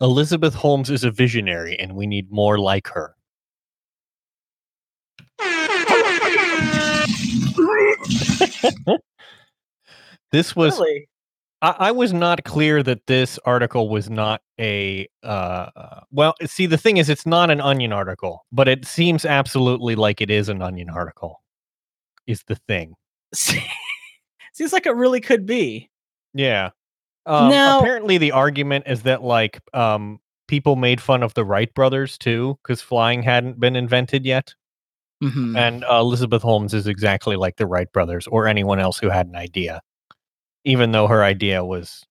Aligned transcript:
Elizabeth 0.00 0.54
Holmes 0.54 0.90
is 0.90 1.04
a 1.04 1.10
visionary, 1.10 1.78
and 1.78 1.94
we 1.94 2.06
need 2.06 2.30
more 2.30 2.58
like 2.58 2.88
her. 2.88 3.14
this 10.32 10.56
was 10.56 10.78
Really? 10.78 11.08
I, 11.62 11.74
I 11.78 11.90
was 11.92 12.12
not 12.12 12.44
clear 12.44 12.82
that 12.82 13.06
this 13.06 13.38
article 13.44 13.88
was 13.88 14.10
not 14.10 14.42
a 14.60 15.08
uh 15.22 15.70
uh, 15.74 16.00
well 16.10 16.34
see 16.44 16.66
the 16.66 16.76
thing 16.76 16.96
is 16.98 17.08
it's 17.08 17.26
not 17.26 17.50
an 17.50 17.60
onion 17.60 17.92
article 17.92 18.44
but 18.52 18.68
it 18.68 18.84
seems 18.84 19.24
absolutely 19.24 19.94
like 19.96 20.20
it 20.20 20.30
is 20.30 20.48
an 20.48 20.62
onion 20.62 20.90
article 20.90 21.42
is 22.26 22.42
the 22.46 22.56
thing 22.56 22.94
Seems 24.52 24.72
like 24.72 24.86
it 24.86 24.94
really 24.94 25.20
could 25.20 25.46
be. 25.46 25.90
yeah 26.34 26.70
um, 27.26 27.50
Now- 27.50 27.78
apparently 27.80 28.18
the 28.18 28.32
argument 28.32 28.84
is 28.86 29.02
that 29.02 29.22
like 29.22 29.60
um 29.72 30.20
people 30.48 30.76
made 30.76 31.00
fun 31.00 31.22
of 31.22 31.32
the 31.34 31.44
wright 31.44 31.72
brothers 31.74 32.18
too 32.18 32.58
because 32.62 32.80
flying 32.82 33.22
hadn't 33.22 33.58
been 33.58 33.76
invented 33.76 34.24
yet 34.26 34.54
Mhm. 35.22 35.56
and 35.56 35.84
uh, 35.84 35.98
elizabeth 36.00 36.42
holmes 36.42 36.74
is 36.74 36.86
exactly 36.86 37.36
like 37.36 37.56
the 37.56 37.66
wright 37.66 37.90
brothers 37.92 38.26
or 38.26 38.46
anyone 38.46 38.78
else 38.78 38.98
who 38.98 39.08
had 39.08 39.26
an 39.26 39.36
idea 39.36 39.80
even 40.64 40.92
though 40.92 41.06
her 41.06 41.22
idea 41.24 41.64
was 41.64 42.04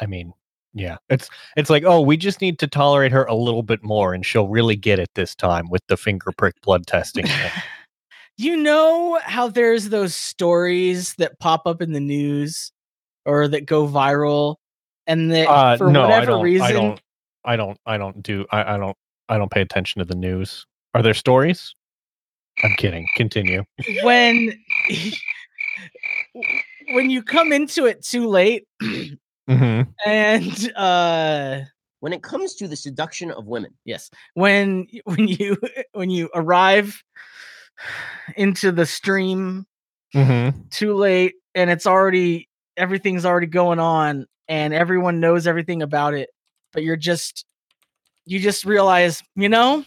i 0.00 0.06
mean 0.06 0.34
yeah 0.74 0.96
it's 1.08 1.30
it's 1.56 1.70
like 1.70 1.84
oh 1.84 2.00
we 2.02 2.16
just 2.18 2.42
need 2.42 2.58
to 2.58 2.66
tolerate 2.66 3.12
her 3.12 3.24
a 3.24 3.34
little 3.34 3.62
bit 3.62 3.82
more 3.82 4.12
and 4.12 4.26
she'll 4.26 4.48
really 4.48 4.76
get 4.76 4.98
it 4.98 5.08
this 5.14 5.34
time 5.34 5.70
with 5.70 5.82
the 5.88 5.96
finger 5.96 6.30
prick 6.36 6.60
blood 6.62 6.86
testing. 6.86 7.26
You 8.38 8.54
know 8.58 9.18
how 9.24 9.48
there's 9.48 9.88
those 9.88 10.14
stories 10.14 11.14
that 11.14 11.38
pop 11.40 11.62
up 11.66 11.80
in 11.80 11.92
the 11.92 12.00
news 12.00 12.70
or 13.26 13.48
that 13.48 13.66
go 13.66 13.86
viral, 13.86 14.56
and 15.06 15.30
that 15.32 15.48
uh, 15.48 15.76
for 15.76 15.92
no 15.92 16.04
i 16.04 16.04
whatever 16.04 16.32
don't 16.32 16.42
reason, 16.42 16.66
i 16.66 16.72
don't 16.72 17.00
i 17.44 17.56
don't 17.56 17.78
i 17.86 17.98
don't 17.98 18.22
do 18.22 18.46
I, 18.50 18.74
I 18.74 18.76
don't 18.78 18.96
i 19.28 19.36
don't 19.36 19.50
pay 19.50 19.60
attention 19.60 19.98
to 19.98 20.04
the 20.04 20.14
news. 20.14 20.66
Are 20.94 21.02
there 21.02 21.14
stories? 21.14 21.74
I'm 22.64 22.72
kidding. 22.76 23.06
Continue. 23.16 23.64
When 24.02 24.52
when 26.92 27.10
you 27.10 27.22
come 27.22 27.52
into 27.52 27.84
it 27.86 28.02
too 28.02 28.26
late, 28.28 28.66
hmm 29.48 29.82
and 30.06 30.72
uh, 30.74 31.60
When 32.00 32.12
it 32.12 32.22
comes 32.22 32.54
to 32.56 32.68
the 32.68 32.76
seduction 32.76 33.30
of 33.30 33.46
women, 33.46 33.72
yes, 33.84 34.10
when 34.34 34.86
when 35.04 35.28
you 35.28 35.58
when 35.92 36.10
you 36.10 36.30
arrive 36.34 37.02
into 38.36 38.72
the 38.72 38.86
stream 38.86 39.66
hmm 40.14 40.48
too 40.70 40.94
late 40.94 41.34
and 41.54 41.68
it's 41.70 41.86
already 41.86 42.48
everything's 42.76 43.24
already 43.24 43.46
going 43.46 43.78
on 43.78 44.26
and 44.48 44.72
everyone 44.74 45.20
knows 45.20 45.46
everything 45.46 45.82
about 45.82 46.14
it 46.14 46.30
but 46.72 46.82
you're 46.82 46.96
just 46.96 47.44
you 48.26 48.38
just 48.38 48.64
realize 48.64 49.22
you 49.34 49.48
know 49.48 49.84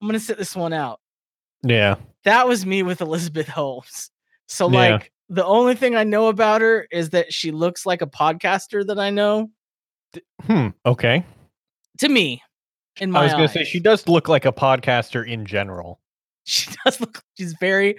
i'm 0.00 0.08
gonna 0.08 0.20
sit 0.20 0.36
this 0.38 0.54
one 0.54 0.72
out. 0.72 1.00
Yeah. 1.62 1.96
That 2.24 2.46
was 2.46 2.66
me 2.66 2.82
with 2.82 3.00
elizabeth 3.00 3.48
holmes. 3.48 4.10
So 4.46 4.70
Yeah. 4.70 4.90
like 4.92 5.12
the 5.28 5.44
only 5.44 5.74
thing 5.74 5.96
i 5.96 6.04
know 6.04 6.28
about 6.28 6.60
her 6.60 6.86
is 6.90 7.10
that 7.10 7.32
she 7.32 7.50
looks 7.50 7.86
like 7.86 8.02
a 8.02 8.06
podcaster 8.06 8.86
that 8.86 8.98
i 8.98 9.10
know. 9.10 9.50
Hmm 10.42 10.68
okay. 10.84 11.24
To 11.98 12.08
me 12.08 12.42
in 13.00 13.10
my 13.10 13.20
i 13.20 13.24
was 13.24 13.32
gonna 13.32 13.48
say 13.48 13.60
eyes. 13.60 13.68
she 13.68 13.80
does 13.80 14.06
look 14.06 14.28
like 14.28 14.44
a 14.44 14.52
podcaster 14.52 15.26
in 15.26 15.46
general. 15.46 16.00
She 16.48 16.70
does 16.84 17.00
look 17.00 17.22
she's 17.36 17.54
very 17.58 17.96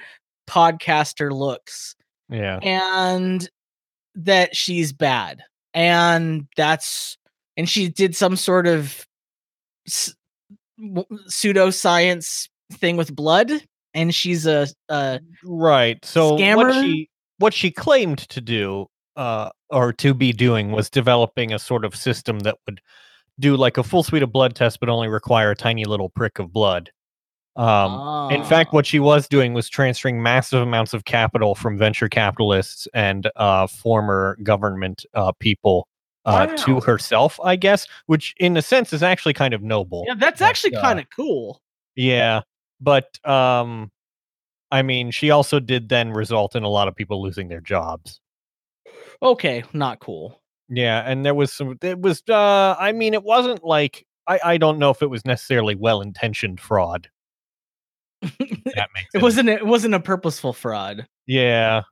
podcaster 0.48 1.31
looks. 1.34 1.95
Yeah. 2.30 2.59
And 2.62 3.50
that 4.17 4.55
she's 4.55 4.91
bad 4.91 5.41
and 5.73 6.47
that's 6.57 7.17
and 7.55 7.69
she 7.69 7.87
did 7.87 8.15
some 8.15 8.35
sort 8.35 8.67
of 8.67 9.05
s- 9.88 10.13
pseudoscience 10.79 12.50
thing 12.73 12.97
with 12.97 13.16
blood 13.16 13.51
and 13.94 14.13
she's 14.13 14.45
a, 14.45 14.67
a 14.89 15.19
Right. 15.44 16.03
So 16.03 16.33
what 16.33 16.73
she 16.83 17.09
what 17.38 17.53
she 17.53 17.72
claimed 17.72 18.19
to 18.29 18.41
do 18.41 18.88
uh 19.16 19.50
or 19.69 19.94
to 19.94 20.13
be 20.13 20.33
doing 20.33 20.72
was 20.72 20.89
developing 20.89 21.53
a 21.53 21.59
sort 21.59 21.85
of 21.85 21.95
system 21.95 22.39
that 22.39 22.57
would 22.66 22.81
do 23.39 23.56
like 23.56 23.77
a 23.77 23.83
full 23.83 24.03
suite 24.03 24.23
of 24.23 24.31
blood 24.31 24.56
tests 24.56 24.77
but 24.77 24.89
only 24.89 25.07
require 25.07 25.51
a 25.51 25.56
tiny 25.56 25.85
little 25.85 26.09
prick 26.09 26.39
of 26.39 26.51
blood. 26.51 26.89
Um 27.57 28.31
in 28.31 28.44
fact 28.44 28.69
Ah. 28.72 28.75
what 28.75 28.85
she 28.85 29.00
was 29.00 29.28
doing 29.28 29.53
was 29.53 29.68
transferring 29.69 30.22
massive 30.22 30.62
amounts 30.62 30.94
of 30.94 31.06
capital 31.06 31.56
from 31.56 31.78
venture 31.78 32.07
capitalists 32.09 32.88
and 32.94 33.29
uh 33.35 33.68
former 33.68 34.38
government 34.44 35.06
uh 35.13 35.31
people 35.40 35.88
uh 36.25 36.45
to 36.57 36.79
herself, 36.81 37.40
I 37.44 37.56
guess, 37.56 37.88
which 38.07 38.35
in 38.38 38.57
a 38.57 38.62
sense 38.62 38.91
is 38.94 39.01
actually 39.01 39.34
kind 39.34 39.53
of 39.53 39.62
noble. 39.63 40.03
yeah 40.07 40.16
that's 40.18 40.41
actually 40.41 40.75
uh, 40.75 40.81
kind 40.81 41.00
of 41.00 41.06
cool 41.16 41.62
Yeah, 41.95 42.41
but 42.81 43.18
um, 43.25 43.91
I 44.69 44.81
mean, 44.81 45.12
she 45.12 45.31
also 45.31 45.59
did 45.62 45.88
then 45.89 46.12
result 46.12 46.56
in 46.56 46.63
a 46.63 46.68
lot 46.69 46.88
of 46.89 46.95
people 46.95 47.22
losing 47.24 47.47
their 47.47 47.62
jobs. 47.62 48.19
okay 49.22 49.63
not 49.74 50.00
cool 50.00 50.41
Yeah, 50.69 51.01
and 51.09 51.25
there 51.25 51.34
was 51.34 51.53
some. 51.53 51.78
It 51.81 52.01
was. 52.01 52.22
Uh, 52.28 52.75
I 52.78 52.91
mean, 52.91 53.13
it 53.13 53.24
wasn't 53.24 53.63
like 53.63 54.06
I. 54.28 54.39
I 54.44 54.57
don't 54.57 54.78
know 54.79 54.89
if 54.89 55.01
it 55.01 55.09
was 55.09 55.24
necessarily 55.25 55.75
well 55.75 56.01
intentioned 56.01 56.59
fraud. 56.59 57.07
If 58.22 58.73
That 58.75 58.89
makes 58.94 59.09
it 59.13 59.22
wasn't 59.22 59.50
it 59.50 59.66
wasn't 59.66 59.94
a 59.94 60.00
purposeful 60.00 60.53
fraud 60.53 61.05
Yeah, 61.25 61.83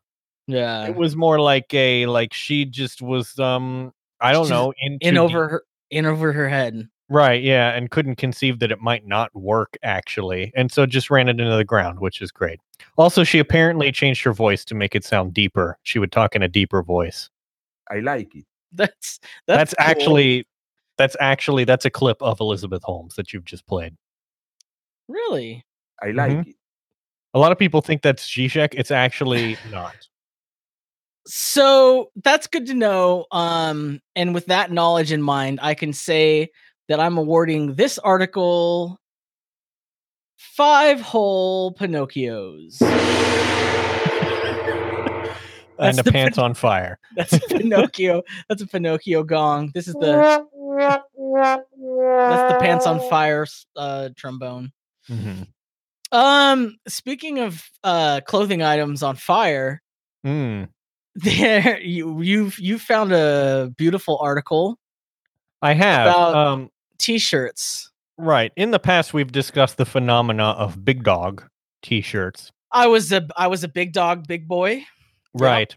yeah 0.48 0.88
it 0.88 0.96
was 0.96 1.16
more 1.16 1.40
like 1.40 1.74
a 1.74 2.06
like 2.08 2.34
she 2.34 2.66
just 2.66 3.02
was. 3.02 3.38
Um, 3.40 3.94
I 4.22 4.32
don't 4.32 4.46
She's 4.46 4.50
know. 4.52 4.74
In, 4.82 4.98
in 5.02 5.18
over 5.18 5.44
deep- 5.46 5.52
her 5.52 5.64
in 5.92 6.06
over 6.06 6.32
her 6.34 6.50
head 6.50 6.88
Right. 7.08 7.44
Yeah, 7.44 7.70
and 7.76 7.92
couldn't 7.92 8.16
conceive 8.16 8.58
that 8.60 8.72
it 8.72 8.82
might 8.82 9.06
not 9.06 9.30
work 9.36 9.78
actually, 9.84 10.52
and 10.56 10.72
so 10.72 10.88
just 10.88 11.12
ran 11.12 11.28
it 11.28 11.40
into 11.40 11.56
the 11.56 11.64
ground, 11.64 12.00
which 12.00 12.20
is 12.20 12.32
great. 12.32 12.60
Also, 12.98 13.24
she 13.24 13.38
apparently 13.38 13.92
changed 13.92 14.24
her 14.24 14.34
voice 14.34 14.66
to 14.66 14.74
make 14.74 14.96
it 14.96 15.04
sound 15.04 15.32
deeper. 15.36 15.78
She 15.84 16.00
would 16.00 16.12
talk 16.12 16.36
in 16.36 16.42
a 16.42 16.48
deeper 16.48 16.82
voice. 16.82 17.30
I 17.92 18.00
like 18.00 18.34
it. 18.36 18.46
that's 18.72 19.20
That's, 19.46 19.72
that's, 19.72 19.74
cool. 19.76 19.86
actually 19.86 20.48
that's 20.98 21.16
actually 21.20 21.64
that's 21.64 21.86
a 21.86 21.92
clip 21.92 22.20
of 22.24 22.40
Elizabeth 22.40 22.82
Holmes 22.82 23.14
that 23.18 23.34
you've 23.34 23.46
just 23.46 23.68
played. 23.68 23.94
really 25.08 25.64
I 26.02 26.12
like 26.12 26.32
Mhm. 26.32 26.48
it. 26.48 26.56
A 27.34 27.40
lot 27.40 27.52
of 27.52 27.60
people 27.60 27.82
think 27.82 28.02
that's 28.02 28.26
Zizek. 28.28 28.70
It's 28.74 28.92
actually 28.92 29.58
not. 29.66 29.96
so 31.28 32.12
that's 32.24 32.46
good 32.46 32.68
to 32.68 32.76
know 32.76 33.26
um 33.32 34.00
and 34.16 34.36
with 34.36 34.46
that 34.46 34.72
knowledge 34.72 35.12
in 35.12 35.24
mind 35.24 35.58
i 35.60 35.74
can 35.74 35.92
say 35.92 36.48
that 36.88 37.00
i'm 37.00 37.18
awarding 37.18 37.74
this 37.74 37.98
article 37.98 39.00
five 40.38 41.02
whole 41.02 41.74
pinocchios 41.74 42.80
and 45.80 46.00
a 46.00 46.04
the 46.04 46.12
pants 46.12 46.38
on 46.38 46.54
fire. 46.54 47.00
that's 47.16 47.34
a 47.34 47.40
pinocchio 47.40 48.22
that's 48.48 48.62
a 48.62 48.68
pinocchio 48.68 49.24
gong 49.24 49.72
this 49.74 49.88
is 49.88 49.96
the 49.96 50.46
that's 52.30 52.54
the 52.54 52.58
pants 52.60 52.86
on 52.86 53.00
fire 53.00 53.48
uh 53.78 54.10
trombone 54.16 54.72
Mhm. 55.10 55.48
Um 56.12 56.76
speaking 56.88 57.40
of 57.40 57.64
uh 57.84 58.22
clothing 58.26 58.62
items 58.62 59.04
on 59.04 59.16
fire 59.16 59.82
Mm. 60.26 60.70
there 61.16 61.80
you 61.82 62.22
you've 62.22 62.58
you 62.60 62.80
found 62.80 63.12
a 63.12 63.72
beautiful 63.78 64.18
article 64.20 64.80
I 65.62 65.74
have. 65.74 66.08
About- 66.08 66.36
um, 66.36 66.70
t-shirts 66.98 67.92
right. 68.18 68.52
In 68.56 68.72
the 68.72 68.80
past, 68.80 69.14
we've 69.14 69.32
discussed 69.32 69.78
the 69.78 69.86
phenomena 69.86 70.52
of 70.52 70.84
big 70.84 71.04
dog 71.04 71.44
t-shirts. 71.84 72.52
I 72.72 72.88
was 72.88 73.12
a 73.12 73.28
I 73.38 73.48
was 73.48 73.64
a 73.64 73.68
big 73.68 73.94
dog, 73.94 74.28
big 74.28 74.48
boy. 74.48 74.84
Right. 75.34 75.76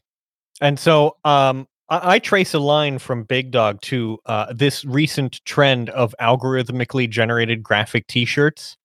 And 0.60 0.78
so 0.78 1.16
um 1.24 1.68
I, 1.90 2.14
I 2.14 2.18
trace 2.20 2.54
a 2.54 2.58
line 2.58 2.98
from 2.98 3.24
Big 3.24 3.50
Dog 3.50 3.80
to 3.82 4.18
uh, 4.26 4.52
this 4.52 4.84
recent 4.84 5.44
trend 5.44 5.90
of 5.90 6.14
algorithmically 6.20 7.08
generated 7.10 7.62
graphic 7.62 8.06
T-shirts. 8.06 8.77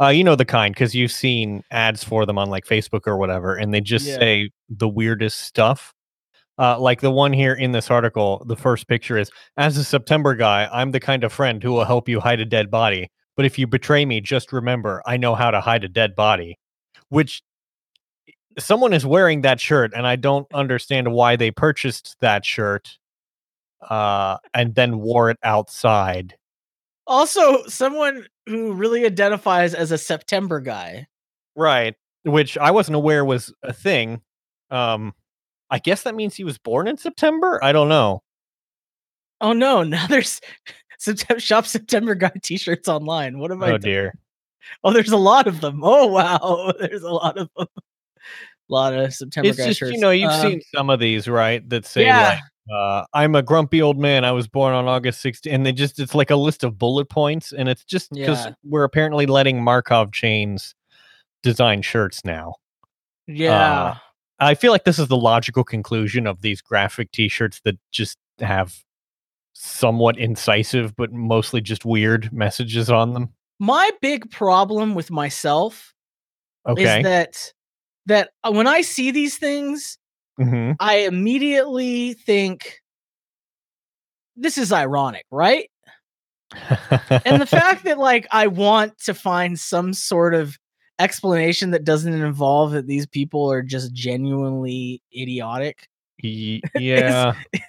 Uh, 0.00 0.08
you 0.08 0.24
know 0.24 0.34
the 0.34 0.44
kind 0.46 0.74
because 0.74 0.94
you've 0.94 1.12
seen 1.12 1.62
ads 1.70 2.02
for 2.02 2.24
them 2.24 2.38
on 2.38 2.48
like 2.48 2.64
Facebook 2.64 3.06
or 3.06 3.16
whatever, 3.18 3.54
and 3.56 3.74
they 3.74 3.80
just 3.80 4.06
Yeah. 4.06 4.18
say 4.18 4.50
the 4.68 4.88
weirdest 4.88 5.40
stuff. 5.40 5.92
Uh, 6.58 6.78
like 6.78 7.00
the 7.00 7.10
one 7.10 7.32
here 7.32 7.54
in 7.54 7.72
this 7.72 7.90
article, 7.90 8.42
the 8.46 8.56
first 8.56 8.86
picture 8.88 9.16
is 9.18 9.30
As 9.56 9.76
a 9.76 9.84
September 9.84 10.34
guy, 10.34 10.68
I'm 10.72 10.92
the 10.92 11.00
kind 11.00 11.24
of 11.24 11.32
friend 11.32 11.62
who 11.62 11.72
will 11.72 11.84
help 11.84 12.08
you 12.08 12.20
hide 12.20 12.40
a 12.40 12.44
dead 12.44 12.70
body. 12.70 13.10
But 13.36 13.46
if 13.46 13.58
you 13.58 13.66
betray 13.66 14.04
me, 14.04 14.20
just 14.20 14.52
remember, 14.52 15.02
I 15.06 15.16
know 15.16 15.34
how 15.34 15.50
to 15.50 15.60
hide 15.60 15.84
a 15.84 15.88
dead 15.88 16.14
body. 16.16 16.58
Which 17.08 17.42
someone 18.58 18.92
is 18.92 19.06
wearing 19.06 19.42
that 19.42 19.60
shirt, 19.60 19.92
and 19.94 20.06
I 20.06 20.16
don't 20.16 20.46
understand 20.52 21.12
why 21.12 21.36
they 21.36 21.50
purchased 21.50 22.16
that 22.20 22.44
shirt 22.44 22.98
uh, 23.88 24.38
and 24.54 24.74
then 24.74 24.98
wore 25.00 25.30
it 25.30 25.38
outside. 25.42 26.34
Also, 27.10 27.64
someone 27.66 28.26
who 28.46 28.72
really 28.72 29.04
identifies 29.04 29.74
as 29.74 29.90
a 29.90 29.98
September 29.98 30.60
guy. 30.60 31.06
Right. 31.56 31.94
Which 32.24 32.56
I 32.56 32.70
wasn't 32.70 32.96
aware 32.96 33.24
was 33.24 33.52
a 33.62 33.72
thing. 33.72 34.20
Um, 34.70 35.12
I 35.70 35.78
guess 35.80 36.04
that 36.04 36.14
means 36.14 36.34
he 36.36 36.44
was 36.44 36.56
born 36.58 36.86
in 36.88 36.96
September. 36.96 37.58
I 37.62 37.72
don't 37.72 37.88
know. 37.88 38.22
Oh 39.40 39.52
no! 39.52 39.82
Now 39.84 40.06
there's 40.06 40.40
September 40.98 41.40
shop 41.40 41.66
September 41.66 42.14
guy 42.14 42.30
T-shirts 42.42 42.88
online. 42.88 43.38
What 43.38 43.50
am 43.50 43.62
I? 43.62 43.66
Oh 43.66 43.70
doing? 43.70 43.80
dear. 43.80 44.14
Oh, 44.84 44.92
there's 44.92 45.10
a 45.12 45.16
lot 45.16 45.46
of 45.46 45.60
them. 45.60 45.80
Oh 45.82 46.06
wow, 46.06 46.72
there's 46.78 47.02
a 47.02 47.10
lot 47.10 47.38
of 47.38 47.48
them. 47.56 47.66
A 47.76 48.72
lot 48.72 48.94
of 48.94 49.12
September 49.12 49.48
It's 49.48 49.58
guy 49.58 49.66
just 49.68 49.80
shirts. 49.80 49.92
you 49.92 49.98
know 49.98 50.10
you've 50.10 50.30
Um, 50.30 50.42
seen 50.42 50.60
some 50.74 50.90
of 50.90 51.00
these 51.00 51.26
right 51.26 51.66
that 51.70 51.84
say 51.86 52.04
yeah. 52.04 52.28
like 52.28 52.38
uh, 52.72 53.04
I'm 53.12 53.34
a 53.34 53.42
grumpy 53.42 53.82
old 53.82 53.98
man. 53.98 54.24
I 54.24 54.32
was 54.32 54.46
born 54.48 54.74
on 54.74 54.86
August 54.86 55.22
16th, 55.24 55.52
and 55.52 55.64
they 55.66 55.72
just 55.72 55.98
it's 55.98 56.14
like 56.14 56.30
a 56.30 56.36
list 56.36 56.64
of 56.64 56.78
bullet 56.78 57.08
points, 57.08 57.52
and 57.52 57.68
it's 57.68 57.84
just 57.84 58.10
because 58.10 58.46
Yeah. 58.46 58.52
we're 58.64 58.84
apparently 58.84 59.26
letting 59.26 59.62
Markov 59.62 60.12
chains 60.12 60.74
design 61.42 61.82
shirts 61.82 62.24
now. 62.24 62.54
Yeah. 63.26 63.96
I 64.38 64.54
feel 64.54 64.72
like 64.72 64.84
this 64.84 64.98
is 64.98 65.08
the 65.08 65.16
logical 65.16 65.64
conclusion 65.64 66.26
of 66.26 66.40
these 66.40 66.62
graphic 66.62 67.12
T-shirts 67.12 67.60
that 67.64 67.76
just 67.90 68.16
have 68.38 68.74
somewhat 69.52 70.16
incisive 70.18 70.96
but 70.96 71.12
mostly 71.12 71.60
just 71.60 71.84
weird 71.84 72.32
messages 72.32 72.90
on 72.90 73.12
them. 73.12 73.28
My 73.58 73.90
big 74.00 74.30
problem 74.30 74.94
with 74.94 75.10
myself 75.10 75.92
Okay. 76.66 76.98
is 77.00 77.04
that 77.04 77.52
that 78.06 78.30
uh, 78.42 78.50
when 78.52 78.66
I 78.66 78.80
see 78.80 79.10
these 79.10 79.36
things, 79.36 79.98
hmm 80.40 80.72
I 80.80 80.98
immediately 80.98 82.14
think 82.14 82.80
this 84.36 84.56
is 84.58 84.72
ironic, 84.72 85.26
right? 85.30 85.70
and 87.24 87.40
the 87.40 87.46
fact 87.46 87.84
that 87.84 87.98
like 87.98 88.26
I 88.30 88.46
want 88.46 88.98
to 89.00 89.14
find 89.14 89.58
some 89.58 89.92
sort 89.92 90.34
of 90.34 90.56
explanation 90.98 91.70
that 91.70 91.84
doesn't 91.84 92.12
involve 92.12 92.72
that 92.72 92.86
these 92.86 93.06
people 93.06 93.50
are 93.50 93.62
just 93.62 93.92
genuinely 93.92 95.02
idiotic. 95.16 95.88
Ye- 96.22 96.62
yeah. 96.74 97.34
is- 97.54 97.60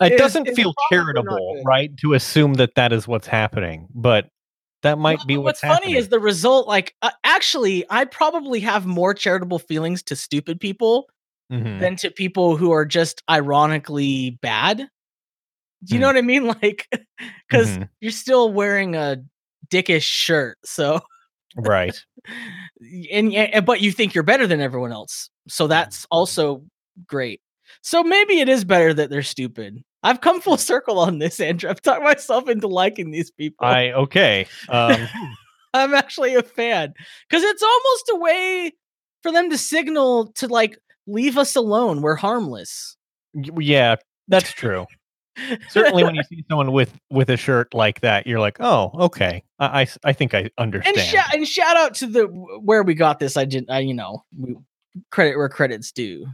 it 0.00 0.16
doesn't 0.16 0.48
is 0.48 0.56
feel 0.56 0.68
not 0.68 0.76
charitable, 0.90 1.62
right? 1.64 1.96
To 1.98 2.14
assume 2.14 2.54
that 2.54 2.74
that 2.74 2.92
is 2.92 3.06
what's 3.06 3.26
happening, 3.26 3.88
but 3.94 4.28
that 4.82 4.98
might 4.98 5.18
Well, 5.18 5.26
be 5.26 5.36
but 5.36 5.44
what's, 5.44 5.60
funny 5.60 5.74
happening. 5.74 5.96
is 5.96 6.08
the 6.08 6.18
result 6.20 6.66
like 6.68 6.94
uh, 7.02 7.10
actually 7.24 7.84
I 7.90 8.04
probably 8.04 8.60
have 8.60 8.86
more 8.86 9.14
charitable 9.14 9.58
feelings 9.58 10.02
to 10.04 10.16
stupid 10.16 10.60
people 10.60 11.08
Mhm. 11.52 11.80
than 11.80 11.96
to 11.96 12.10
people 12.10 12.56
who 12.56 12.72
are 12.72 12.84
just 12.86 13.22
ironically 13.30 14.38
bad. 14.42 14.78
Do 15.84 15.94
you 15.94 16.00
know 16.00 16.06
Hmm. 16.08 16.14
what 16.14 16.18
I 16.18 16.22
mean? 16.22 16.44
Like, 16.62 16.88
because 17.48 17.76
Mhm. 17.78 17.88
you're 18.00 18.10
still 18.12 18.52
wearing 18.52 18.96
a 18.96 19.22
dickish 19.68 20.02
shirt, 20.02 20.58
so 20.64 21.00
right. 21.56 21.94
and, 23.12 23.32
and 23.34 23.66
but 23.66 23.80
you 23.80 23.92
think 23.92 24.14
you're 24.14 24.24
better 24.24 24.46
than 24.46 24.60
everyone 24.60 24.92
else, 24.92 25.30
so 25.48 25.66
that's 25.66 26.06
also 26.10 26.64
great. 27.06 27.40
So 27.82 28.02
maybe 28.02 28.40
it 28.40 28.48
is 28.48 28.64
better 28.64 28.94
that 28.94 29.10
they're 29.10 29.22
stupid. 29.22 29.82
I've 30.02 30.20
come 30.20 30.40
full 30.40 30.56
circle 30.72 30.98
on 30.98 31.18
this, 31.18 31.40
Andrew. 31.40 31.68
I've 31.70 31.82
talked 31.82 32.02
myself 32.02 32.48
into 32.48 32.66
liking 32.68 33.10
these 33.10 33.30
people. 33.30 33.66
I 33.66 33.92
okay. 33.92 34.46
Um, 34.68 35.08
I'm 35.74 35.92
actually 35.94 36.34
a 36.34 36.42
fan 36.42 36.94
because 37.28 37.42
it's 37.42 37.62
almost 37.62 38.10
a 38.12 38.16
way 38.16 38.72
for 39.22 39.32
them 39.32 39.50
to 39.50 39.58
signal 39.58 40.28
to 40.34 40.46
like 40.46 40.78
leave 41.06 41.38
us 41.38 41.56
alone. 41.56 42.02
We're 42.02 42.16
harmless. 42.16 42.96
yeah, 43.34 43.96
that's 44.28 44.52
true. 44.52 44.86
Certainly, 45.68 46.04
when 46.04 46.14
you 46.14 46.22
see 46.28 46.44
someone 46.48 46.72
with 46.72 46.92
with 47.10 47.30
a 47.30 47.36
shirt 47.36 47.74
like 47.74 48.00
that, 48.00 48.26
you're 48.26 48.40
like, 48.40 48.56
oh, 48.60 48.90
okay. 48.94 49.42
I 49.58 49.86
I 50.04 50.12
think 50.12 50.34
I 50.34 50.50
understand. 50.58 50.96
and 50.96 51.06
shout 51.06 51.34
and 51.34 51.48
shout 51.48 51.76
out 51.76 51.94
to 51.94 52.06
the 52.06 52.26
where 52.26 52.82
we 52.82 52.94
got 52.94 53.18
this. 53.18 53.36
I 53.36 53.44
didn't. 53.44 53.70
I 53.70 53.80
you 53.80 53.94
know 53.94 54.24
we, 54.38 54.56
credit 55.10 55.36
where 55.36 55.48
credit's 55.48 55.92
due. 55.92 56.26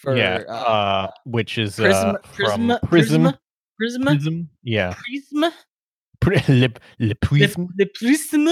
For, 0.00 0.16
yeah, 0.16 0.42
uh, 0.48 0.52
uh, 0.52 1.10
which 1.24 1.58
is 1.58 1.76
Prism, 1.76 2.08
uh, 2.08 2.18
Prism, 2.32 2.68
from 2.68 2.88
Prism, 2.88 3.22
Prism. 3.22 3.38
Prism, 3.78 4.02
Prism. 4.02 4.48
Yeah. 4.62 4.94
Prism, 4.94 5.52
Pri- 6.20 6.42
Le, 6.48 6.54
le 6.54 6.72
le, 7.08 7.14
Prism. 7.16 7.68
le 7.78 7.86
Prism. 7.86 8.48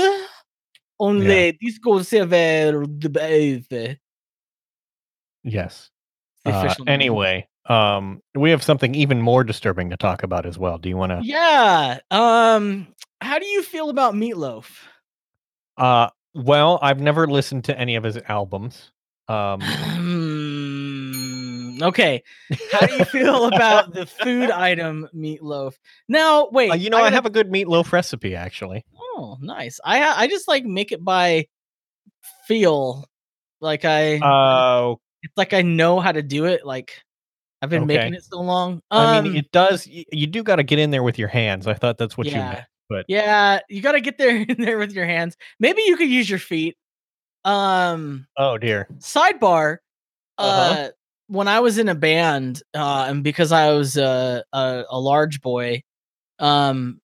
Only 1.01 1.53
disco 1.53 2.03
server 2.03 2.85
de 2.87 3.09
base. 3.09 3.97
Yes. 5.49 5.91
Uh, 6.45 6.75
anyway, 6.87 7.47
um, 7.69 8.23
we 8.35 8.51
have 8.51 8.63
something 8.63 8.95
even 8.95 9.21
more 9.21 9.45
disturbing 9.45 9.91
to 9.91 9.97
talk 9.97 10.23
about 10.23 10.47
as 10.47 10.59
well. 10.59 10.79
Do 10.79 10.89
you 10.89 10.97
want 10.97 11.13
to? 11.13 11.21
Yeah. 11.23 11.99
Um. 12.11 12.89
How 13.21 13.39
do 13.39 13.47
you 13.47 13.63
feel 13.63 13.91
about 13.91 14.15
Meatloaf? 14.15 14.67
Uh, 15.77 16.09
well, 16.35 16.79
I've 16.81 17.01
never 17.01 17.27
listened 17.27 17.65
to 17.65 17.79
any 17.79 17.97
of 17.97 18.05
his 18.05 18.19
albums. 18.29 18.91
Um, 19.29 19.61
Hmm, 19.61 21.83
okay. 21.83 22.23
How 22.73 22.87
do 22.87 22.95
you 22.95 23.05
feel 23.05 23.45
about 23.47 23.93
the 23.93 24.07
food 24.07 24.51
item 24.69 25.09
meatloaf? 25.15 25.75
Now, 26.09 26.49
wait. 26.51 26.71
uh, 26.71 26.75
you 26.75 26.91
know, 26.91 26.99
I 26.99 27.03
gotta- 27.03 27.15
have 27.17 27.27
a 27.27 27.31
good 27.31 27.51
meatloaf 27.51 27.93
recipe 27.93 28.35
actually. 28.35 28.85
Oh, 28.99 29.37
nice. 29.41 29.81
I 29.85 30.25
I 30.25 30.29
just 30.29 30.49
like 30.49 30.65
make 30.65 30.93
it 30.93 31.05
by 31.05 31.47
feel. 32.47 33.05
Like 33.61 33.85
I, 33.85 34.19
Uh, 34.19 34.95
it's 35.23 35.37
like 35.37 35.53
I 35.53 35.63
know 35.63 36.01
how 36.01 36.13
to 36.13 36.23
do 36.23 36.45
it. 36.47 36.65
Like 36.67 37.03
I've 37.63 37.71
been 37.71 37.87
making 37.87 38.15
it 38.15 38.25
so 38.25 38.41
long. 38.41 38.81
I 38.91 39.07
mean, 39.23 39.33
Um, 39.33 39.37
it 39.37 39.51
does. 39.53 39.87
y- 39.87 40.05
You 40.13 40.27
do 40.27 40.43
got 40.43 40.57
to 40.57 40.63
get 40.63 40.79
in 40.79 40.91
there 40.91 41.03
with 41.03 41.19
your 41.19 41.29
hands. 41.29 41.67
I 41.67 41.75
thought 41.75 41.99
that's 41.99 42.17
what 42.17 42.27
you 42.27 42.35
Yeah. 42.35 42.49
meant. 42.51 42.65
But 42.89 43.05
yeah, 43.09 43.61
you 43.69 43.83
got 43.83 43.93
to 43.93 44.01
get 44.01 44.17
there 44.19 44.37
in 44.49 44.61
there 44.61 44.79
with 44.79 44.93
your 44.93 45.07
hands. 45.07 45.37
Maybe 45.61 45.83
you 45.87 45.97
could 45.97 46.09
use 46.09 46.29
your 46.31 46.39
feet. 46.39 46.77
Um, 47.45 48.27
oh 48.37 48.59
dear. 48.59 48.87
sidebar 48.99 49.79
uh 50.39 50.43
Uh-huh. 50.45 50.91
when 51.29 51.49
i 51.49 51.61
was 51.61 51.79
in 51.79 51.89
a 51.89 51.95
band 51.95 52.63
uh 52.75 53.07
and 53.09 53.23
because 53.25 53.53
i 53.53 53.71
was 53.73 53.97
a 53.97 54.45
a, 54.53 54.85
a 54.91 55.01
large 55.01 55.41
boy 55.41 55.83
um 56.41 57.01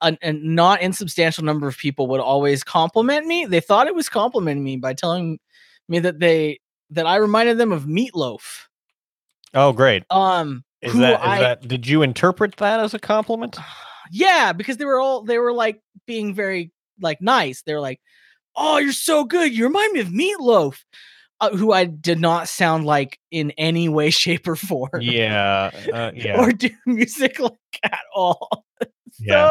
a, 0.00 0.16
a 0.22 0.32
not 0.32 0.82
insubstantial 0.82 1.44
number 1.44 1.68
of 1.68 1.76
people 1.76 2.06
would 2.08 2.20
always 2.20 2.64
compliment 2.64 3.26
me 3.26 3.44
they 3.46 3.60
thought 3.60 3.86
it 3.86 3.94
was 3.94 4.08
complimenting 4.08 4.64
me 4.64 4.76
by 4.76 4.92
telling 4.94 5.38
me 5.88 5.98
that 6.00 6.18
they 6.18 6.58
that 6.90 7.06
i 7.06 7.16
reminded 7.16 7.58
them 7.58 7.72
of 7.72 7.84
meatloaf 7.84 8.64
Oh, 9.54 9.72
great. 9.72 10.04
um 10.10 10.64
Is 10.82 10.92
who 10.92 10.98
that 11.00 11.20
is 11.20 11.26
I- 11.26 11.40
that? 11.40 11.66
Did 11.68 11.86
you 11.86 12.02
interpret 12.02 12.56
that 12.56 12.80
as 12.80 12.92
a 12.94 12.98
compliment? 12.98 13.56
yeah 14.12 14.52
because 14.52 14.76
they 14.76 14.84
were 14.84 15.00
all 15.00 15.22
they 15.22 15.38
were 15.38 15.52
like 15.52 15.80
being 16.06 16.34
very 16.34 16.70
like 17.00 17.20
nice 17.20 17.62
they 17.62 17.74
were 17.74 17.80
like 17.80 18.00
oh 18.54 18.78
you're 18.78 18.92
so 18.92 19.24
good 19.24 19.52
you 19.52 19.64
remind 19.64 19.92
me 19.92 20.00
of 20.00 20.08
meatloaf 20.08 20.78
uh, 21.40 21.50
who 21.56 21.72
i 21.72 21.84
did 21.84 22.20
not 22.20 22.48
sound 22.48 22.84
like 22.86 23.18
in 23.32 23.50
any 23.58 23.88
way 23.88 24.10
shape 24.22 24.46
or 24.46 24.54
form 24.56 25.00
yeah. 25.00 25.70
Uh, 25.92 26.12
yeah. 26.14 26.40
or 26.40 26.52
do 26.52 26.70
music 26.86 27.40
like 27.40 27.52
at 27.82 27.98
all 28.14 28.64
yeah. 29.18 29.48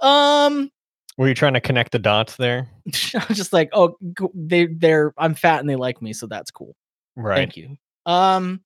so 0.00 0.06
um 0.06 0.70
Were 1.16 1.28
you 1.28 1.34
trying 1.34 1.54
to 1.54 1.60
connect 1.60 1.92
the 1.92 1.98
dots 1.98 2.36
there? 2.36 2.68
i'm 3.14 3.34
just 3.34 3.52
like 3.52 3.70
oh 3.72 3.96
they 4.34 4.66
they're 4.66 5.14
i'm 5.16 5.34
fat 5.34 5.60
and 5.60 5.68
they 5.70 5.76
like 5.76 6.02
me 6.02 6.12
so 6.12 6.26
that's 6.26 6.50
cool 6.50 6.74
Right. 7.16 7.36
thank 7.36 7.56
you 7.56 7.76
um 8.06 8.60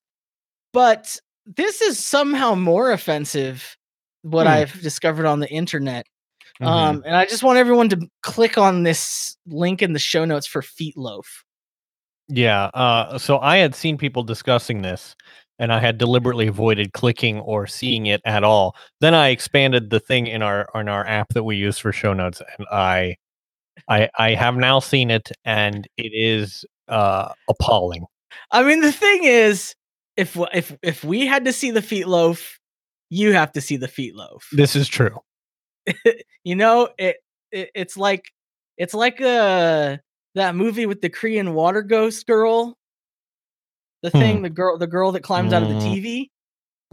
but 0.72 1.18
this 1.46 1.80
is 1.80 2.02
somehow 2.02 2.54
more 2.54 2.90
offensive 2.92 3.76
what 4.22 4.46
Hmm. 4.46 4.52
i've 4.54 4.80
discovered 4.82 5.26
on 5.26 5.40
the 5.40 5.48
internet 5.48 6.06
Mhm. 6.60 6.66
Um, 6.66 7.02
and 7.06 7.14
I 7.14 7.24
just 7.24 7.44
want 7.44 7.56
everyone 7.58 7.88
to 7.90 8.00
click 8.24 8.58
on 8.58 8.82
this 8.82 9.36
link 9.46 9.80
in 9.80 9.92
the 9.92 10.00
show 10.00 10.24
notes 10.24 10.44
for 10.44 10.60
Feet 10.60 10.96
Loaf. 10.96 11.44
Yeah. 12.26 12.64
Uh, 12.74 13.16
so 13.16 13.38
I 13.38 13.58
had 13.58 13.76
seen 13.76 13.96
people 13.96 14.24
discussing 14.24 14.82
this, 14.82 15.14
and 15.58 15.72
I 15.72 15.80
had 15.80 15.98
deliberately 15.98 16.46
avoided 16.46 16.92
clicking 16.92 17.40
or 17.40 17.66
seeing 17.66 18.06
it 18.06 18.20
at 18.24 18.44
all. 18.44 18.76
Then 19.00 19.14
I 19.14 19.28
expanded 19.28 19.90
the 19.90 20.00
thing 20.00 20.26
in 20.26 20.42
our 20.42 20.68
in 20.74 20.88
our 20.88 21.06
app 21.06 21.28
that 21.34 21.44
we 21.44 21.56
use 21.56 21.78
for 21.78 21.92
show 21.92 22.12
notes, 22.12 22.40
and 22.58 22.66
I, 22.70 23.16
I, 23.88 24.08
I 24.18 24.34
have 24.34 24.56
now 24.56 24.78
seen 24.78 25.10
it, 25.10 25.30
and 25.44 25.86
it 25.96 26.12
is 26.14 26.64
uh, 26.88 27.32
appalling. 27.48 28.06
I 28.50 28.62
mean, 28.62 28.80
the 28.80 28.92
thing 28.92 29.24
is, 29.24 29.74
if 30.16 30.36
if 30.52 30.76
if 30.82 31.04
we 31.04 31.26
had 31.26 31.44
to 31.44 31.52
see 31.52 31.70
the 31.70 31.82
Feet 31.82 32.06
Loaf, 32.06 32.58
you 33.10 33.32
have 33.32 33.52
to 33.52 33.60
see 33.60 33.76
the 33.76 33.88
Feet 33.88 34.14
Loaf. 34.14 34.48
This 34.52 34.76
is 34.76 34.88
true. 34.88 35.18
you 36.44 36.54
know, 36.54 36.88
it, 36.98 37.16
it 37.52 37.70
it's 37.74 37.96
like 37.96 38.24
it's 38.76 38.94
like 38.94 39.20
uh 39.20 39.96
that 40.34 40.54
movie 40.54 40.86
with 40.86 41.00
the 41.00 41.08
Korean 41.08 41.54
water 41.54 41.82
ghost 41.82 42.26
girl. 42.26 42.76
The 44.02 44.10
thing, 44.10 44.42
the 44.42 44.50
girl, 44.50 44.78
the 44.78 44.86
girl 44.86 45.12
that 45.12 45.22
climbs 45.22 45.52
out 45.52 45.62
of 45.62 45.68
the 45.68 45.74
Mm. 45.74 45.94
TV. 45.94 46.30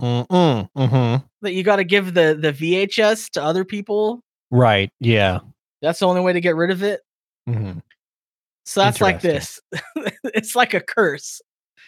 Mm-mm, 0.01 0.69
mm-hmm. 0.75 1.25
That 1.41 1.53
you 1.53 1.63
got 1.63 1.77
to 1.77 1.83
give 1.83 2.13
the 2.13 2.37
the 2.39 2.51
VHS 2.51 3.29
to 3.31 3.43
other 3.43 3.63
people. 3.63 4.21
Right. 4.51 4.91
Yeah. 4.99 5.39
That's 5.81 5.99
the 5.99 6.07
only 6.07 6.21
way 6.21 6.33
to 6.33 6.41
get 6.41 6.55
rid 6.55 6.71
of 6.71 6.83
it. 6.83 7.01
Mm-hmm. 7.47 7.79
So 8.65 8.79
that's 8.81 8.99
like 9.01 9.21
this. 9.21 9.61
it's 10.25 10.55
like 10.55 10.73
a 10.73 10.81
curse. 10.81 11.41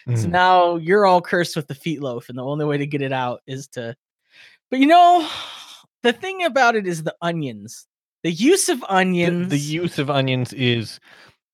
So 0.06 0.12
Mhm. 0.12 0.30
now 0.30 0.76
you're 0.76 1.04
all 1.04 1.20
cursed 1.20 1.56
with 1.56 1.66
the 1.66 1.74
feet 1.74 2.00
loaf, 2.00 2.28
and 2.28 2.38
the 2.38 2.44
only 2.44 2.64
way 2.64 2.78
to 2.78 2.86
get 2.86 3.02
it 3.02 3.12
out 3.12 3.40
is 3.46 3.66
to. 3.68 3.94
But 4.70 4.78
you 4.80 4.86
know, 4.86 5.28
the 6.02 6.12
thing 6.12 6.44
about 6.44 6.76
it 6.76 6.86
is 6.86 7.02
the 7.02 7.14
onions. 7.20 7.86
The 8.22 8.30
use 8.32 8.68
of 8.68 8.80
The, 8.80 8.94
onions. 8.94 9.48
the 9.50 9.58
use 9.58 9.98
of 9.98 10.08
onions 10.10 10.52
is 10.54 10.98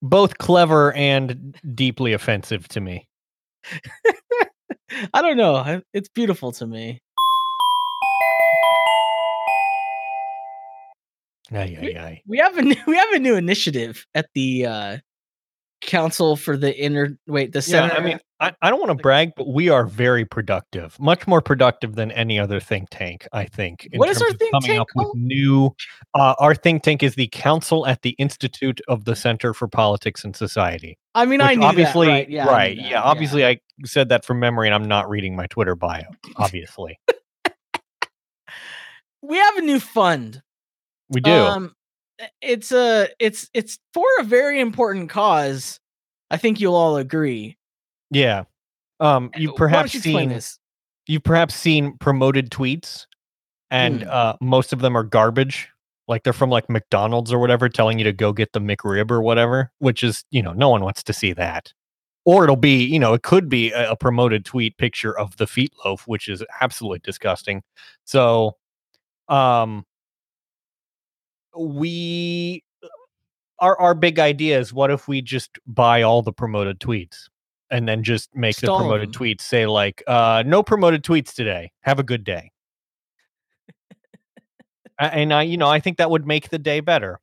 both 0.03 0.39
clever 0.39 0.93
and 0.93 1.57
deeply 1.75 2.13
offensive 2.13 2.69
to 2.69 2.81
me. 2.81 3.09
I 5.15 5.23
don't 5.23 5.37
know. 5.37 5.83
It's 5.93 6.09
beautiful 6.09 6.53
to 6.53 6.67
me. 6.67 7.01
Aye, 11.53 11.77
aye, 11.81 11.95
aye. 11.99 12.23
We, 12.27 12.37
we 12.37 12.39
have 12.39 12.57
a 12.57 12.63
new, 12.63 12.77
we 12.87 12.97
have 12.97 13.13
a 13.13 13.19
new 13.19 13.37
initiative 13.37 14.07
at 14.15 14.27
the 14.35 14.67
uh, 14.67 14.99
council 15.87 16.37
for 16.37 16.57
the 16.57 16.77
inner 16.77 17.19
wait 17.27 17.53
the 17.53 17.59
Yeah, 17.59 17.63
center. 17.63 17.95
I 17.95 18.01
mean, 18.01 18.19
I, 18.41 18.53
I 18.61 18.71
don't 18.71 18.81
want 18.81 18.97
to 18.97 19.03
brag, 19.03 19.33
but 19.37 19.49
we 19.49 19.69
are 19.69 19.87
very 19.87 20.25
productive, 20.25 20.99
much 20.99 21.27
more 21.27 21.41
productive 21.41 21.95
than 21.95 22.11
any 22.13 22.39
other 22.39 22.61
think 22.61 22.89
tank, 22.91 23.27
I 23.33 23.45
think. 23.45 23.89
in 23.93 23.99
What 23.99 24.09
is 24.09 24.21
our 24.21 24.33
think 24.33 24.53
coming 24.53 24.71
tank 24.71 24.81
up 24.81 24.89
with 24.95 25.09
new? 25.15 25.75
Uh, 26.15 26.35
our 26.39 26.55
think 26.55 26.83
tank 26.83 27.03
is 27.03 27.15
the 27.15 27.29
Council 27.29 27.87
at 27.87 28.03
the 28.03 28.11
Institute 28.11 28.81
of 28.89 29.05
the 29.05 29.17
Center 29.17 29.55
for 29.55 29.69
Politics 29.69 30.25
and 30.25 30.35
Society. 30.35 30.99
I 31.15 31.27
mean, 31.27 31.41
I 31.41 31.55
knew 31.55 31.65
obviously, 31.65 32.07
that, 32.07 32.13
right? 32.13 32.31
Yeah, 32.31 32.47
right, 32.47 32.77
that, 32.77 32.91
yeah. 32.91 33.03
Obviously, 33.03 33.47
I 33.47 33.61
said 33.85 34.09
that 34.09 34.25
from 34.25 34.41
memory, 34.41 34.69
and 34.69 34.75
I'm 34.75 34.89
not 34.89 35.09
reading 35.09 35.37
my 35.37 35.47
Twitter 35.47 35.77
bio. 35.77 36.03
Obviously, 36.37 36.99
we 39.23 39.37
have 39.37 39.57
a 39.57 39.63
new 39.63 39.81
fund. 39.81 40.43
we 41.09 41.21
do. 41.21 41.33
Um, 41.33 41.75
it's 42.41 42.73
a 42.73 43.09
it's 43.19 43.49
it's 43.55 43.79
for 43.93 44.07
a 44.21 44.25
very 44.25 44.61
important 44.61 45.11
cause. 45.11 45.79
I 46.31 46.37
think 46.37 46.61
you'll 46.61 46.75
all 46.75 46.97
agree. 46.97 47.57
yeah. 48.11 48.45
Um, 49.01 49.31
Uh, 49.35 49.41
you've 49.41 49.57
perhaps 49.57 49.95
you 49.95 50.01
seen 50.01 50.29
this. 50.29 50.59
you've 51.07 51.25
perhaps 51.25 51.55
seen 51.55 51.97
promoted 51.99 52.51
tweets 52.51 53.07
and 53.71 54.03
Mm. 54.03 54.09
uh 54.09 54.37
most 54.41 54.73
of 54.73 54.81
them 54.81 54.97
are 54.97 55.03
garbage 55.03 55.69
like 56.07 56.23
they're 56.23 56.33
from 56.35 56.51
like 56.51 56.69
mcdonald's 56.71 57.33
or 57.33 57.39
whatever 57.39 57.69
telling 57.69 57.99
you 57.99 58.05
to 58.05 58.13
go 58.13 58.33
get 58.33 58.53
the 58.53 58.61
mcrib 58.61 59.11
or 59.11 59.21
whatever 59.23 59.71
which 59.79 60.05
is 60.05 60.23
you 60.31 60.43
know 60.43 60.53
no 60.53 60.69
one 60.69 60.83
wants 60.83 61.03
to 61.03 61.13
see 61.15 61.33
that 61.33 61.73
or 62.25 62.45
it'll 62.45 62.57
be 62.57 62.85
you 62.85 62.99
know 62.99 63.15
it 63.15 63.23
could 63.23 63.49
be 63.49 63.73
a, 63.73 63.93
a 63.93 63.97
promoted 63.97 64.45
tweet 64.45 64.77
picture 64.79 65.19
of 65.19 65.37
the 65.39 65.47
feet 65.47 65.73
loaf 65.85 66.07
which 66.07 66.29
is 66.29 66.45
absolutely 66.61 67.01
disgusting 67.03 67.63
so 68.05 68.57
um 69.29 69.85
we 71.59 72.63
our 73.61 73.79
our 73.81 73.95
big 73.95 74.19
idea 74.19 74.59
is 74.59 74.73
what 74.73 74.91
if 74.91 75.09
we 75.09 75.23
just 75.23 75.59
buy 75.67 76.03
all 76.03 76.23
the 76.23 76.33
promoted 76.33 76.81
tweets 76.81 77.29
and 77.71 77.89
then 77.89 78.03
just 78.03 78.35
make 78.35 78.57
the 78.57 78.67
promoted 78.67 79.13
them. 79.13 79.21
tweets 79.21 79.41
say 79.43 79.67
like 79.67 80.03
uh 80.07 80.43
no 80.47 80.63
promoted 80.63 81.03
tweets 81.03 81.33
today 81.35 81.71
have 81.81 81.99
a 81.99 82.03
good 82.03 82.25
day 82.25 82.51
and 84.99 85.33
i 85.33 85.43
you 85.43 85.57
know 85.57 85.69
i 85.69 85.81
think 85.81 85.97
that 85.99 86.11
would 86.11 86.27
make 86.27 86.49
the 86.51 86.59
day 86.59 86.81
better 86.81 87.21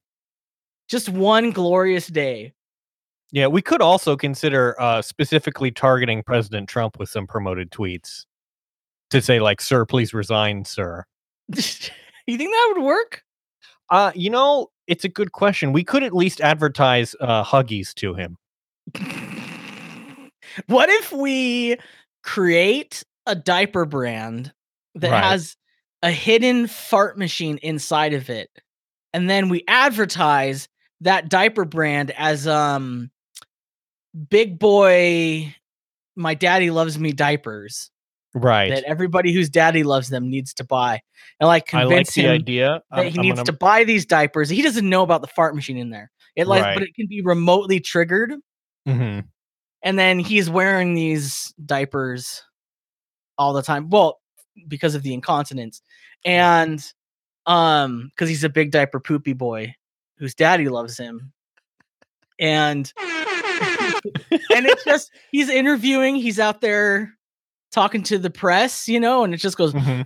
Just 0.88 1.10
one 1.10 1.52
glorious 1.52 2.08
day. 2.08 2.54
yeah 3.32 3.48
we 3.48 3.62
could 3.62 3.82
also 3.82 4.16
consider 4.16 4.80
uh 4.80 5.02
specifically 5.02 5.72
targeting 5.72 6.24
president 6.24 6.70
trump 6.70 6.98
with 6.98 7.10
some 7.10 7.28
promoted 7.28 7.72
tweets 7.72 8.26
to 9.10 9.22
say 9.22 9.40
like 9.40 9.62
sir 9.62 9.86
please 9.86 10.14
resign 10.14 10.64
sir 10.66 11.06
you 12.28 12.38
think 12.38 12.52
that 12.52 12.74
would 12.76 12.84
work? 12.84 13.24
Uh 13.91 14.12
you 14.15 14.29
know 14.31 14.69
it's 14.88 15.05
a 15.05 15.10
good 15.10 15.31
question. 15.31 15.71
We 15.74 15.83
could 15.83 16.03
at 16.03 16.13
least 16.13 16.41
advertise 16.41 17.15
uh 17.19 17.43
huggies 17.43 17.93
to 17.95 18.15
him. 18.15 18.38
What 20.67 20.89
if 20.89 21.12
we 21.13 21.77
create 22.24 23.03
a 23.25 23.36
diaper 23.36 23.86
brand 23.86 24.51
that 24.95 25.12
Right. 25.12 25.24
has 25.24 25.55
a 26.03 26.12
hidden 26.12 26.67
fart 26.67 27.17
machine 27.17 27.57
inside 27.62 28.13
of 28.13 28.29
it 28.29 28.50
and 29.13 29.29
then 29.29 29.50
we 29.50 29.63
advertise 29.67 30.67
that 31.01 31.29
diaper 31.29 31.63
brand 31.63 32.12
as 32.17 32.48
um 32.48 33.12
big 34.29 34.60
boy 34.60 35.55
my 36.15 36.33
daddy 36.33 36.71
loves 36.71 36.98
me 37.00 37.12
diapers 37.13 37.91
right. 38.34 38.70
that 38.72 38.84
everybody 38.86 39.34
whose 39.34 39.50
daddy 39.50 39.84
loves 39.84 40.10
them 40.10 40.30
needs 40.30 40.54
to 40.56 40.64
buy. 40.64 41.02
And 41.40 41.48
like 41.48 41.74
i 41.74 41.80
like 41.84 41.88
convince 41.90 42.14
the 42.14 42.22
him 42.24 42.32
idea. 42.32 42.82
that 42.92 43.08
he 43.08 43.20
I'm 43.20 43.22
needs 43.24 43.36
gonna- 43.36 43.46
to 43.46 43.54
buy 43.54 43.84
these 43.84 44.06
diapers. 44.06 44.50
He 44.50 44.62
doesn't 44.62 44.88
know 44.88 45.04
about 45.04 45.22
the 45.22 45.28
fart 45.28 45.56
machine 45.56 45.78
in 45.78 45.90
there. 45.90 46.12
It 46.36 46.48
like 46.48 46.64
Right. 46.64 46.74
but 46.76 46.84
it 46.84 46.96
can 46.96 47.08
be 47.08 47.22
remotely 47.22 47.80
triggered. 47.80 48.34
Mhm. 48.88 49.26
and 49.84 50.00
then 50.00 50.18
he's 50.20 50.50
wearing 50.50 50.94
these 50.96 51.54
diapers 51.66 52.44
all 53.38 53.54
the 53.54 53.62
time. 53.62 53.90
Well 53.90 54.20
because 54.68 54.96
of 54.96 55.04
the 55.04 55.14
incontinence. 55.14 55.82
And 56.26 56.84
um 57.46 58.10
because 58.16 58.30
he's 58.30 58.44
a 58.44 58.50
big 58.50 58.72
diaper 58.72 59.00
poopy 59.00 59.34
boy 59.34 59.74
whose 60.18 60.36
daddy 60.36 60.68
loves 60.70 60.98
him. 60.98 61.32
And 62.40 62.92
and 64.32 64.66
it's 64.66 64.84
just 64.84 65.12
he's 65.32 65.50
interviewing 65.50 66.16
he's 66.16 66.40
out 66.40 66.62
there 66.62 67.14
talking 67.72 68.04
to 68.04 68.18
the 68.18 68.30
press 68.30 68.88
you 68.88 69.00
know 69.00 69.24
and 69.24 69.34
it 69.34 69.38
just 69.38 69.58
goes 69.58 69.74
Mhm. 69.74 70.06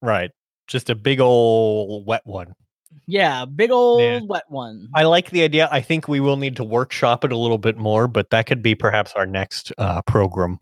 Right. 0.00 0.30
Just 0.66 0.90
a 0.90 0.94
big 0.94 1.20
old 1.20 2.06
wet 2.06 2.22
one. 2.24 2.54
yeah 3.06 3.44
big 3.46 3.70
old 3.70 4.28
wet 4.28 4.44
one 4.48 4.88
I 4.94 5.04
like 5.04 5.30
the 5.30 5.42
idea. 5.42 5.68
I 5.72 5.80
think 5.80 6.08
we 6.08 6.20
will 6.20 6.36
need 6.36 6.56
to 6.56 6.64
workshop 6.64 7.24
it 7.24 7.32
a 7.32 7.36
little 7.36 7.58
bit 7.58 7.76
more, 7.78 8.06
but 8.08 8.30
that 8.30 8.46
could 8.46 8.62
be 8.62 8.74
perhaps 8.74 9.12
our 9.14 9.26
next 9.26 9.72
uh, 9.78 10.02
program. 10.02 10.58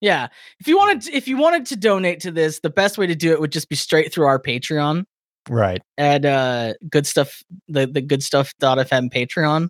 yeah 0.00 0.28
if 0.60 0.66
you 0.68 0.76
wanted 0.76 1.02
to, 1.02 1.12
if 1.16 1.28
you 1.28 1.36
wanted 1.36 1.64
to 1.66 1.76
donate 1.76 2.20
to 2.20 2.30
this 2.30 2.60
the 2.60 2.70
best 2.70 2.98
way 2.98 3.06
to 3.06 3.14
do 3.14 3.32
it 3.32 3.40
would 3.40 3.52
just 3.52 3.68
be 3.68 3.76
straight 3.76 4.12
through 4.12 4.26
our 4.26 4.40
patreon 4.40 5.04
Right. 5.48 5.80
at 5.98 6.24
uh 6.24 6.74
good 6.90 7.06
stuff 7.06 7.42
the 7.68 7.86
the 7.86 8.00
good 8.00 8.22
stuff.fm 8.22 9.10
patreon 9.12 9.68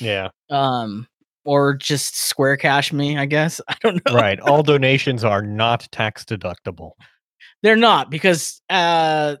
Yeah. 0.00 0.28
um 0.50 1.06
or 1.46 1.74
just 1.74 2.16
square 2.18 2.56
cash 2.56 2.92
me 2.92 3.16
i 3.18 3.24
guess 3.26 3.60
i 3.68 3.76
don't 3.80 4.04
know 4.06 4.14
Right. 4.14 4.38
All 4.40 4.62
donations 4.74 5.24
are 5.24 5.42
not 5.42 5.88
tax 5.92 6.24
deductible. 6.24 6.92
they're 7.62 7.76
not 7.76 8.10
because 8.10 8.60
uh 8.68 9.36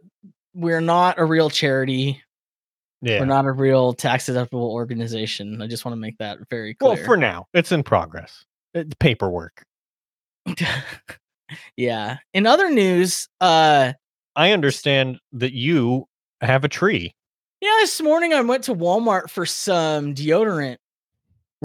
we're 0.54 0.80
not 0.80 1.18
a 1.18 1.24
real 1.24 1.50
charity 1.50 2.22
Yeah. 3.02 3.20
we're 3.20 3.26
not 3.26 3.44
a 3.44 3.52
real 3.52 3.92
tax 3.92 4.24
deductible 4.26 4.70
organization 4.70 5.60
i 5.60 5.66
just 5.66 5.84
want 5.84 5.92
to 5.94 6.00
make 6.00 6.16
that 6.18 6.38
very 6.50 6.74
clear 6.74 6.94
well, 6.94 7.04
for 7.04 7.16
now, 7.16 7.46
it's 7.52 7.72
in 7.72 7.82
progress. 7.82 8.44
It's 8.74 8.94
paperwork. 9.00 9.62
yeah 11.76 12.16
in 12.34 12.46
other 12.46 12.70
news 12.70 13.28
uh 13.40 13.92
I 14.34 14.50
understand 14.52 15.18
that 15.32 15.52
you 15.54 16.06
have 16.42 16.64
a 16.64 16.68
tree. 16.68 17.14
yeah 17.60 17.70
this 17.80 18.00
morning 18.02 18.32
i 18.34 18.40
went 18.42 18.64
to 18.64 18.74
walmart 18.74 19.30
for 19.30 19.46
some 19.46 20.14
deodorant 20.14 20.76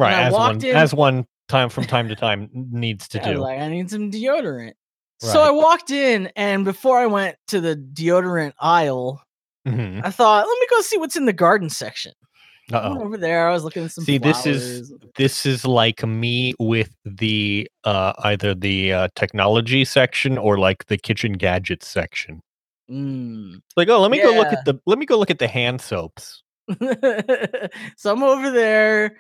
Right. 0.02 0.14
As 0.14 0.34
one 0.34 0.56
in- 0.66 0.76
as 0.76 0.94
one 0.94 1.26
time 1.48 1.70
from 1.70 1.84
time 1.86 2.08
to 2.08 2.16
time 2.16 2.50
needs 2.54 3.08
to 3.10 3.18
Yeah, 3.20 3.30
I 3.30 3.34
do. 3.34 3.40
like, 3.40 3.60
I 3.60 3.68
need 3.70 3.90
some 3.92 4.10
deodorant. 4.10 4.74
So 5.20 5.42
I 5.44 5.52
walked 5.52 5.92
in, 5.92 6.32
and 6.36 6.66
before 6.66 6.98
I 6.98 7.06
went 7.06 7.36
to 7.50 7.62
the 7.62 7.76
deodorant 7.76 8.54
aisle, 8.60 9.22
Mhm. 9.68 10.02
I 10.04 10.10
thought, 10.10 10.48
let 10.48 10.60
me 10.60 10.66
go 10.72 10.82
see 10.82 10.98
what's 10.98 11.16
in 11.16 11.26
the 11.26 11.34
garden 11.34 11.70
section. 11.70 12.14
Over 12.74 13.18
there, 13.18 13.48
I 13.50 13.52
was 13.54 13.64
looking 13.64 13.84
at 13.84 13.92
some. 13.92 14.06
See, 14.06 14.18
this 14.18 14.46
is 14.48 14.94
this 15.18 15.46
is 15.46 15.66
like 15.66 16.04
me 16.06 16.54
with 16.58 16.96
the 17.06 17.70
uh 17.84 18.14
either 18.24 18.56
the 18.56 18.94
uh, 18.94 19.08
technology 19.16 19.84
section 19.86 20.38
or 20.38 20.58
like 20.58 20.86
the 20.88 20.98
kitchen 20.98 21.34
gadgets 21.34 21.88
section. 21.88 22.42
Mm. 22.90 23.58
It's 23.58 23.78
like, 23.78 23.90
oh, 23.90 24.00
let 24.00 24.10
me 24.10 24.22
go 24.22 24.32
look 24.36 24.48
at 24.54 24.64
the 24.66 24.80
let 24.86 24.98
me 24.98 25.06
go 25.06 25.20
look 25.20 25.30
at 25.30 25.40
the 25.40 25.48
hand 25.50 25.82
soaps. 25.82 26.42
so 27.98 28.12
I'm 28.14 28.24
over 28.24 28.50
there, 28.52 29.18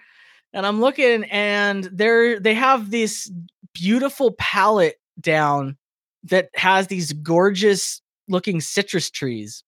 and 0.54 0.66
I'm 0.66 0.80
looking, 0.82 1.24
and 1.26 1.86
they're 1.94 2.40
they 2.40 2.54
have 2.54 2.92
this 2.92 3.32
beautiful 3.74 4.34
palette 4.34 4.98
down 5.20 5.78
that 6.26 6.50
has 6.56 6.88
these 6.88 7.14
gorgeous 7.14 8.02
looking 8.28 8.62
citrus 8.62 9.10
trees. 9.10 9.64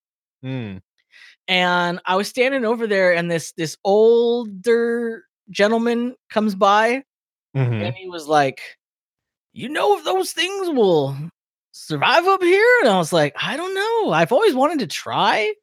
Mm. 0.45 0.81
and 1.47 1.99
I 2.05 2.15
was 2.17 2.27
standing 2.29 2.65
over 2.65 2.87
there, 2.87 3.13
and 3.13 3.29
this 3.31 3.53
this 3.53 3.77
older 3.85 5.25
gentleman 5.49 6.15
comes 6.29 6.55
by, 6.55 7.03
Mhm. 7.55 7.83
and 7.87 7.95
he 7.95 8.09
was 8.09 8.27
like, 8.27 8.61
"You 9.53 9.69
know 9.69 9.97
if 9.97 10.05
those 10.05 10.33
things 10.33 10.69
will 10.69 11.15
survive 11.71 12.25
up 12.27 12.41
here?" 12.43 12.65
And 12.81 12.89
I 12.89 12.97
was 12.97 13.13
like, 13.13 13.35
"I 13.41 13.57
don't 13.57 13.73
know. 13.75 14.11
I've 14.13 14.31
always 14.33 14.55
wanted 14.55 14.79
to 14.79 14.87
try, 14.87 15.53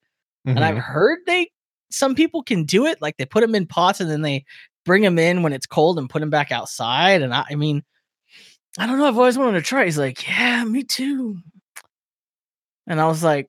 and 0.47 0.65
I've 0.65 0.77
Mhm. 0.77 0.83
heard 0.83 1.19
they 1.27 1.50
some 1.93 2.15
people 2.15 2.43
can 2.43 2.65
do 2.65 2.87
it. 2.87 3.03
Like 3.03 3.17
they 3.19 3.27
put 3.27 3.43
them 3.43 3.55
in 3.57 3.67
pots, 3.67 4.00
and 4.00 4.11
then 4.11 4.23
they 4.23 4.45
bring 4.84 5.02
them 5.02 5.18
in 5.18 5.42
when 5.42 5.52
it's 5.52 5.66
cold 5.66 5.99
and 5.99 6.10
put 6.10 6.20
them 6.20 6.30
back 6.30 6.52
outside. 6.52 7.22
And 7.22 7.34
I, 7.34 7.44
I 7.50 7.54
mean, 7.54 7.82
I 8.78 8.87
don't 8.87 8.99
know. 8.99 9.06
I've 9.06 9.18
always 9.18 9.38
wanted 9.38 9.58
to 9.58 9.64
try." 9.64 9.84
He's 9.84 9.99
like, 9.99 10.26
"Yeah, 10.26 10.64
me 10.64 10.84
too." 10.84 11.38
And 12.87 13.00
I 13.00 13.06
was 13.06 13.22
like, 13.22 13.49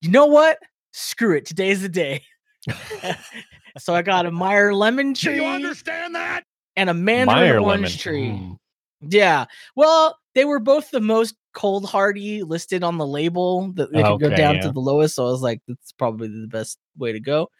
"You 0.00 0.10
know 0.10 0.26
what? 0.26 0.58
Screw 0.92 1.36
it. 1.36 1.46
Today's 1.46 1.82
the 1.82 1.88
day." 1.88 2.22
so 3.78 3.94
I 3.94 4.02
got 4.02 4.26
a 4.26 4.30
Meyer 4.30 4.74
lemon 4.74 5.14
tree 5.14 5.36
Do 5.36 5.42
you 5.42 5.48
understand 5.48 6.14
that? 6.14 6.44
and 6.76 6.90
a 6.90 6.94
mandarin 6.94 7.26
Meyer 7.26 7.60
orange 7.60 7.66
lemon. 7.66 7.90
tree. 7.98 8.28
Mm. 8.28 8.56
Yeah. 9.00 9.46
Well, 9.76 10.18
they 10.34 10.44
were 10.44 10.60
both 10.60 10.90
the 10.90 11.00
most 11.00 11.34
cold 11.54 11.84
hardy 11.84 12.42
listed 12.42 12.84
on 12.84 12.98
the 12.98 13.06
label 13.06 13.72
that 13.72 13.92
they 13.92 14.02
could 14.02 14.20
go 14.20 14.30
down 14.30 14.56
yeah. 14.56 14.60
to 14.62 14.70
the 14.70 14.80
lowest. 14.80 15.16
So 15.16 15.26
I 15.26 15.30
was 15.30 15.42
like, 15.42 15.60
that's 15.66 15.92
probably 15.92 16.28
the 16.28 16.46
best 16.46 16.78
way 16.96 17.12
to 17.12 17.20
go. 17.20 17.50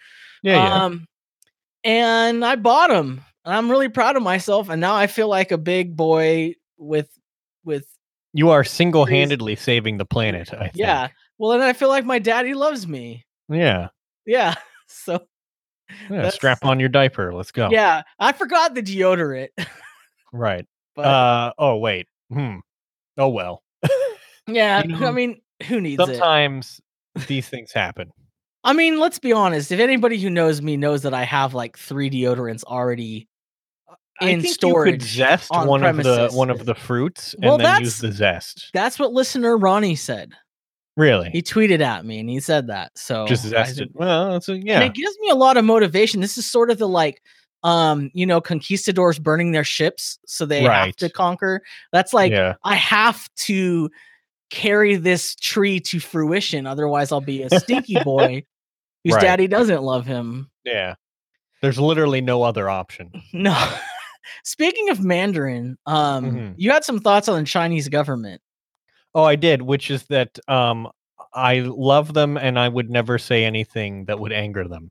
Yeah, 0.42 0.54
yeah. 0.54 0.84
And 1.84 2.44
I 2.44 2.56
bought 2.56 2.90
them. 2.90 3.24
And 3.44 3.54
I'm 3.54 3.70
really 3.70 3.88
proud 3.88 4.16
of 4.16 4.22
myself. 4.22 4.68
And 4.68 4.80
now 4.80 4.94
I 4.94 5.06
feel 5.06 5.28
like 5.28 5.52
a 5.52 5.58
big 5.58 5.96
boy 5.96 6.54
with 6.76 7.08
with 7.64 7.86
you 8.34 8.50
are 8.50 8.62
single-handedly 8.64 9.56
saving 9.56 9.96
the 9.96 10.04
planet, 10.04 10.52
I 10.52 10.64
think. 10.64 10.72
yeah. 10.76 11.08
Well, 11.38 11.52
then 11.52 11.62
I 11.62 11.72
feel 11.72 11.88
like 11.88 12.04
my 12.04 12.18
daddy 12.18 12.52
loves 12.54 12.86
me. 12.86 13.26
Yeah. 13.48 13.88
Yeah. 14.26 14.54
So 14.90 15.20
Yeah. 16.10 16.30
Strap 16.30 16.64
on 16.64 16.80
your 16.80 16.88
diaper. 16.88 17.34
Let's 17.34 17.50
go. 17.52 17.68
yeah, 17.70 18.02
I 18.18 18.32
forgot 18.32 18.74
the 18.74 18.82
deodorant. 18.82 19.48
Right. 20.32 20.66
But 20.96 21.04
Uh 21.04 21.52
oh 21.58 21.76
wait. 21.76 22.08
Hmm. 22.32 22.56
Oh 23.16 23.28
well. 23.28 23.62
yeah, 24.48 24.82
you 24.82 25.06
I 25.06 25.10
mean, 25.12 25.40
who 25.68 25.80
needs 25.80 26.02
it? 26.02 26.06
Sometimes 26.16 26.80
these 27.26 27.48
things 27.48 27.70
happen. 27.70 28.10
I 28.68 28.74
mean, 28.74 28.98
let's 29.00 29.18
be 29.18 29.32
honest. 29.32 29.72
If 29.72 29.80
anybody 29.80 30.18
who 30.18 30.28
knows 30.28 30.60
me 30.60 30.76
knows 30.76 31.00
that 31.02 31.14
I 31.14 31.24
have 31.24 31.54
like 31.54 31.78
three 31.78 32.10
deodorants 32.10 32.64
already 32.64 33.26
in 34.20 34.28
I 34.28 34.30
in 34.32 34.42
think 34.42 34.52
storage. 34.52 34.92
you 34.92 34.98
could 34.98 35.02
zest 35.08 35.50
on 35.50 35.66
one 35.66 35.84
of 35.84 35.96
the 35.96 36.28
one 36.32 36.50
of 36.50 36.66
the 36.66 36.74
fruits 36.74 37.32
and 37.32 37.44
Well, 37.46 37.56
then 37.56 37.80
use 37.80 37.98
that's- 37.98 38.12
the 38.12 38.12
zest. 38.12 38.70
That's 38.74 38.98
what 38.98 39.12
listener 39.14 39.56
Ronnie 39.56 39.96
said. 39.96 40.32
Really? 40.98 41.30
He 41.30 41.40
tweeted 41.40 41.80
at 41.80 42.04
me 42.04 42.18
and 42.18 42.28
he 42.28 42.40
said 42.40 42.66
that. 42.66 42.92
So 42.94 43.26
Just 43.26 43.46
I 43.46 43.48
zest 43.48 43.80
it. 43.80 43.88
Well, 43.94 44.32
that's 44.32 44.50
a, 44.50 44.52
And 44.52 44.66
yeah. 44.66 44.82
it 44.82 44.92
gives 44.92 45.16
me 45.20 45.30
a 45.30 45.34
lot 45.34 45.56
of 45.56 45.64
motivation. 45.64 46.20
This 46.20 46.36
is 46.36 46.44
sort 46.44 46.70
of 46.70 46.76
the 46.76 46.88
like, 46.88 47.22
um, 47.62 48.10
you 48.12 48.26
know, 48.26 48.42
conquistadors 48.42 49.18
burning 49.18 49.52
their 49.52 49.64
ships 49.64 50.18
so 50.26 50.44
they 50.44 50.60
have 50.62 50.94
to 50.96 51.08
conquer. 51.08 51.62
That's 51.90 52.12
like 52.12 52.32
yeah. 52.32 52.56
I 52.64 52.74
have 52.74 53.32
to 53.46 53.88
carry 54.50 54.96
this 54.96 55.36
tree 55.36 55.80
to 55.80 56.00
fruition, 56.00 56.66
otherwise 56.66 57.12
I'll 57.12 57.20
be 57.22 57.42
a 57.42 57.60
stinky 57.60 57.98
boy 58.04 58.44
whose 59.08 59.14
Right. 59.16 59.22
daddy 59.22 59.46
doesn't 59.48 59.82
love 59.82 60.04
him. 60.06 60.50
Yeah. 60.64 60.94
There's 61.62 61.78
literally 61.80 62.20
no 62.20 62.42
other 62.42 62.68
option. 62.68 63.10
No. 63.32 63.56
Speaking 64.44 64.90
of 64.90 65.00
Mandarin, 65.02 65.78
um, 65.86 66.24
Mhm. 66.30 66.54
you 66.58 66.70
had 66.70 66.84
some 66.84 67.00
thoughts 67.00 67.28
on 67.28 67.38
the 67.40 67.46
Chinese 67.46 67.88
government. 67.88 68.42
Oh, 69.14 69.24
I 69.24 69.36
did, 69.36 69.62
which 69.62 69.90
is 69.90 70.04
that 70.08 70.38
um 70.48 70.88
I 71.34 71.60
love 71.60 72.12
them 72.14 72.36
and 72.36 72.58
I 72.58 72.68
would 72.68 72.90
never 72.90 73.18
say 73.18 73.44
anything 73.44 74.04
that 74.06 74.18
would 74.20 74.32
anger 74.32 74.68
them. 74.68 74.90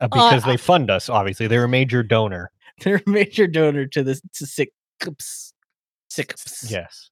Uh, 0.00 0.08
because 0.08 0.44
I- 0.44 0.52
they 0.52 0.56
fund 0.58 0.90
us, 0.90 1.08
obviously. 1.08 1.46
They're 1.46 1.64
a 1.64 1.68
major 1.68 2.02
donor. 2.02 2.50
They're 2.82 3.02
a 3.06 3.10
major 3.10 3.46
donor 3.46 3.86
to 3.86 4.02
this 4.02 4.20
to 4.34 4.44
CICPS. 4.44 5.52
CICPS. 6.12 6.70
Yes. 6.70 7.10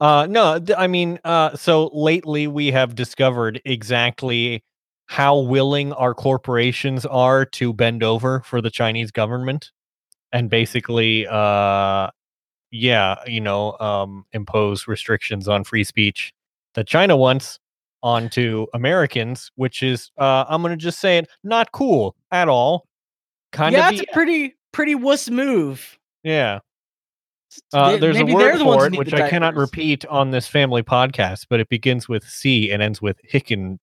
Uh 0.00 0.26
no, 0.28 0.58
I 0.76 0.88
mean 0.88 1.20
uh 1.24 1.54
so 1.56 1.90
lately 1.94 2.48
we 2.48 2.72
have 2.72 2.94
discovered 2.96 3.62
exactly 3.64 4.64
how 5.12 5.38
willing 5.38 5.92
our 5.92 6.14
corporations 6.14 7.04
are 7.04 7.44
to 7.44 7.74
bend 7.74 8.02
over 8.02 8.40
for 8.46 8.62
the 8.62 8.70
Chinese 8.70 9.10
government 9.10 9.70
and 10.32 10.48
basically 10.48 11.26
uh 11.26 12.08
yeah, 12.70 13.16
you 13.26 13.42
know, 13.42 13.78
um 13.78 14.24
impose 14.32 14.88
restrictions 14.88 15.48
on 15.48 15.64
free 15.64 15.84
speech 15.84 16.32
that 16.72 16.86
China 16.86 17.14
wants 17.14 17.58
onto 18.02 18.66
Americans, 18.72 19.50
which 19.56 19.82
is 19.82 20.10
uh 20.16 20.46
I'm 20.48 20.62
going 20.62 20.70
to 20.70 20.82
just 20.82 20.98
say 20.98 21.18
it 21.18 21.28
not 21.44 21.72
cool 21.72 22.16
at 22.30 22.48
all. 22.48 22.86
Kind 23.52 23.74
yeah, 23.74 23.88
of 23.88 23.92
it's 23.92 24.02
a 24.02 24.14
pretty 24.14 24.56
pretty 24.72 24.94
wuss 24.94 25.28
move. 25.28 25.98
yeah. 26.22 26.60
Uh, 27.74 27.98
there's 27.98 28.16
a 28.16 28.20
maybe 28.20 28.32
they're 28.32 28.52
word 28.52 28.60
the 28.60 28.64
for 28.64 28.86
it 28.86 28.96
which 28.96 29.12
I 29.12 29.28
cannot 29.28 29.56
repeat 29.56 30.06
on 30.06 30.30
this 30.30 30.48
family 30.48 30.82
podcast, 30.82 31.48
but 31.50 31.60
it 31.60 31.68
begins 31.68 32.08
with 32.08 32.24
C 32.24 32.72
and 32.72 32.80
ends 32.80 33.02
with 33.02 33.18
hicken 33.30 33.76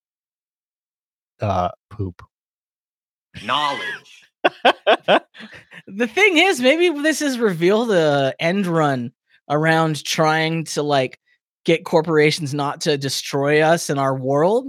uh 1.42 1.70
poop. 1.90 2.22
Knowledge. 3.44 4.24
The 5.92 6.08
thing 6.08 6.38
is, 6.38 6.62
maybe 6.62 6.90
this 7.02 7.20
is 7.20 7.40
reveal 7.40 7.86
the 7.86 8.36
end 8.40 8.68
run 8.68 9.12
around 9.50 10.04
trying 10.04 10.66
to 10.66 10.84
like 10.84 11.20
get 11.66 11.84
corporations 11.84 12.54
not 12.54 12.82
to 12.82 12.96
destroy 12.98 13.62
us 13.62 13.90
and 13.90 14.00
our 14.00 14.16
world. 14.16 14.68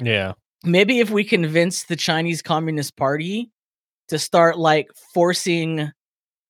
yeah. 0.00 0.32
Maybe 0.64 1.00
if 1.00 1.10
we 1.10 1.24
convince 1.24 1.84
the 1.84 1.96
Chinese 1.96 2.40
Communist 2.40 2.96
Party 2.96 3.50
to 4.08 4.18
start 4.18 4.58
like 4.58 4.88
forcing 5.12 5.90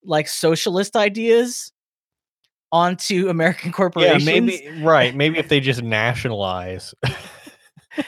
like 0.05 0.29
socialist 0.29 0.95
ideas 0.97 1.73
onto 2.71 3.29
American 3.29 3.73
corporations. 3.73 4.25
Yeah, 4.25 4.33
corporations. 4.33 4.63
maybe 4.69 4.83
right. 4.85 5.15
Maybe 5.15 5.39
if 5.39 5.49
they 5.49 5.61
just 5.61 5.83
nationalize. 5.83 6.95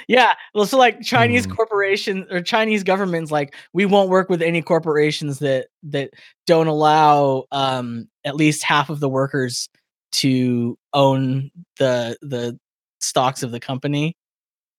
Yeah. 0.09 0.35
Well, 0.55 0.67
so 0.67 0.79
like 0.79 1.01
Chinese 1.03 1.45
Hmm. 1.45 1.53
corporations 1.53 2.27
or 2.31 2.41
Chinese 2.41 2.83
governments, 2.83 3.31
like 3.31 3.55
we 3.73 3.87
won't 3.87 4.09
work 4.11 4.29
with 4.29 4.43
any 4.43 4.63
corporations 4.63 5.39
that 5.41 5.67
that 5.85 6.11
don't 6.47 6.67
allow 6.69 7.45
um 7.53 8.09
at 8.25 8.37
least 8.37 8.63
half 8.63 8.91
of 8.91 9.01
the 9.01 9.09
workers 9.09 9.69
to 10.13 10.79
own 10.93 11.51
the 11.79 12.17
the 12.23 12.59
stocks 13.01 13.43
of 13.43 13.51
the 13.51 13.61
company. 13.61 14.17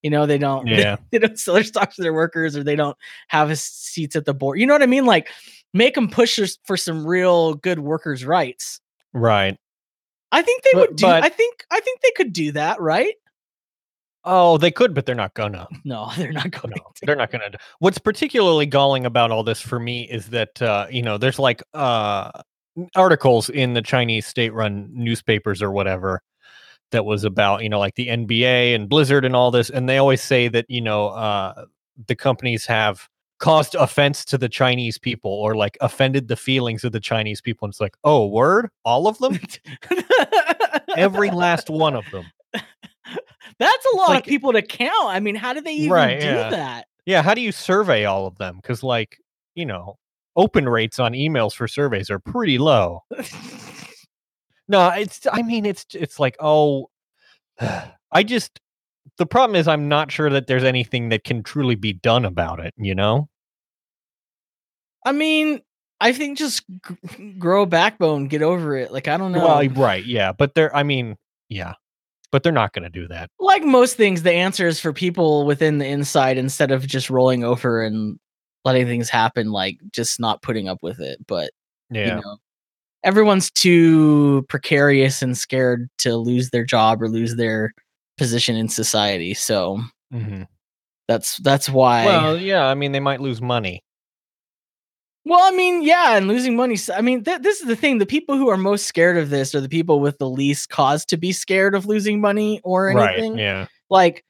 You 0.01 0.09
know, 0.11 0.25
they 0.25 0.37
don't 0.37 0.67
Yeah. 0.67 0.97
they 1.11 1.19
don't 1.19 1.37
sell 1.39 1.53
their 1.55 1.63
stocks 1.63 1.95
to 1.97 2.01
their 2.01 2.13
workers 2.13 2.55
or 2.55 2.63
they 2.63 2.75
don't 2.75 2.97
have 3.27 3.49
a 3.49 3.55
seats 3.55 4.15
at 4.15 4.25
the 4.25 4.33
board. 4.33 4.59
You 4.59 4.65
know 4.65 4.73
what 4.73 4.83
I 4.83 4.87
mean? 4.87 5.05
Like 5.05 5.29
make 5.73 5.95
them 5.95 6.09
push 6.09 6.39
us 6.39 6.57
for 6.63 6.77
some 6.77 7.05
real 7.05 7.53
good 7.55 7.79
workers' 7.79 8.23
rights. 8.25 8.79
right. 9.13 9.57
I 10.31 10.41
think 10.41 10.63
they 10.63 10.71
But- 10.73 10.89
would 10.89 10.95
do 10.97 11.05
but- 11.05 11.23
I 11.23 11.29
think 11.29 11.63
I 11.71 11.79
think 11.79 12.01
they 12.01 12.11
could 12.15 12.33
do 12.33 12.51
that, 12.53 12.81
right? 12.81 13.13
Oh, 14.27 14.57
they 14.57 14.71
could, 14.71 14.93
but 14.95 15.05
they're 15.05 15.15
not 15.15 15.33
gonna. 15.35 15.67
No, 15.85 16.09
they're 16.17 16.31
not 16.31 16.49
going 16.51 16.71
No, 16.75 16.83
to. 16.95 17.05
they're 17.05 17.15
not 17.15 17.31
gonna. 17.31 17.51
What's 17.79 17.99
particularly 17.99 18.65
galling 18.65 19.05
about 19.05 19.31
all 19.31 19.43
this 19.43 19.61
for 19.61 19.79
me 19.79 20.03
is 20.09 20.27
that 20.29 20.61
uh, 20.61 20.87
you 20.89 21.01
know 21.03 21.17
there's 21.17 21.39
like 21.39 21.61
uh, 21.73 22.31
articles 22.95 23.49
in 23.49 23.73
the 23.73 23.81
Chinese 23.81 24.25
state-run 24.25 24.89
newspapers 24.91 25.61
or 25.61 25.71
whatever 25.71 26.21
that 26.91 27.05
was 27.05 27.23
about 27.23 27.61
you 27.63 27.69
know 27.69 27.79
like 27.79 27.95
the 27.95 28.07
NBA 28.07 28.73
and 28.75 28.89
Blizzard 28.89 29.25
and 29.25 29.35
all 29.35 29.51
this, 29.51 29.69
and 29.69 29.87
they 29.87 29.97
always 29.97 30.21
say 30.21 30.47
that 30.47 30.65
you 30.69 30.81
know 30.81 31.09
uh, 31.09 31.65
the 32.07 32.15
companies 32.15 32.65
have 32.65 33.07
caused 33.37 33.75
offense 33.75 34.23
to 34.25 34.37
the 34.37 34.49
Chinese 34.49 34.97
people 34.97 35.29
or 35.31 35.55
like 35.55 35.77
offended 35.81 36.29
the 36.29 36.37
feelings 36.37 36.83
of 36.85 36.93
the 36.93 37.01
Chinese 37.01 37.41
people. 37.41 37.65
And 37.65 37.73
it's 37.73 37.81
like, 37.81 37.95
oh, 38.05 38.27
word, 38.27 38.69
all 38.85 39.09
of 39.09 39.17
them, 39.19 39.37
every 40.97 41.29
last 41.31 41.69
one 41.69 41.95
of 41.95 42.05
them. 42.11 42.25
That's 43.59 43.85
a 43.93 43.95
lot 43.97 44.09
like- 44.09 44.25
of 44.25 44.29
people 44.29 44.53
to 44.53 44.61
count. 44.61 45.07
I 45.07 45.19
mean, 45.19 45.35
how 45.35 45.53
do 45.53 45.61
they 45.61 45.73
even 45.73 45.91
Right, 45.91 46.19
do 46.19 46.25
yeah. 46.25 46.49
that? 46.49 46.87
Yeah, 47.05 47.21
how 47.21 47.33
do 47.33 47.41
you 47.41 47.51
survey 47.51 48.05
all 48.05 48.25
of 48.27 48.37
them? 48.37 48.57
Because 48.57 48.83
like 48.83 49.17
you 49.55 49.65
know, 49.65 49.97
open 50.35 50.67
rates 50.67 50.99
on 50.99 51.13
emails 51.13 51.53
for 51.53 51.67
surveys 51.67 52.09
are 52.09 52.19
pretty 52.19 52.57
low. 52.57 53.03
No, 54.67 54.89
it's 54.89 55.27
I 55.31 55.43
mean 55.43 55.63
it's 55.65 55.85
it's 55.93 56.19
like 56.19 56.35
oh 56.39 56.89
I 58.11 58.23
just 58.23 58.59
the 59.17 59.27
problem 59.27 59.55
is 59.55 59.67
I'm 59.67 59.87
not 59.87 60.11
sure 60.11 60.27
that 60.31 60.47
there's 60.47 60.63
anything 60.63 61.09
that 61.09 61.23
can 61.23 61.43
truly 61.43 61.75
be 61.75 61.93
done 61.93 62.25
about 62.25 62.59
it, 62.59 62.73
you 62.75 62.95
know? 62.95 63.29
I 65.05 65.11
mean, 65.11 65.61
I 66.01 66.11
think 66.13 66.39
just 66.39 66.63
g- 66.67 67.33
grow 67.37 67.61
a 67.61 67.65
backbone, 67.67 68.27
get 68.27 68.41
over 68.41 68.75
it. 68.75 68.91
Like 68.91 69.07
I 69.07 69.17
don't 69.17 69.31
know. 69.33 69.45
Well, 69.45 69.69
right, 69.69 70.03
yeah, 70.03 70.31
but 70.31 70.55
they're 70.55 70.75
I 70.75 70.81
mean, 70.81 71.15
yeah. 71.47 71.73
But 72.35 72.43
they're 72.43 72.51
not 72.51 72.73
going 72.73 72.83
to 72.83 72.89
do 72.89 73.07
that. 73.07 73.29
like 73.39 73.63
most 73.63 73.95
things, 73.95 74.23
the 74.23 74.33
answer 74.33 74.67
is 74.67 74.77
for 74.77 74.91
people 74.91 75.45
within 75.45 75.77
the 75.77 75.85
inside 75.87 76.37
instead 76.37 76.69
of 76.69 76.85
just 76.85 77.09
rolling 77.09 77.45
over 77.45 77.81
and 77.81 78.19
letting 78.65 78.85
things 78.87 79.07
happen, 79.09 79.53
like 79.53 79.77
just 79.93 80.19
not 80.19 80.41
putting 80.41 80.67
up 80.67 80.79
with 80.83 80.99
it. 80.99 81.25
But 81.27 81.51
Yeah. 81.89 82.17
you 82.17 82.21
know, 82.21 82.37
everyone's 83.05 83.49
too 83.51 84.45
precarious 84.49 85.21
and 85.21 85.37
scared 85.37 85.87
to 85.99 86.17
lose 86.17 86.49
their 86.49 86.65
job 86.65 87.01
or 87.01 87.07
lose 87.07 87.37
their 87.37 87.73
position 88.17 88.57
in 88.57 88.67
society. 88.67 89.33
So 89.33 89.79
Mhm. 90.13 90.45
that's 91.07 91.37
that's 91.37 91.69
why. 91.69 92.03
Well, 92.05 92.37
yeah, 92.37 92.65
I 92.65 92.73
mean 92.73 92.91
they 92.91 92.99
might 92.99 93.21
lose 93.21 93.41
money. 93.41 93.81
Well, 95.27 95.39
I 95.41 95.51
mean, 95.51 95.81
yeah, 95.81 96.17
and 96.17 96.27
losing 96.27 96.55
money. 96.55 96.77
I 96.95 97.01
mean, 97.01 97.23
th- 97.23 97.41
this 97.41 97.59
is 97.59 97.67
the 97.67 97.75
thing. 97.75 97.97
The 97.97 98.05
people 98.05 98.37
who 98.37 98.47
are 98.49 98.57
most 98.57 98.85
scared 98.85 99.17
of 99.17 99.31
this 99.31 99.55
are 99.55 99.61
the 99.61 99.67
people 99.69 99.99
with 99.99 100.19
the 100.19 100.29
least 100.29 100.69
cause 100.69 101.03
to 101.05 101.17
be 101.17 101.31
scared 101.31 101.73
of 101.73 101.87
losing 101.87 102.21
money 102.21 102.61
or 102.63 102.89
anything. 102.89 103.33
Right. 103.33 103.41
Yeah. 103.41 103.65
Like, 103.89 104.23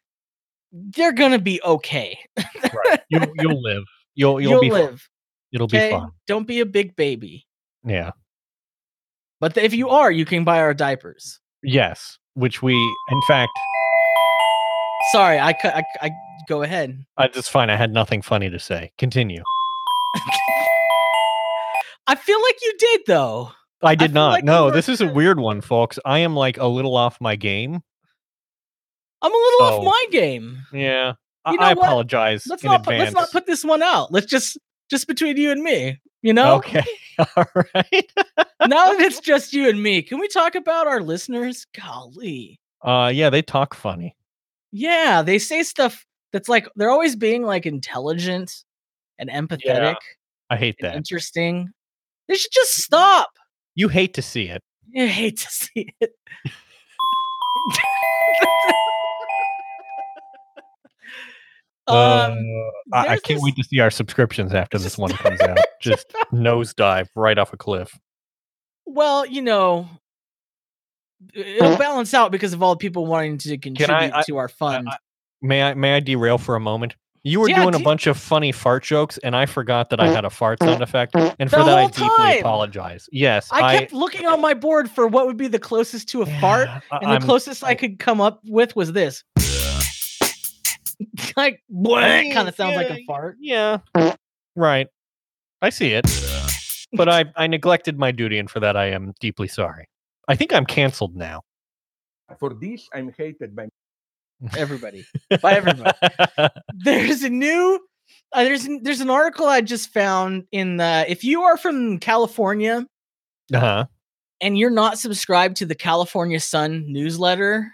they're 0.71 1.11
gonna 1.13 1.39
be 1.39 1.61
okay. 1.63 2.17
Right. 2.63 3.01
You 3.09 3.21
you'll 3.39 3.61
live. 3.69 3.83
You'll 4.15 4.39
you'll, 4.41 4.51
You'll 4.53 4.61
be 4.61 4.69
fine. 4.69 4.81
live. 4.85 5.09
It'll 5.53 5.65
Okay, 5.65 5.89
be 5.89 5.95
fun. 5.95 6.11
don't 6.27 6.47
be 6.47 6.59
a 6.61 6.65
big 6.65 6.95
baby. 6.95 7.45
Yeah. 7.85 8.11
But 9.41 9.57
if 9.57 9.73
you 9.73 9.89
are, 9.89 10.11
you 10.11 10.25
can 10.25 10.43
buy 10.45 10.59
our 10.59 10.73
diapers. 10.73 11.39
Yes, 11.61 12.17
which 12.35 12.61
we 12.61 12.73
in 12.73 13.21
fact 13.27 13.51
Sorry, 15.11 15.39
I 15.39 15.53
cut. 15.53 15.75
I, 15.75 15.83
I 16.01 16.11
go 16.47 16.63
ahead. 16.63 17.05
uh, 17.17 17.27
that's 17.33 17.47
fine. 17.49 17.69
I 17.69 17.75
had 17.75 17.91
nothing 17.93 18.21
funny 18.21 18.49
to 18.49 18.59
say. 18.59 18.91
Continue. 18.97 19.43
I 22.07 22.15
feel 22.15 22.41
like 22.41 22.57
you 22.61 22.73
did 22.77 23.01
though. 23.07 23.51
I 23.81 23.95
did 23.95 24.11
feel 24.11 24.13
not. 24.15 24.31
like 24.31 24.43
no, 24.43 24.71
this 24.71 24.89
is 24.89 25.01
a 25.01 25.07
weird 25.07 25.39
one, 25.39 25.61
folks. 25.61 25.99
I 26.05 26.19
am 26.19 26.35
like 26.35 26.57
a 26.57 26.67
little 26.67 26.95
off 26.95 27.19
my 27.21 27.35
game. 27.35 27.81
I'm 29.21 29.31
a 29.31 29.35
little 29.35 29.59
So- 29.59 29.65
off 29.65 29.85
my 29.85 30.05
game. 30.11 30.59
Yeah. 30.73 31.13
I, 31.47 31.51
You 31.51 31.57
know 31.59 31.63
I 31.65 31.71
apologize 31.73 32.47
Let's 32.47 32.63
in 32.63 32.71
not 32.71 32.83
put, 32.83 32.97
let's 32.97 33.13
not 33.13 33.29
put 33.31 33.45
this 33.45 33.63
one 33.63 33.83
out. 33.83 34.11
Let's 34.11 34.25
just 34.25 34.57
just 34.89 35.07
between 35.07 35.37
you 35.37 35.51
and 35.51 35.61
me. 35.61 35.99
You 36.23 36.33
know. 36.33 36.55
Okay. 36.55 36.83
All 37.37 37.45
right. 37.55 38.11
now 38.67 38.91
that 38.93 38.97
it's 38.99 39.19
just 39.21 39.53
you 39.53 39.69
and 39.69 39.81
me, 39.81 40.01
can 40.01 40.19
we 40.19 40.27
talk 40.27 40.55
about 40.55 40.87
our 40.87 41.01
listeners? 41.01 41.67
Golly. 41.79 42.59
Uh 42.81 43.11
yeah, 43.13 43.29
they 43.29 43.41
talk 43.43 43.75
funny. 43.75 44.15
Yeah, 44.71 45.21
they 45.21 45.37
say 45.37 45.61
stuff 45.63 46.03
that's 46.33 46.49
like 46.49 46.67
they're 46.75 46.89
always 46.89 47.15
being 47.15 47.43
like 47.43 47.65
intelligent 47.67 48.63
and 49.19 49.29
empathetic 49.29 49.95
I 50.49 50.57
hate 50.57 50.75
that. 50.81 50.95
interesting. 50.95 51.69
They 52.27 52.35
should 52.35 52.51
just 52.51 52.73
stop. 52.81 53.29
You 53.75 53.87
hate 53.87 54.13
to 54.15 54.21
see 54.21 54.49
it. 54.49 54.61
I 54.97 55.05
hate 55.07 55.37
to 55.39 55.49
see 55.49 55.93
it. 55.99 56.11
um, 61.87 61.95
Uh, 61.97 62.33
I, 62.93 62.99
I 63.01 63.07
can't 63.17 63.25
this- 63.27 63.41
wait 63.41 63.55
to 63.57 63.63
see 63.63 63.79
our 63.79 63.91
subscriptions 63.91 64.53
after 64.53 64.77
this 64.77 64.97
one 64.97 65.11
comes 65.11 65.39
out. 65.41 65.57
Just 65.81 66.13
nosedive 66.33 67.07
right 67.15 67.37
off 67.37 67.53
a 67.53 67.57
cliff. 67.57 67.97
well, 68.85 69.25
you 69.25 69.41
know, 69.41 69.87
it'll 71.33 71.77
balance 71.77 72.13
out 72.13 72.31
because 72.31 72.53
of 72.53 72.63
all 72.63 72.73
the 72.75 72.79
people 72.79 73.05
wanting 73.05 73.37
to 73.39 73.57
contribute 73.57 74.13
I- 74.13 74.23
to 74.23 74.37
our 74.37 74.47
fund. 74.49 74.87
I- 74.89 74.97
May 75.41 75.61
I 75.61 75.73
may 75.75 75.93
I 75.95 75.99
derail 75.99 76.39
for 76.39 76.55
a 76.55 76.59
moment? 76.59 76.95
You 77.27 77.39
were 77.39 77.49
Yeah, 77.49 77.63
doing 77.63 77.73
a 77.73 77.79
de- 77.79 77.83
bunch 77.83 78.05
of 78.05 78.17
funny 78.17 78.51
fart 78.51 78.83
jokes, 78.83 79.17
and 79.17 79.35
I 79.35 79.47
forgot 79.47 79.89
that 79.89 79.99
I 79.99 80.09
had 80.09 80.25
a 80.25 80.29
fart 80.29 80.59
sound 80.61 80.83
effect, 80.83 81.15
and 81.39 81.49
for 81.49 81.57
The 81.57 81.63
that 81.65 81.77
I 81.79 81.87
deeply 81.87 82.07
time! 82.17 82.39
apologize. 82.39 83.09
Yes, 83.11 83.49
I 83.51 83.79
kept 83.79 83.93
looking 83.93 84.27
on 84.27 84.41
my 84.41 84.53
board 84.53 84.91
for 84.91 85.07
what 85.07 85.25
would 85.25 85.35
be 85.35 85.47
the 85.47 85.57
closest 85.57 86.07
to 86.09 86.21
a 86.21 86.27
fart, 86.39 86.67
Yeah, 86.67 86.79
I- 86.91 86.97
and 86.97 87.07
the 87.07 87.11
I'm- 87.13 87.21
closest 87.23 87.63
I 87.63 87.69
I- 87.69 87.75
could 87.75 87.97
come 87.97 88.21
up 88.21 88.41
with 88.45 88.75
was 88.75 88.93
this. 88.93 89.23
like 91.35 91.61
what 91.67 92.01
kind 92.31 92.47
of 92.47 92.55
sounds 92.55 92.75
like 92.75 92.89
a 92.91 93.03
fart. 93.05 93.37
Yeah, 93.39 93.79
right. 94.55 94.87
I 95.61 95.69
see 95.71 95.93
it, 95.93 96.05
but 96.93 97.09
I 97.09 97.25
I 97.35 97.47
neglected 97.47 97.97
my 97.97 98.11
duty, 98.11 98.37
and 98.37 98.49
for 98.49 98.59
that 98.59 98.77
I 98.77 98.87
am 98.91 99.13
deeply 99.19 99.47
sorry. 99.47 99.89
I 100.27 100.35
think 100.35 100.53
I'm 100.53 100.65
canceled 100.65 101.15
now. 101.15 101.41
For 102.39 102.53
this, 102.53 102.87
I'm 102.93 103.11
hated 103.17 103.55
by 103.55 103.67
Everybody, 104.57 105.05
by 105.41 105.53
everybody. 105.53 105.91
There's 106.83 107.23
a 107.23 107.29
new. 107.29 107.79
Uh, 108.33 108.43
there's 108.43 108.67
there's 108.81 108.99
an 108.99 109.09
article 109.09 109.47
I 109.47 109.61
just 109.61 109.93
found 109.93 110.43
in 110.51 110.77
the. 110.77 111.05
If 111.07 111.23
you 111.23 111.43
are 111.43 111.57
from 111.57 111.99
California 111.99 112.85
uh-huh. 113.53 113.85
and 114.41 114.57
you're 114.57 114.69
not 114.69 114.99
subscribed 114.99 115.57
to 115.57 115.65
the 115.65 115.75
California 115.75 116.39
Sun 116.39 116.85
newsletter, 116.91 117.71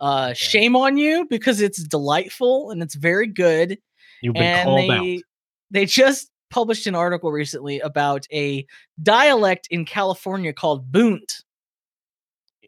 uh, 0.00 0.32
shame 0.32 0.74
on 0.74 0.96
you 0.96 1.26
because 1.28 1.60
it's 1.60 1.82
delightful 1.82 2.70
and 2.70 2.82
it's 2.82 2.94
very 2.94 3.26
good. 3.26 3.78
You've 4.22 4.34
been 4.34 4.42
and 4.42 4.64
called 4.66 4.90
they 4.90 5.16
out. 5.16 5.22
they 5.70 5.86
just 5.86 6.30
published 6.50 6.86
an 6.86 6.94
article 6.94 7.30
recently 7.30 7.80
about 7.80 8.26
a 8.32 8.66
dialect 9.02 9.68
in 9.70 9.84
California 9.84 10.52
called 10.52 10.90
Boont. 10.90 11.42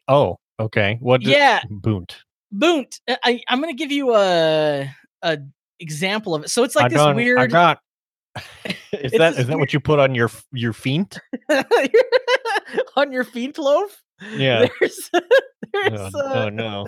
Oh, 0.06 0.38
okay. 0.60 0.98
What? 1.00 1.22
does- 1.22 1.32
Yeah, 1.32 1.62
Boont. 1.70 2.16
Boont. 2.52 3.00
Uh, 3.06 3.16
I, 3.24 3.40
I'm 3.48 3.60
going 3.60 3.74
to 3.74 3.78
give 3.78 3.92
you 3.92 4.14
a 4.14 4.90
a 5.22 5.38
example 5.80 6.34
of 6.34 6.44
it. 6.44 6.48
So 6.50 6.64
it's 6.64 6.74
like 6.76 6.86
I 6.86 6.88
this 6.88 6.98
done- 6.98 7.10
I 7.10 7.14
weird. 7.14 7.50
got. 7.50 7.80
is 8.92 9.12
that 9.12 9.36
this 9.36 9.46
that 9.46 9.58
what 9.58 9.72
you 9.72 9.80
put 9.80 9.98
on 9.98 10.14
your 10.14 10.30
your 10.52 10.72
feet? 10.72 11.18
on 12.96 13.12
your 13.12 13.24
feet 13.24 13.58
loaf. 13.58 14.02
Yeah. 14.36 14.66
There's, 14.80 15.10
there's 15.72 16.00
Oh, 16.14 16.18
uh, 16.18 16.32
oh 16.44 16.48
no. 16.48 16.86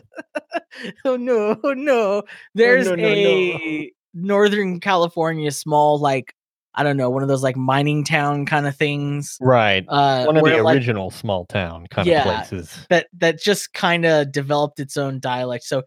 oh 1.05 1.16
no, 1.16 1.57
oh 1.62 1.73
no. 1.75 2.23
There's 2.55 2.87
no, 2.87 2.94
no, 2.94 3.03
no. 3.03 3.09
a 3.11 3.92
Northern 4.14 4.81
California 4.81 5.51
small, 5.51 5.99
like 5.99 6.35
I 6.74 6.83
don't 6.85 6.96
know, 6.96 7.11
one 7.11 7.22
of 7.22 7.28
those 7.28 7.42
like 7.42 7.56
mining 7.56 8.04
town 8.04 8.46
kind 8.46 8.66
of 8.66 8.76
things. 8.76 9.37
Right. 9.40 9.85
Uh, 9.88 10.24
One 10.24 10.37
of 10.37 10.44
the 10.44 10.62
like, 10.62 10.74
original 10.76 11.11
small 11.11 11.44
town 11.46 11.87
kind 11.90 12.06
Yeah. 12.06 12.18
of 12.42 12.48
places. 12.48 12.87
that 12.90 13.09
that 13.18 13.40
just 13.40 13.72
kind 13.74 14.04
of 14.04 14.30
developed 14.30 14.78
its 14.78 14.96
own 14.96 15.18
dialect. 15.18 15.64
So 15.64 15.83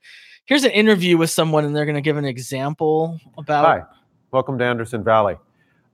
here's 0.45 0.65
an 0.65 0.71
interview 0.71 1.17
with 1.17 1.29
someone, 1.29 1.63
and 1.63 1.73
they're 1.75 1.85
going 1.85 1.95
to 1.95 2.01
give 2.01 2.17
an 2.17 2.25
example 2.25 3.19
about. 3.37 3.65
Hi, 3.65 3.83
welcome 4.31 4.57
to 4.59 4.65
Anderson 4.65 5.03
Valley. 5.03 5.37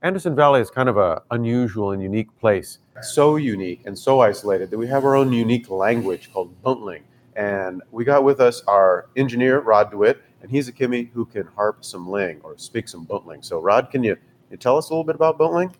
Anderson 0.02 0.34
Valley 0.34 0.60
is 0.60 0.70
kind 0.70 0.88
of 0.88 0.96
a 0.96 1.22
unusual 1.30 1.92
and 1.92 2.02
unique 2.02 2.36
place. 2.40 2.78
So 3.02 3.36
unique 3.36 3.82
and 3.86 3.98
so 3.98 4.20
isolated 4.20 4.70
that 4.70 4.78
we 4.78 4.86
have 4.88 5.04
our 5.04 5.14
own 5.14 5.32
unique 5.32 5.70
language 5.70 6.32
called 6.32 6.54
Boontling. 6.62 7.02
And 7.36 7.82
we 7.92 8.04
got 8.04 8.24
with 8.24 8.40
us 8.40 8.62
our 8.66 9.06
engineer, 9.16 9.60
Rod 9.60 9.90
DeWitt, 9.90 10.20
and 10.42 10.50
he's 10.50 10.68
a 10.68 10.72
Kimmy 10.72 11.10
who 11.12 11.24
can 11.26 11.46
harp 11.54 11.84
some 11.84 12.10
Ling 12.10 12.40
or 12.42 12.58
speak 12.58 12.88
some 12.88 13.06
Boontling. 13.06 13.44
So, 13.44 13.60
Rod, 13.60 13.90
can 13.90 14.02
you, 14.02 14.16
you 14.50 14.56
tell 14.56 14.76
us 14.76 14.90
a 14.90 14.92
little 14.92 15.04
bit 15.04 15.14
about 15.14 15.38
Boontling? 15.38 15.72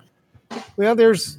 Well, 0.76 0.94
there's 0.94 1.38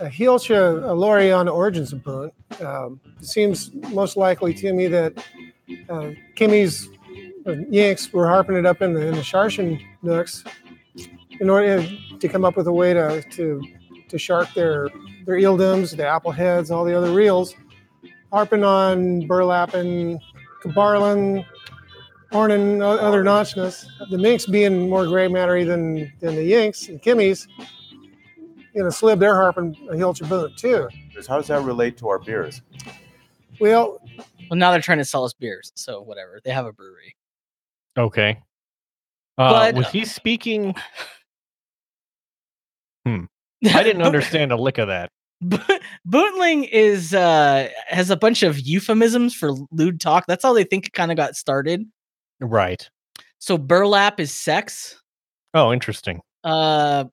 a 0.00 0.06
Hilcha 0.06 0.82
a 0.82 1.32
on 1.32 1.48
origins 1.48 1.92
of 1.92 2.00
Boont. 2.00 2.32
Um, 2.60 3.00
it 3.20 3.26
seems 3.26 3.70
most 3.90 4.16
likely 4.16 4.54
to 4.54 4.72
me 4.72 4.86
that 4.88 5.24
uh, 5.88 6.10
Kimmy's 6.36 6.88
uh, 7.46 7.56
Yanks 7.70 8.12
were 8.12 8.26
harping 8.26 8.56
it 8.56 8.66
up 8.66 8.82
in 8.82 8.94
the, 8.94 9.06
in 9.06 9.14
the 9.14 9.20
Sharshan 9.20 9.80
nooks 10.02 10.44
in 11.40 11.50
order 11.50 11.86
to 12.18 12.28
come 12.28 12.44
up 12.44 12.56
with 12.56 12.66
a 12.66 12.72
way 12.72 12.94
to 12.94 13.22
to, 13.22 13.62
to 14.08 14.18
shark 14.18 14.52
their 14.54 14.88
their 15.26 15.36
eildums, 15.36 15.96
the 15.96 16.06
apple 16.06 16.30
heads, 16.30 16.70
all 16.70 16.84
the 16.84 16.96
other 16.96 17.12
reels, 17.12 17.54
harping 18.32 18.64
on 18.64 19.26
burlap 19.26 19.74
and 19.74 20.20
cabarlin, 20.62 21.44
horn, 22.34 22.82
o- 22.82 22.98
other 22.98 23.22
notchness. 23.22 23.86
The 24.10 24.18
minks 24.18 24.44
being 24.46 24.88
more 24.90 25.06
gray 25.06 25.28
mattery 25.28 25.64
than 25.66 26.12
than 26.20 26.34
the 26.34 26.42
Yanks 26.44 26.88
and 26.88 27.00
Kimmies 27.00 27.46
you 28.74 28.82
know, 28.82 28.90
slib 28.90 29.20
their 29.20 29.36
harping 29.36 29.76
a 29.88 29.94
Hilcher 29.94 30.28
boot 30.28 30.56
too. 30.56 30.88
How 31.28 31.36
does 31.36 31.46
that 31.46 31.62
relate 31.62 31.96
to 31.98 32.08
our 32.08 32.18
beers? 32.18 32.60
Well, 33.60 34.00
Well, 34.50 34.58
now 34.58 34.72
they're 34.72 34.80
trying 34.80 34.98
to 34.98 35.04
sell 35.04 35.22
us 35.24 35.32
beers, 35.32 35.70
so 35.76 36.00
whatever. 36.02 36.40
They 36.44 36.50
have 36.50 36.66
a 36.66 36.72
brewery. 36.72 37.14
Okay. 37.96 38.40
Uh, 39.38 39.52
But- 39.52 39.74
was 39.76 39.90
he 39.90 40.04
speaking? 40.04 40.74
Hmm. 43.06 43.24
I 43.72 43.82
didn't 43.82 44.02
understand 44.02 44.50
a 44.50 44.56
lick 44.56 44.78
of 44.78 44.88
that. 44.88 45.10
Bo- 45.42 45.58
Boontling 46.08 46.66
is 46.70 47.12
uh 47.12 47.68
has 47.88 48.08
a 48.10 48.16
bunch 48.16 48.42
of 48.42 48.58
euphemisms 48.58 49.34
for 49.34 49.52
lewd 49.70 50.00
talk. 50.00 50.24
That's 50.26 50.42
how 50.42 50.52
they 50.54 50.64
think 50.64 50.86
it 50.86 50.92
kind 50.94 51.10
of 51.10 51.16
got 51.18 51.36
started. 51.36 51.84
Right. 52.40 52.88
So 53.38 53.58
burlap 53.58 54.20
is 54.20 54.32
sex. 54.32 55.00
Oh, 55.52 55.72
interesting. 55.72 56.20
Uh, 56.42 57.04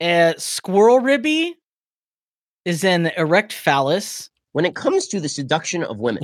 uh 0.00 0.32
squirrel 0.36 1.00
ribby 1.00 1.54
is 2.64 2.84
an 2.84 3.06
erect 3.16 3.52
phallus, 3.52 4.30
When 4.52 4.64
it 4.64 4.74
comes 4.74 5.08
to 5.08 5.18
the 5.20 5.28
seduction 5.28 5.82
of 5.82 5.98
women, 5.98 6.22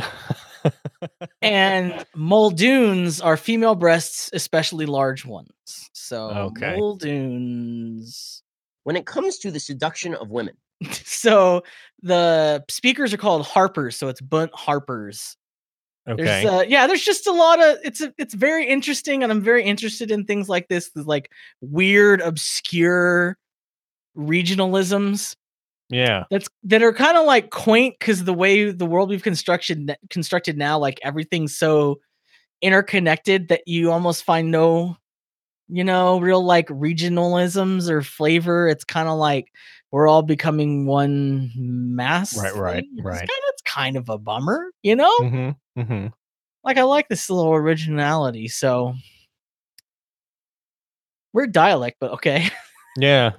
and 1.42 2.04
muldoons 2.14 3.24
are 3.24 3.36
female 3.36 3.74
breasts, 3.74 4.30
especially 4.32 4.86
large 4.86 5.24
ones. 5.24 5.50
So 5.94 6.28
Okay. 6.30 6.76
muldoons. 6.78 8.42
when 8.84 8.96
it 8.96 9.06
comes 9.06 9.38
to 9.38 9.50
the 9.50 9.60
seduction 9.60 10.14
of 10.14 10.30
women, 10.30 10.54
So 10.92 11.62
the 12.02 12.64
speakers 12.70 13.12
are 13.12 13.16
called 13.18 13.46
harpers. 13.46 13.96
So 13.96 14.08
it's 14.08 14.20
Boont 14.20 14.50
harpers. 14.54 15.36
Okay. 16.08 16.24
There's 16.24 16.44
uh, 16.46 16.64
yeah, 16.66 16.86
there's 16.86 17.04
just 17.04 17.26
a 17.26 17.32
lot 17.32 17.60
of 17.60 17.78
it's 17.84 18.00
a, 18.00 18.12
it's 18.18 18.34
very 18.34 18.66
interesting, 18.66 19.22
and 19.22 19.30
I'm 19.30 19.42
very 19.42 19.64
interested 19.64 20.10
in 20.10 20.24
things 20.24 20.48
like 20.48 20.68
this, 20.68 20.90
like 20.94 21.30
weird, 21.60 22.20
obscure 22.20 23.36
regionalisms 24.16 25.36
yeah. 25.90 26.24
that's 26.30 26.48
that 26.64 26.82
are 26.82 26.92
kind 26.92 27.16
of 27.16 27.24
like 27.24 27.50
quaint 27.50 27.96
because 27.98 28.24
the 28.24 28.34
way 28.34 28.70
the 28.70 28.86
world 28.86 29.08
we've 29.08 29.22
constructed 29.22 29.96
constructed 30.10 30.58
now, 30.58 30.78
like 30.78 30.98
everything's 31.02 31.56
so 31.56 32.00
interconnected 32.60 33.48
that 33.48 33.62
you 33.66 33.90
almost 33.90 34.24
find 34.24 34.50
no, 34.50 34.96
you 35.68 35.84
know, 35.84 36.20
real 36.20 36.44
like 36.44 36.68
regionalisms 36.68 37.88
or 37.88 38.02
flavor. 38.02 38.68
It's 38.68 38.84
kind 38.84 39.08
of 39.08 39.18
like 39.18 39.50
we're 39.90 40.08
all 40.08 40.22
becoming 40.22 40.84
one 40.84 41.50
mass. 41.56 42.36
Right, 42.36 42.54
right, 42.54 42.84
right. 43.02 43.22
It's 43.22 43.32
kind 43.68 43.96
of 43.96 44.08
a 44.08 44.18
bummer, 44.18 44.70
you 44.82 44.96
know 44.96 45.14
Mm-hmm. 45.20 45.80
Mm-hmm. 45.80 46.06
like 46.64 46.78
I 46.78 46.82
like 46.82 47.08
this 47.08 47.28
little 47.30 47.52
originality. 47.54 48.48
So 48.48 48.94
we're 51.32 51.46
dialect, 51.46 51.96
but 52.00 52.12
okay. 52.12 52.48
Yeah. 53.00 53.32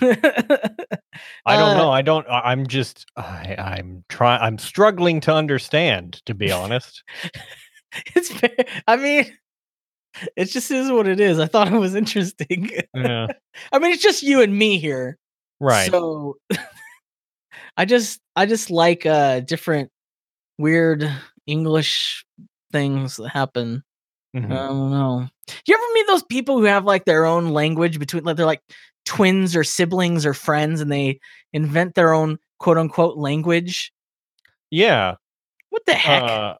I 0.00 1.56
don't 1.56 1.70
Uh, 1.70 1.74
know. 1.76 1.90
I 1.90 2.00
don't. 2.00 2.26
I'm 2.30 2.66
just. 2.66 3.04
I, 3.14 3.54
I'm 3.58 4.04
trying. 4.08 4.40
I'm 4.40 4.56
struggling 4.58 5.20
to 5.22 5.34
understand. 5.34 6.22
To 6.26 6.34
be 6.34 6.50
honest. 6.50 7.02
It's 8.14 8.30
fair. 8.30 8.50
I 8.86 8.96
mean, 8.96 9.26
it 10.36 10.46
just 10.46 10.70
is 10.70 10.90
what 10.90 11.06
it 11.08 11.18
is. 11.20 11.38
I 11.38 11.46
thought 11.46 11.72
it 11.72 11.78
was 11.78 11.94
interesting. 11.94 12.70
yeah. 12.94 13.26
I 13.72 13.78
mean, 13.78 13.92
it's 13.92 14.02
just 14.02 14.22
you 14.22 14.40
and 14.42 14.56
me 14.56 14.78
here. 14.78 15.18
Right. 15.60 15.90
So 15.90 16.36
I 17.76 17.84
just 17.84 18.20
I 18.36 18.46
just 18.46 18.70
like 18.70 19.04
uh 19.06 19.40
different 19.40 19.90
weird 20.58 21.10
English 21.46 22.24
things 22.72 23.16
that 23.16 23.28
happen. 23.28 23.82
Mhm. 24.34 24.52
I 24.52 24.68
don't 24.68 24.90
know. 24.90 25.28
You 25.66 25.74
ever 25.74 25.92
meet 25.94 26.06
those 26.08 26.22
people 26.24 26.58
who 26.58 26.64
have 26.64 26.84
like 26.84 27.04
their 27.04 27.24
own 27.24 27.50
language 27.50 27.98
between 27.98 28.24
like 28.24 28.36
they're 28.36 28.46
like 28.46 28.62
twins 29.04 29.54
or 29.54 29.62
siblings 29.64 30.26
or 30.26 30.34
friends 30.34 30.80
and 30.80 30.90
they 30.90 31.20
invent 31.52 31.94
their 31.94 32.12
own 32.12 32.38
quote 32.58 32.78
unquote 32.78 33.16
language? 33.16 33.92
yeah. 34.70 35.14
What 35.70 35.82
the 35.86 35.94
heck? 35.94 36.22
Uh, 36.22 36.54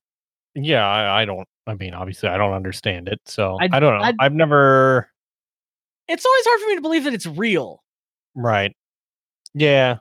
Yeah, 0.55 0.87
I, 0.87 1.23
I 1.23 1.25
don't. 1.25 1.47
I 1.67 1.75
mean, 1.75 1.95
obviously, 1.95 2.29
I 2.29 2.37
don't 2.37 2.53
understand 2.53 3.09
it, 3.09 3.21
so 3.25 3.57
I'd- 3.61 3.75
I 3.75 3.81
don't 3.81 3.99
know. 3.99 4.05
I'd- 4.05 4.17
I've 4.21 4.33
never. 4.35 5.11
It's 6.09 6.25
always 6.25 6.45
hard 6.47 6.61
for 6.61 6.67
me 6.69 6.75
to 6.77 6.81
believe 6.83 7.05
that 7.05 7.15
it's 7.15 7.27
real. 7.27 7.83
Right. 8.35 8.77
Yeah. 9.55 9.97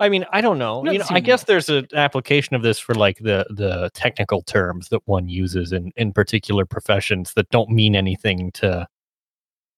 I 0.00 0.08
mean, 0.08 0.26
I 0.32 0.40
don't 0.40 0.58
know. 0.58 0.84
You 0.84 0.98
know, 0.98 1.04
I 1.10 1.20
guess 1.20 1.44
there's 1.44 1.68
an 1.68 1.86
application 1.94 2.56
of 2.56 2.62
this 2.62 2.78
for 2.78 2.94
like 2.94 3.18
the 3.18 3.46
the 3.50 3.90
technical 3.94 4.42
terms 4.42 4.88
that 4.88 5.00
one 5.06 5.28
uses 5.28 5.72
in 5.72 5.92
in 5.96 6.12
particular 6.12 6.64
professions 6.66 7.32
that 7.34 7.48
don't 7.50 7.70
mean 7.70 7.94
anything 7.94 8.50
to 8.52 8.88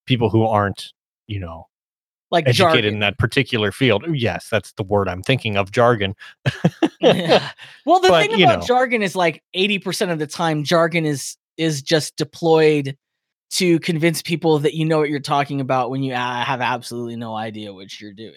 people 0.06 0.30
who 0.30 0.44
aren't, 0.46 0.92
you 1.26 1.38
know, 1.38 1.66
Like 2.30 2.46
educated 2.48 2.72
jargon. 2.84 2.94
in 2.94 3.00
that 3.00 3.18
particular 3.18 3.72
field. 3.72 4.04
Yes, 4.10 4.48
that's 4.48 4.72
the 4.72 4.84
word 4.84 5.08
I'm 5.08 5.22
thinking 5.22 5.56
of, 5.56 5.70
jargon. 5.70 6.14
Yeah. 7.00 7.50
Well, 7.84 8.00
the 8.00 8.08
But, 8.08 8.30
thing 8.30 8.42
about 8.42 8.60
know. 8.60 8.66
jargon 8.66 9.02
is 9.02 9.14
like 9.14 9.42
80% 9.54 10.10
of 10.10 10.18
the 10.18 10.26
time 10.26 10.64
jargon 10.64 11.04
is 11.04 11.36
is 11.56 11.82
just 11.82 12.16
deployed 12.16 12.96
to 13.50 13.78
convince 13.80 14.22
people 14.22 14.58
that 14.60 14.74
you 14.74 14.84
know 14.84 14.98
what 14.98 15.08
you're 15.08 15.20
talking 15.20 15.60
about 15.60 15.88
when 15.90 16.02
you 16.02 16.14
uh, 16.14 16.42
have 16.44 16.60
absolutely 16.60 17.16
no 17.16 17.34
idea 17.36 17.72
what 17.72 18.00
you're 18.00 18.12
doing. 18.12 18.34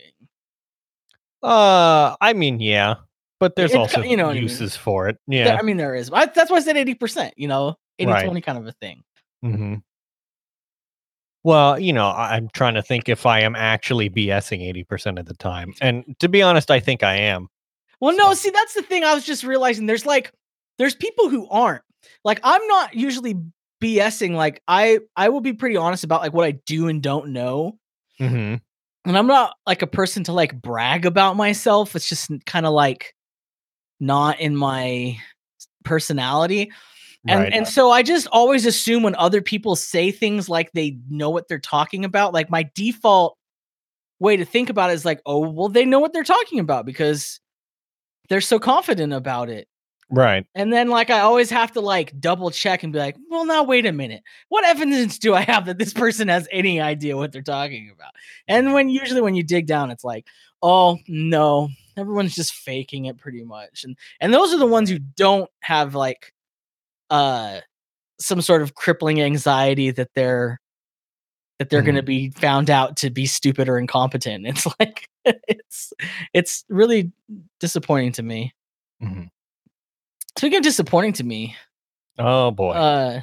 Uh, 1.42 2.16
I 2.20 2.34
mean, 2.34 2.60
yeah, 2.60 2.96
but 3.40 3.56
there's 3.56 3.72
It's 3.72 3.78
also 3.78 4.02
you 4.02 4.18
know 4.18 4.26
what 4.26 4.32
I 4.32 4.34
mean. 4.36 4.44
uses 4.44 4.76
for 4.76 5.08
it. 5.08 5.18
There- 5.28 5.46
Yeah. 5.46 5.56
I 5.58 5.62
mean 5.62 5.78
there 5.78 5.96
is. 5.96 6.10
I, 6.12 6.26
that's 6.26 6.52
why 6.52 6.58
I 6.58 6.62
said 6.62 6.76
80%, 6.76 7.32
you 7.38 7.48
know, 7.48 7.76
80 7.98 8.12
Right. 8.12 8.26
20 8.26 8.42
kind 8.42 8.58
of 8.58 8.68
a 8.68 8.72
thing. 8.74 9.04
hmm 9.42 9.76
Well, 11.44 11.80
you 11.80 11.94
know, 11.94 12.08
I'm 12.10 12.50
trying 12.54 12.74
to 12.76 12.82
think 12.82 13.08
if 13.08 13.26
I 13.26 13.40
am 13.42 13.56
actually 13.56 14.10
BSing 14.10 14.62
80% 14.90 15.20
of 15.20 15.26
the 15.26 15.34
time. 15.36 15.74
And 15.82 16.04
to 16.20 16.28
be 16.28 16.42
honest, 16.42 16.70
I 16.70 16.80
think 16.82 17.02
I 17.04 17.16
am. 17.16 17.48
Well, 18.02 18.16
no, 18.16 18.34
see, 18.34 18.50
that's 18.50 18.74
the 18.74 18.82
thing. 18.82 19.04
I 19.04 19.14
was 19.14 19.26
just 19.26 19.44
realizing 19.44 19.86
there's 19.86 20.06
like 20.06 20.32
there's 20.78 20.96
people 20.96 21.30
who 21.30 21.48
aren't. 21.50 21.84
Like 22.24 22.40
I'm 22.44 22.66
not 22.68 22.94
usually 22.96 23.36
BSing. 23.82 24.36
Like 24.36 24.62
I 24.68 25.00
I 25.16 25.30
will 25.30 25.42
be 25.42 25.54
pretty 25.54 25.76
honest 25.78 26.04
about 26.04 26.22
like 26.22 26.34
what 26.34 26.46
I 26.46 26.52
do 26.66 26.88
and 26.88 27.02
don't 27.02 27.30
know. 27.30 27.78
hmm 28.18 28.56
And 29.10 29.18
I'm 29.18 29.28
not 29.28 29.56
like 29.66 29.82
a 29.82 29.88
person 29.88 30.24
to 30.26 30.34
like 30.34 30.62
brag 30.62 31.06
about 31.06 31.36
myself. 31.36 31.96
It's 31.96 32.08
just 32.08 32.30
kind 32.46 32.68
of 32.68 32.74
like 32.74 33.16
not 34.00 34.40
in 34.40 34.56
my 34.56 35.18
personality. 35.84 36.72
And 37.28 37.42
Right. 37.42 37.54
and 37.54 37.68
so 37.68 37.90
I 37.90 38.04
just 38.04 38.28
always 38.32 38.68
assume 38.68 39.02
when 39.02 39.16
other 39.16 39.42
people 39.42 39.76
say 39.76 40.12
things 40.12 40.48
like 40.48 40.72
they 40.74 40.98
know 41.10 41.32
what 41.32 41.48
they're 41.48 41.58
talking 41.58 42.06
about, 42.06 42.34
like 42.34 42.52
my 42.52 42.70
default 42.76 43.36
way 44.20 44.38
to 44.38 44.46
think 44.46 44.70
about 44.70 44.92
it 44.92 44.94
is 44.94 45.06
like, 45.06 45.22
oh, 45.26 45.50
well, 45.50 45.70
they 45.70 45.86
know 45.86 46.00
what 46.00 46.14
they're 46.14 46.24
talking 46.24 46.60
about 46.60 46.86
because 46.86 47.40
they're 48.30 48.42
so 48.42 48.60
confident 48.60 49.12
about 49.12 49.50
it. 49.50 49.68
Right. 50.10 50.46
And 50.56 50.72
then 50.74 50.90
like 50.90 51.10
I 51.10 51.20
always 51.22 51.50
have 51.50 51.72
to 51.74 51.82
like 51.82 52.20
double 52.20 52.52
check 52.52 52.84
and 52.84 52.92
be 52.94 53.00
like, 53.00 53.16
well, 53.30 53.46
now 53.46 53.64
wait 53.64 53.86
a 53.86 53.92
minute. 53.92 54.24
What 54.50 54.66
evidence 54.66 55.18
do 55.20 55.34
I 55.36 55.42
have 55.42 55.66
that 55.66 55.78
this 55.78 55.94
person 55.94 56.28
has 56.28 56.48
any 56.52 56.80
idea 56.82 57.18
what 57.18 57.32
they're 57.32 57.42
talking 57.42 57.92
about? 57.94 58.12
And 58.48 58.74
when 58.74 58.90
usually 58.90 59.22
when 59.22 59.36
you 59.36 59.44
dig 59.44 59.66
down, 59.68 59.92
it's 59.92 60.04
like, 60.04 60.26
oh 60.62 60.98
no, 61.08 61.70
everyone's 61.98 62.36
just 62.36 62.54
faking 62.54 63.06
it 63.06 63.18
pretty 63.18 63.44
much. 63.44 63.84
And 63.84 63.96
and 64.20 64.34
those 64.34 64.54
are 64.54 64.58
the 64.60 64.66
ones 64.66 64.90
who 64.90 65.00
don't 65.00 65.50
have 65.62 65.96
like 65.96 66.34
uh 67.10 67.60
some 68.20 68.42
sort 68.42 68.62
of 68.62 68.76
crippling 68.76 69.22
anxiety 69.22 69.92
that 69.92 70.10
they're 70.16 70.60
that 71.60 71.70
they're 71.70 71.82
gonna 71.82 72.04
be 72.04 72.30
found 72.32 72.70
out 72.70 72.98
to 72.98 73.10
be 73.10 73.26
stupid 73.26 73.68
or 73.70 73.78
incompetent. 73.78 74.46
It's 74.48 74.68
like 74.80 75.08
it's 75.48 75.94
it's 76.34 76.66
really 76.70 77.12
disappointing 77.60 78.14
to 78.14 78.24
me. 78.24 78.54
Mhm. 79.04 79.30
Speaking 80.38 80.58
of 80.58 80.64
disappointing 80.64 81.14
to 81.14 81.24
me, 81.24 81.56
Oh 82.18 82.52
boy. 82.52 82.72
uh 82.72 83.22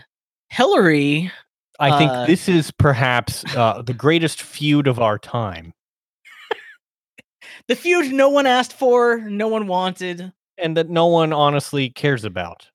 Hillary, 0.49 1.31
I 1.81 1.99
think 1.99 2.11
uh, 2.11 2.27
this 2.27 2.49
is 2.49 2.71
perhaps 2.71 3.45
uh, 3.57 3.83
the 3.83 3.92
greatest 3.92 4.40
feud 4.42 4.87
of 4.87 4.99
our 5.01 5.19
time. 5.19 5.73
the 7.69 7.77
feud 7.77 8.12
no 8.12 8.29
one 8.29 8.47
asked 8.47 8.73
for, 8.73 9.19
no 9.19 9.49
one 9.49 9.66
wanted. 9.66 10.33
And 10.59 10.77
that 10.77 10.88
no 10.88 11.07
one 11.07 11.33
honestly 11.33 11.90
cares 11.90 12.25
about. 12.25 12.69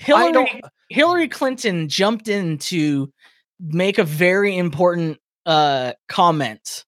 Hillary 0.00 0.60
Hillary 0.90 1.28
Clinton 1.28 1.88
jumped 1.88 2.28
in 2.28 2.58
to 2.58 3.10
make 3.60 3.98
a 3.98 4.04
very 4.04 4.56
important 4.58 5.18
uh 5.46 5.92
comment. 6.08 6.84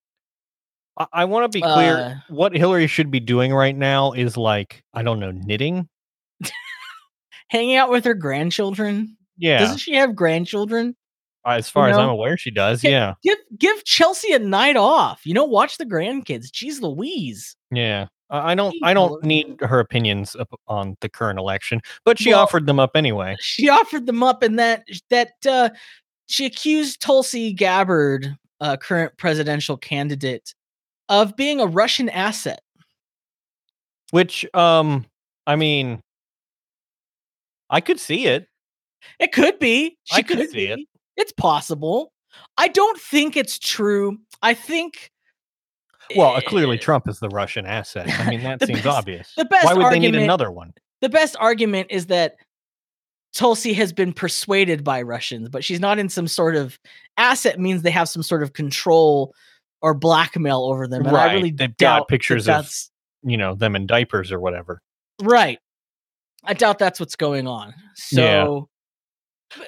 I, 0.99 1.07
I 1.13 1.25
want 1.25 1.51
to 1.51 1.57
be 1.57 1.63
clear. 1.63 1.97
Uh, 1.99 2.15
what 2.29 2.55
Hillary 2.55 2.87
should 2.89 3.11
be 3.11 3.21
doing 3.21 3.55
right 3.55 3.77
now 3.77 4.13
is 4.13 4.37
like, 4.37 4.83
I 4.93 5.03
don't 5.03 5.21
know, 5.21 5.31
knitting. 5.31 5.89
Hanging 7.49 7.77
out 7.77 7.91
with 7.91 8.05
her 8.05 8.15
grandchildren. 8.15 9.17
Yeah. 9.39 9.59
Doesn't 9.59 9.79
she 9.79 9.95
have 9.95 10.15
grandchildren? 10.15 10.97
as 11.49 11.69
far 11.69 11.89
as 11.89 11.97
I'm 11.97 12.09
aware, 12.09 12.37
she 12.37 12.51
does. 12.51 12.83
Yeah. 12.83 12.91
Yeah. 12.91 13.15
Give 13.23 13.39
give 13.59 13.85
Chelsea 13.85 14.33
a 14.33 14.39
night 14.41 14.77
off. 14.77 15.25
You 15.25 15.33
know, 15.33 15.45
watch 15.45 15.79
the 15.79 15.87
grandkids. 15.87 16.47
Jeez 16.51 16.81
Louise. 16.81 17.55
Yeah. 17.71 18.09
I 18.31 18.53
I 18.53 18.55
don't. 18.57 18.75
I 18.83 18.93
don't 18.93 19.23
need 19.23 19.57
her 19.61 19.79
opinions 19.79 20.35
on 20.67 20.97
the 21.01 21.09
current 21.09 21.39
election, 21.39 21.81
but 22.05 22.19
she 22.19 22.31
Well- 22.31 22.41
offered 22.41 22.67
them 22.67 22.81
up 22.81 22.97
anyway. 22.97 23.37
She 23.41 23.69
offered 23.69 24.07
them 24.07 24.25
up 24.25 24.43
and 24.43 24.59
that 24.59 24.85
that 25.11 25.35
uh 25.49 25.71
she 26.27 26.45
accused 26.47 27.01
Tulsi 27.01 27.53
Gabbard, 27.53 28.37
uh 28.61 28.77
current 28.79 29.17
presidential 29.17 29.77
candidate, 29.77 30.53
of 31.09 31.37
being 31.37 31.61
a 31.61 31.67
Russian 31.67 32.09
asset. 32.09 32.61
Which, 34.11 34.45
um, 34.55 35.05
I 35.47 35.55
mean, 35.57 36.01
I 37.71 37.81
could 37.81 37.99
see 38.01 38.27
it. 38.27 38.47
It 39.19 39.33
could 39.33 39.59
be. 39.59 39.97
She 40.05 40.17
I 40.17 40.23
could 40.23 40.49
see 40.51 40.67
it. 40.67 40.81
It's 41.17 41.33
possible. 41.33 42.13
I 42.59 42.69
don't 42.69 43.01
think 43.01 43.37
it's 43.37 43.59
true. 43.59 44.19
I 44.43 44.55
think 44.55 45.11
Well, 46.17 46.35
uh, 46.37 46.41
clearly 46.43 46.77
eh, 46.77 46.81
Trump 46.81 47.09
is 47.09 47.19
the 47.21 47.29
Russian 47.31 47.65
asset. 47.67 48.09
I 48.21 48.29
mean, 48.31 48.43
that 48.43 48.63
seems 48.67 48.81
best- 48.83 48.87
obvious. 48.99 49.33
the 49.37 49.45
best 49.47 49.65
Why 49.65 49.75
would 49.75 49.87
they 49.93 49.99
need 49.99 50.07
argument- 50.09 50.25
another 50.25 50.51
one? 50.51 50.75
the 51.03 51.09
best 51.09 51.37
argument 51.39 51.89
is 51.91 52.07
that 52.07 52.37
Tulsi 53.35 53.75
has 53.75 53.93
been 53.93 54.13
persuaded 54.15 54.83
by 54.83 55.03
Russians, 55.03 55.49
but 55.51 55.63
she's 55.63 55.81
not 55.81 55.99
in 55.99 56.09
some 56.09 56.27
sort 56.27 56.57
of 56.57 56.79
asset 57.19 57.61
means 57.61 57.83
they 57.83 57.91
have 57.91 58.09
some 58.09 58.23
sort 58.23 58.43
of 58.43 58.55
control 58.55 59.35
or 59.83 59.93
blackmail 59.93 60.63
over 60.65 60.89
them. 60.89 61.05
And 61.07 61.15
I 61.17 61.35
really 61.35 61.51
they've 61.51 61.69
got 61.69 61.77
doubt 61.77 61.99
that 62.09 62.13
pictures 62.13 62.49
of- 62.49 62.71
You 63.23 63.37
know, 63.37 63.55
them 63.55 63.77
in 63.77 63.87
diapers 63.87 64.33
or 64.33 64.41
whatever. 64.41 64.81
right. 65.23 65.59
I 66.47 66.55
doubt 66.55 66.79
that's 66.79 67.01
what's 67.01 67.17
going 67.17 67.47
on. 67.47 67.75
Yeah. 68.13 68.45
So 68.45 68.69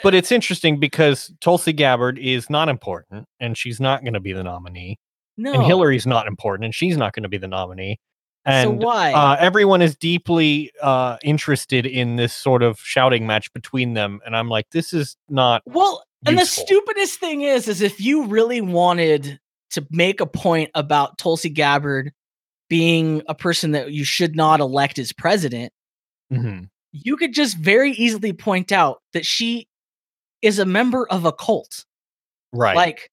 But 0.02 0.14
it's 0.14 0.32
interesting 0.32 0.80
because 0.80 1.32
Tulsi 1.40 1.72
Gabbard 1.72 2.18
is 2.18 2.50
not 2.50 2.68
important, 2.68 3.26
and 3.40 3.56
she's 3.56 3.80
not 3.80 4.02
going 4.02 4.14
to 4.14 4.20
be 4.20 4.32
the 4.32 4.42
nominee. 4.42 4.98
no. 5.36 5.52
And 5.52 5.62
Hillary's 5.62 6.06
not 6.06 6.26
important, 6.26 6.64
and 6.64 6.74
she's 6.74 6.96
not 6.96 7.12
going 7.12 7.22
to 7.22 7.28
be 7.28 7.38
the 7.38 7.48
nominee. 7.48 7.98
And 8.44 8.80
so 8.80 8.86
why? 8.86 9.12
uh, 9.12 9.36
everyone 9.38 9.82
is 9.82 9.94
deeply 9.96 10.70
uh, 10.82 11.18
interested 11.22 11.84
in 11.84 12.16
this 12.16 12.32
sort 12.32 12.62
of 12.62 12.78
shouting 12.78 13.26
match 13.26 13.52
between 13.52 13.94
them, 13.94 14.20
and 14.24 14.34
I'm 14.36 14.48
like, 14.48 14.70
this 14.70 14.92
is 14.92 15.16
not. 15.28 15.62
Well, 15.66 16.02
and 16.26 16.38
the 16.38 16.46
stupidest 16.46 17.20
thing 17.20 17.42
is, 17.42 17.68
is 17.68 17.82
if 17.82 18.00
you 18.00 18.26
really 18.26 18.60
wanted 18.60 19.38
to 19.70 19.86
make 19.90 20.20
a 20.20 20.26
point 20.26 20.70
about 20.74 21.18
Tulsi 21.18 21.50
Gabbard 21.50 22.12
being 22.68 23.22
a 23.28 23.34
person 23.34 23.72
that 23.72 23.92
you 23.92 24.04
should 24.04 24.34
not 24.34 24.60
elect 24.60 24.98
as 24.98 25.12
president, 25.12 25.72
Mhm. 26.32 26.68
you 26.92 27.16
could 27.16 27.32
just 27.34 27.56
very 27.58 27.92
easily 27.92 28.32
point 28.32 28.72
out 28.72 29.02
that 29.12 29.24
she 29.26 29.68
is 30.42 30.58
a 30.58 30.64
member 30.64 31.06
of 31.08 31.24
a 31.24 31.32
cult. 31.32 31.84
Right. 32.52 32.76
Like 32.76 33.10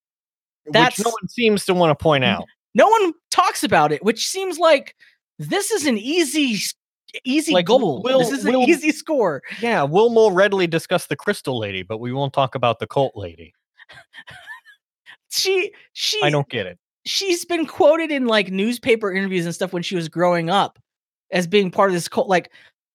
Which 0.64 0.72
that's- 0.72 0.98
no 1.04 1.10
one 1.10 1.28
seems 1.28 1.64
to 1.66 1.74
want 1.74 1.90
to 1.96 2.02
point 2.02 2.24
out. 2.24 2.44
no 2.74 2.88
one 2.88 3.12
talks 3.30 3.62
about 3.62 3.92
it, 3.92 4.02
which 4.04 4.26
seems 4.26 4.58
like 4.58 4.94
this 5.38 5.70
is 5.70 5.86
an 5.86 5.98
easy, 5.98 6.56
easy 7.24 7.52
Like, 7.52 7.66
goal. 7.66 8.02
we'll- 8.02 8.18
this 8.20 8.30
is 8.30 8.44
we'll- 8.44 8.62
an 8.62 8.68
easy 8.68 8.92
score. 8.92 9.42
Yeah, 9.60 9.82
we'll 9.82 10.10
more 10.10 10.32
readily 10.32 10.66
discuss 10.66 11.06
the 11.06 11.16
crystal 11.16 11.58
lady, 11.58 11.82
but 11.82 11.98
we 11.98 12.12
won't 12.12 12.32
talk 12.32 12.54
about 12.54 12.78
the 12.78 12.86
cult 12.86 13.12
lady. 13.16 13.52
She, 15.30 15.72
she, 15.92 16.20
I 16.22 16.30
don't 16.30 16.48
get 16.48 16.66
it. 16.66 16.78
she's 17.04 17.44
been 17.44 17.66
quoted 17.66 18.10
in 18.10 18.26
like 18.26 18.50
newspaper 18.50 19.12
interviews 19.12 19.44
and 19.44 19.54
stuff 19.54 19.72
when 19.72 19.82
she 19.82 19.94
was 19.96 20.08
growing 20.08 20.48
up 20.50 20.78
as 21.30 21.46
being 21.46 21.70
part 21.70 21.90
of 21.90 21.94
this 21.94 22.08
cult. 22.08 22.28
Like 22.28 22.50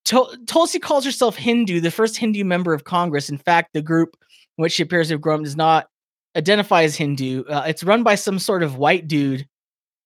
Tul- 0.05 0.33
Tulsi 0.47 0.79
calls 0.79 1.05
herself 1.05 1.35
Hindu, 1.35 1.79
the 1.79 1.91
first 1.91 2.17
Hindu 2.17 2.43
member 2.43 2.73
of 2.73 2.83
Congress. 2.83 3.29
In 3.29 3.37
fact, 3.37 3.69
the 3.73 3.81
group 3.81 4.15
in 4.57 4.61
which 4.63 4.73
she 4.73 4.83
appears 4.83 5.07
to 5.09 5.13
have 5.15 5.21
grown 5.21 5.43
does 5.43 5.55
not 5.55 5.87
identify 6.35 6.83
as 6.83 6.95
Hindu. 6.95 7.43
Uh, 7.45 7.63
it's 7.67 7.83
run 7.83 8.03
by 8.03 8.15
some 8.15 8.39
sort 8.39 8.63
of 8.63 8.77
white 8.77 9.07
dude 9.07 9.47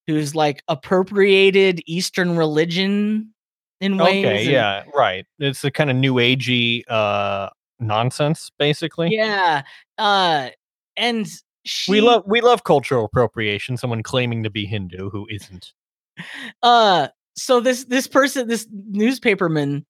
who's 0.08 0.36
like 0.36 0.62
appropriated 0.67 1.81
Eastern 1.88 2.36
religion 2.38 3.34
in 3.81 3.97
ways. 3.97 4.25
Okay, 4.25 4.41
and- 4.43 4.51
yeah, 4.51 4.84
right. 4.93 5.25
It's 5.39 5.62
the 5.62 5.71
kind 5.71 5.89
of 5.89 5.95
new 5.95 6.15
agey 6.15 6.84
uh 6.89 7.49
nonsense, 7.79 8.51
basically. 8.60 9.10
yeah. 9.12 9.63
Uh, 9.97 10.49
and 10.97 11.27
she, 11.65 11.91
We 11.91 12.01
love 12.01 12.23
we 12.27 12.41
love 12.41 12.63
cultural 12.63 13.05
appropriation, 13.05 13.77
someone 13.77 14.03
claiming 14.03 14.43
to 14.43 14.49
be 14.49 14.65
Hindu 14.65 15.10
who 15.10 15.27
isn't. 15.29 15.73
uh 16.63 17.08
so 17.35 17.59
this 17.59 17.85
this 17.85 18.07
person 18.07 18.47
this 18.47 18.67
newspaperman 18.91 19.83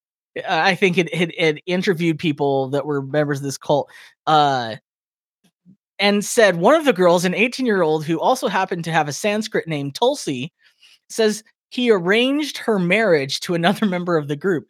I 0.49 0.75
think 0.75 0.97
it 0.97 1.13
had, 1.15 1.31
it 1.37 1.61
interviewed 1.65 2.19
people 2.19 2.67
that 2.71 2.85
were 2.85 3.01
members 3.01 3.37
of 3.39 3.43
this 3.43 3.57
cult, 3.57 3.89
uh, 4.27 4.75
and 5.97 6.25
said 6.25 6.57
one 6.57 6.75
of 6.75 6.83
the 6.83 6.91
girls, 6.91 7.23
an 7.23 7.33
18 7.33 7.65
year 7.65 7.81
old 7.81 8.05
who 8.05 8.19
also 8.19 8.49
happened 8.49 8.83
to 8.83 8.91
have 8.91 9.07
a 9.07 9.13
Sanskrit 9.13 9.65
name, 9.67 9.91
Tulsi, 9.91 10.51
says 11.09 11.41
he 11.69 11.89
arranged 11.89 12.57
her 12.57 12.79
marriage 12.79 13.39
to 13.41 13.53
another 13.53 13.85
member 13.95 14.17
of 14.17 14.27
the 14.27 14.35
group. 14.35 14.65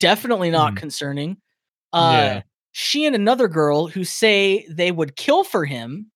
Definitely 0.00 0.50
not 0.50 0.72
Hmm. 0.72 0.76
concerning. 0.76 1.36
Uh, 1.92 2.10
Yeah. 2.12 2.42
She 2.72 3.06
and 3.06 3.16
another 3.16 3.48
girl 3.48 3.86
who 3.86 4.04
say 4.04 4.66
they 4.68 4.92
would 4.92 5.16
kill 5.16 5.44
for 5.44 5.64
him 5.64 6.10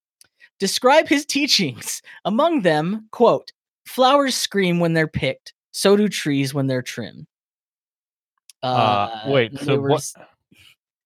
describe 0.58 1.08
his 1.08 1.24
teachings. 1.36 2.02
Among 2.26 2.60
them, 2.62 3.08
quote, 3.12 3.50
flowers 3.90 4.34
scream 4.34 4.80
when 4.80 4.92
they're 4.94 5.08
picked, 5.08 5.52
so 5.72 5.96
do 5.96 6.08
trees 6.08 6.54
when 6.54 6.66
they're 6.66 6.82
trimmed. 6.82 7.26
Uh, 8.62 9.22
wait, 9.26 9.58
so 9.58 9.80
what- 9.80 10.04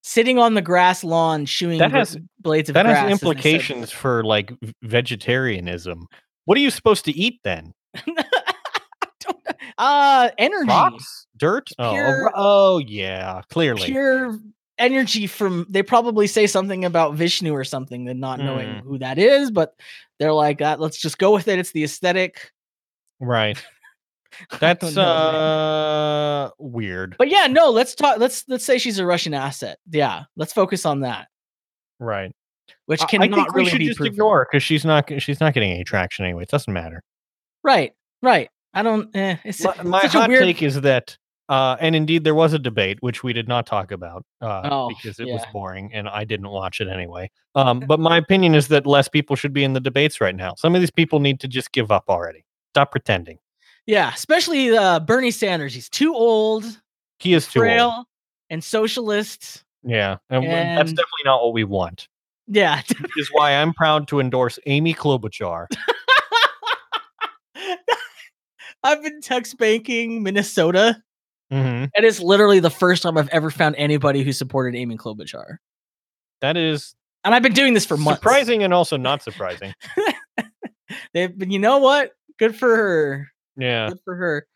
Sitting 0.06 0.38
on 0.38 0.52
the 0.52 0.60
grass 0.60 1.02
lawn, 1.02 1.46
chewing 1.46 1.78
That 1.78 1.90
has- 1.92 2.18
blades 2.38 2.68
of 2.68 2.74
that 2.74 2.82
grass. 2.84 2.96
That 2.96 3.02
has 3.08 3.12
implications 3.22 3.90
for 3.90 4.22
like 4.22 4.52
vegetarianism. 4.82 6.06
What 6.44 6.58
are 6.58 6.60
you 6.60 6.70
supposed 6.70 7.06
to 7.06 7.12
eat 7.12 7.40
then? 7.42 7.72
Uh, 9.76 10.28
energy. 10.38 10.68
Rocks, 10.68 11.26
dirt. 11.36 11.70
Oh, 11.80 11.92
pure- 11.92 12.24
ro- 12.26 12.30
oh, 12.36 12.78
yeah, 12.78 13.40
clearly. 13.50 13.86
pure 13.86 14.38
energy 14.78 15.26
from 15.26 15.66
they 15.68 15.82
probably 15.82 16.26
say 16.28 16.46
something 16.46 16.84
about 16.84 17.14
Vishnu 17.14 17.52
or 17.52 17.64
something 17.64 18.08
and 18.08 18.20
not 18.20 18.38
knowing 18.38 18.68
Mm. 18.68 18.80
who 18.82 18.98
that 18.98 19.18
is, 19.18 19.50
but 19.50 19.74
they're 20.20 20.32
like, 20.32 20.60
uh, 20.60 20.76
let's 20.78 20.98
just 20.98 21.18
go 21.18 21.32
with 21.32 21.48
it. 21.48 21.58
It's 21.58 21.72
the 21.72 21.82
aesthetic. 21.82 22.52
Right. 23.24 23.62
That's 24.60 24.96
uh 24.96 26.50
weird. 26.58 27.14
But 27.18 27.28
yeah, 27.28 27.46
no, 27.46 27.70
let's 27.70 27.94
talk 27.94 28.18
let's 28.18 28.44
let's 28.48 28.64
say 28.64 28.78
she's 28.78 28.98
a 28.98 29.06
Russian 29.06 29.32
asset. 29.34 29.78
Yeah, 29.90 30.24
let's 30.36 30.52
focus 30.52 30.84
on 30.84 31.00
that, 31.00 31.28
Right. 32.00 32.32
which 32.86 33.00
cannot 33.08 33.32
I 33.32 33.34
think 33.36 33.54
really 33.54 33.64
we 33.64 33.70
should 33.70 33.78
be 33.78 33.86
just 33.86 33.98
proven. 33.98 34.14
ignore 34.14 34.48
because 34.50 34.62
she's 34.64 34.84
not 34.84 35.10
she's 35.22 35.38
not 35.40 35.54
getting 35.54 35.70
any 35.70 35.84
traction 35.84 36.24
anyway. 36.24 36.42
It 36.42 36.48
doesn't 36.48 36.72
matter. 36.72 37.02
Right, 37.62 37.92
right. 38.22 38.50
I 38.74 38.82
don't 38.82 39.14
eh, 39.14 39.36
it's 39.44 39.62
My, 39.64 39.82
my 39.84 40.00
hot 40.00 40.28
weird 40.28 40.42
take 40.42 40.62
is 40.64 40.80
that, 40.80 41.16
uh, 41.48 41.76
and 41.78 41.94
indeed 41.94 42.24
there 42.24 42.34
was 42.34 42.52
a 42.54 42.58
debate 42.58 42.98
which 43.02 43.22
we 43.22 43.32
did 43.32 43.46
not 43.46 43.66
talk 43.66 43.92
about 43.92 44.24
uh, 44.40 44.68
Oh, 44.68 44.88
because 44.88 45.20
it 45.20 45.28
was 45.28 45.42
boring 45.52 45.94
and 45.94 46.08
I 46.08 46.24
didn't 46.24 46.48
watch 46.48 46.80
it 46.80 46.88
anyway. 46.88 47.30
Um, 47.54 47.78
but 47.86 48.00
my 48.00 48.16
opinion 48.18 48.56
is 48.56 48.66
that 48.68 48.84
less 48.84 49.06
people 49.08 49.36
should 49.36 49.52
be 49.52 49.62
in 49.62 49.74
the 49.74 49.80
debates 49.80 50.20
right 50.20 50.34
now. 50.34 50.54
Some 50.56 50.74
of 50.74 50.80
these 50.80 50.90
people 50.90 51.20
need 51.20 51.38
to 51.38 51.46
just 51.46 51.70
give 51.70 51.92
up 51.92 52.06
already. 52.08 52.44
Stop 52.74 52.90
pretending. 52.90 53.38
yeah, 53.86 54.12
especially 54.12 54.76
uh 54.76 54.98
Bernie 55.00 55.30
Sanders. 55.30 55.72
He's 55.74 55.88
too 55.88 56.12
old, 56.14 56.64
He 57.20 57.32
is 57.34 57.46
too 57.46 57.60
frail, 57.60 57.92
old. 57.98 58.06
and 58.50 58.62
socialist. 58.64 59.62
Yeah, 59.84 60.16
and, 60.30 60.42
w- 60.44 60.74
that's 60.76 60.90
definitely 60.92 61.24
not 61.24 61.42
what 61.42 61.52
we 61.52 61.62
want. 61.64 62.08
Yeah. 62.48 62.82
Which 63.00 63.16
is 63.16 63.28
why 63.32 63.52
I'm 63.52 63.72
proud 63.72 64.08
to 64.08 64.18
endorse 64.20 64.58
Amy 64.66 64.92
Klobuchar. 64.94 65.66
I've 68.82 69.02
been 69.02 69.20
text 69.22 69.56
banking 69.56 70.22
Minnesota, 70.22 71.02
hmm 71.50 71.56
and 71.56 71.90
it's 72.04 72.20
literally 72.20 72.60
the 72.60 72.70
first 72.70 73.02
time 73.02 73.16
I've 73.16 73.28
ever 73.28 73.50
found 73.50 73.76
anybody 73.76 74.22
who 74.24 74.32
supported 74.32 74.76
Amy 74.76 74.96
Klobuchar. 74.96 75.56
That 76.40 76.56
is 76.56 76.94
And 77.24 77.34
I've 77.34 77.42
been 77.42 77.52
doing 77.54 77.72
this 77.74 77.86
for 77.86 77.96
months. 77.96 78.20
surprising 78.20 78.62
and 78.62 78.74
also 78.74 78.96
not 78.96 79.22
surprising. 79.22 79.72
They've 81.14 81.36
been, 81.36 81.50
you 81.50 81.58
know 81.58 81.78
what? 81.78 82.12
Good 82.38 82.56
for 82.56 82.76
her. 82.76 83.28
Yeah, 83.56 83.88
Good 83.90 84.00
for 84.04 84.14
her. 84.16 84.46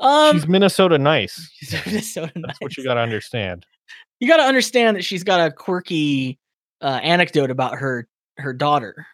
Um, 0.00 0.36
she's 0.36 0.48
Minnesota 0.48 0.98
nice. 0.98 1.50
she's 1.54 1.72
Minnesota 1.86 2.32
That's 2.36 2.60
what 2.60 2.76
you 2.76 2.84
got 2.84 2.94
to 2.94 3.00
understand. 3.00 3.66
You 4.20 4.28
got 4.28 4.38
to 4.38 4.42
understand 4.44 4.96
that 4.96 5.02
she's 5.04 5.22
got 5.24 5.46
a 5.46 5.50
quirky 5.52 6.38
uh, 6.80 7.00
anecdote 7.02 7.50
about 7.50 7.74
her 7.76 8.08
her 8.38 8.52
daughter. 8.52 9.06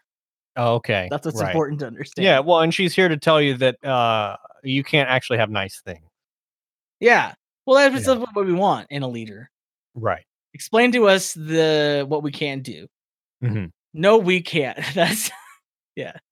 Oh, 0.57 0.74
okay, 0.74 1.09
That's 1.11 1.24
what's 1.26 1.40
right. 1.40 1.50
important 1.50 1.81
to 1.81 1.87
understand. 1.87 2.24
Yeah, 2.24 2.40
well, 2.40 2.61
and 2.61 2.74
she's 2.74 2.94
here 2.94 3.09
to 3.09 3.16
tell 3.16 3.40
you 3.40 3.55
that 3.59 3.83
uh, 3.85 4.37
you 4.62 4.83
can't 4.83 5.09
actually 5.09 5.38
have 5.38 5.50
nice 5.50 5.81
things. 5.85 6.05
Yeah. 6.98 7.35
Well, 7.66 7.90
that's 7.90 8.07
Yeah. 8.07 8.14
what 8.14 8.46
we 8.46 8.53
want 8.53 8.87
in 8.90 9.03
a 9.03 9.09
leader. 9.09 9.50
Right. 9.94 10.24
Explain 10.55 10.92
to 10.92 11.07
us 11.09 11.35
the 11.35 12.05
what 12.09 12.22
we 12.22 12.33
can 12.33 12.61
do. 12.62 12.88
Mhm. 13.42 13.70
No, 13.94 14.18
we 14.18 14.40
can't. 14.40 14.79
That's 14.94 15.31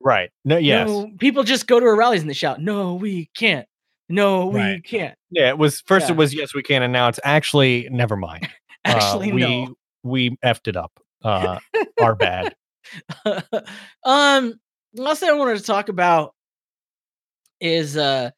Right. 0.01 0.31
No. 0.45 0.57
Yes. 0.57 0.89
No, 0.89 1.11
people 1.19 1.45
just 1.45 1.67
go 1.67 1.79
to 1.81 1.87
her 1.87 1.97
rallies 1.97 2.21
and 2.23 2.31
they 2.31 2.35
shout, 2.35 2.61
"No, 2.61 2.95
we 2.95 3.31
can't. 3.35 3.67
No, 4.09 4.47
we 4.47 4.61
Right. 4.61 4.85
can't." 4.85 5.17
Yeah. 5.31 5.49
It 5.51 5.59
was 5.59 5.81
first. 5.83 6.07
Yeah. 6.07 6.13
It 6.15 6.17
was 6.19 6.35
yes, 6.35 6.55
we 6.55 6.63
can, 6.63 6.83
and 6.83 6.93
now 6.93 7.09
it's 7.09 7.21
actually 7.25 7.89
never 7.91 8.17
mind. 8.17 8.49
Uh, 8.85 8.93
Actually, 8.95 9.33
we 9.33 9.41
no. 9.41 9.75
we 10.05 10.31
effed 10.43 10.69
it 10.69 10.77
up. 10.77 10.93
Uh, 11.23 11.59
our 12.01 12.15
bad. 12.15 12.55
um, 14.05 14.55
last 14.95 15.21
thing 15.21 15.29
I 15.29 15.33
wanted 15.35 15.59
to 15.59 15.65
talk 15.65 15.89
about 15.89 16.33
is 17.61 17.97
uh, 17.97 18.31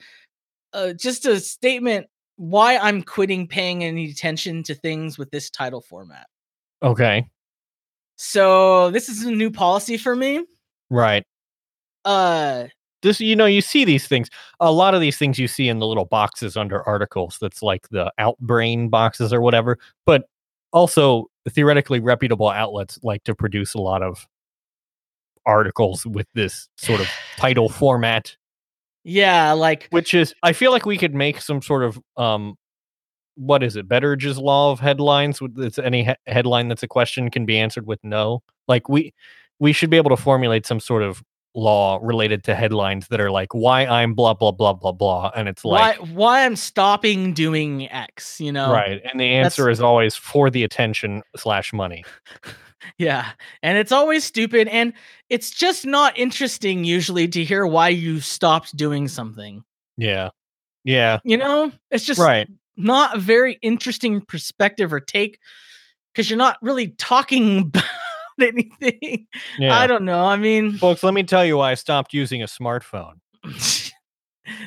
uh, 0.72 0.92
just 0.94 1.26
a 1.26 1.38
statement 1.40 2.06
why 2.36 2.78
I'm 2.78 3.02
quitting 3.02 3.46
paying 3.46 3.84
any 3.84 4.10
attention 4.10 4.62
to 4.64 4.74
things 4.74 5.18
with 5.18 5.30
this 5.30 5.50
title 5.50 5.82
format. 5.82 6.26
Okay. 6.82 7.28
So 8.16 8.90
this 8.90 9.08
is 9.08 9.22
a 9.24 9.30
new 9.30 9.50
policy 9.50 9.98
for 9.98 10.16
me. 10.16 10.44
Right. 10.90 11.24
Uh, 12.04 12.66
This, 13.02 13.20
you 13.20 13.36
know, 13.36 13.46
you 13.46 13.60
see 13.62 13.84
these 13.84 14.06
things. 14.06 14.28
A 14.60 14.72
lot 14.72 14.94
of 14.94 15.00
these 15.00 15.16
things 15.16 15.38
you 15.38 15.48
see 15.48 15.68
in 15.68 15.78
the 15.78 15.86
little 15.86 16.04
boxes 16.04 16.56
under 16.56 16.82
articles. 16.86 17.38
That's 17.40 17.62
like 17.62 17.88
the 17.90 18.12
outbrain 18.20 18.90
boxes 18.90 19.32
or 19.32 19.40
whatever. 19.40 19.78
But 20.06 20.24
also, 20.72 21.26
theoretically, 21.48 22.00
reputable 22.00 22.50
outlets 22.50 22.98
like 23.02 23.24
to 23.24 23.34
produce 23.34 23.74
a 23.74 23.80
lot 23.80 24.02
of 24.02 24.26
articles 25.46 26.06
with 26.06 26.26
this 26.34 26.68
sort 26.76 27.00
of 27.00 27.08
title 27.36 27.68
format. 27.70 28.36
yeah, 29.04 29.52
like 29.52 29.88
which 29.90 30.14
is 30.14 30.34
I 30.42 30.52
feel 30.52 30.72
like 30.72 30.86
we 30.86 30.98
could 30.98 31.14
make 31.14 31.40
some 31.40 31.62
sort 31.62 31.82
of 31.84 32.00
um 32.16 32.56
what 33.36 33.62
is 33.62 33.76
it 33.76 33.88
Betteridge's 33.88 34.38
law 34.38 34.72
of 34.72 34.80
headlines 34.80 35.40
with 35.40 35.58
it's 35.58 35.78
any 35.78 36.04
he- 36.04 36.14
headline 36.26 36.68
that's 36.68 36.82
a 36.82 36.88
question 36.88 37.30
can 37.30 37.46
be 37.46 37.58
answered 37.58 37.86
with 37.86 38.00
no 38.04 38.42
like 38.68 38.88
we 38.88 39.14
we 39.60 39.72
should 39.72 39.90
be 39.90 39.96
able 39.96 40.10
to 40.10 40.16
formulate 40.16 40.66
some 40.66 40.80
sort 40.80 41.02
of 41.02 41.22
law 41.54 41.98
related 42.02 42.44
to 42.44 42.54
headlines 42.54 43.08
that 43.08 43.20
are 43.20 43.30
like 43.30 43.52
why 43.52 43.84
I'm 43.84 44.14
blah 44.14 44.34
blah 44.34 44.52
blah 44.52 44.72
blah 44.72 44.92
blah 44.92 45.32
and 45.34 45.48
it's 45.48 45.64
like 45.64 46.00
why 46.00 46.06
why 46.06 46.44
I'm 46.44 46.56
stopping 46.56 47.32
doing 47.34 47.90
X. 47.90 48.40
You 48.40 48.52
know, 48.52 48.72
right 48.72 49.00
and 49.04 49.20
the 49.20 49.26
answer 49.26 49.68
is 49.68 49.80
always 49.80 50.16
for 50.16 50.50
the 50.50 50.64
attention 50.64 51.22
slash 51.36 51.72
money 51.72 52.04
Yeah. 52.98 53.30
And 53.62 53.78
it's 53.78 53.92
always 53.92 54.24
stupid. 54.24 54.68
And 54.68 54.92
it's 55.28 55.50
just 55.50 55.86
not 55.86 56.18
interesting 56.18 56.84
usually 56.84 57.28
to 57.28 57.44
hear 57.44 57.66
why 57.66 57.88
you 57.88 58.20
stopped 58.20 58.76
doing 58.76 59.08
something. 59.08 59.64
yeah 59.96 60.30
yeah 60.84 61.18
You 61.24 61.36
know, 61.36 61.72
it's 61.90 62.04
just 62.04 62.20
right 62.20 62.48
not 62.76 63.16
a 63.16 63.20
very 63.20 63.58
interesting 63.60 64.22
perspective 64.22 64.92
or 64.92 65.00
take 65.00 65.38
because 66.12 66.30
you're 66.30 66.38
not 66.38 66.56
really 66.62 66.88
talking 66.88 67.58
about 67.74 67.84
anything. 68.48 69.26
yeah 69.58 69.78
I 69.78 69.86
don't 69.86 70.04
know. 70.04 70.24
I 70.24 70.36
mean, 70.36 70.78
folks 70.78 71.02
let 71.02 71.14
me 71.14 71.22
tell 71.22 71.44
you 71.44 71.56
why 71.56 71.72
I 71.72 71.74
stopped 71.74 72.12
using 72.12 72.42
a 72.42 72.46
smartphone 72.46 73.14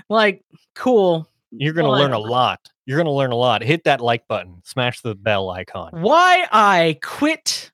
like, 0.10 0.44
cool. 0.76 1.28
You're 1.52 1.74
going 1.74 1.86
to 1.86 1.92
learn 1.92 2.14
a 2.14 2.20
lot. 2.20 2.60
You're 2.86 2.98
going 2.98 3.06
to 3.06 3.12
learn 3.12 3.32
a 3.32 3.36
lot. 3.36 3.62
Hit 3.62 3.84
that 3.84 4.02
like 4.02 4.28
button, 4.28 4.62
smash 4.64 5.02
the 5.02 5.16
bell 5.16 5.50
icon. 5.50 5.92
Why 5.94 6.48
I 6.52 6.98
quit 7.02 7.72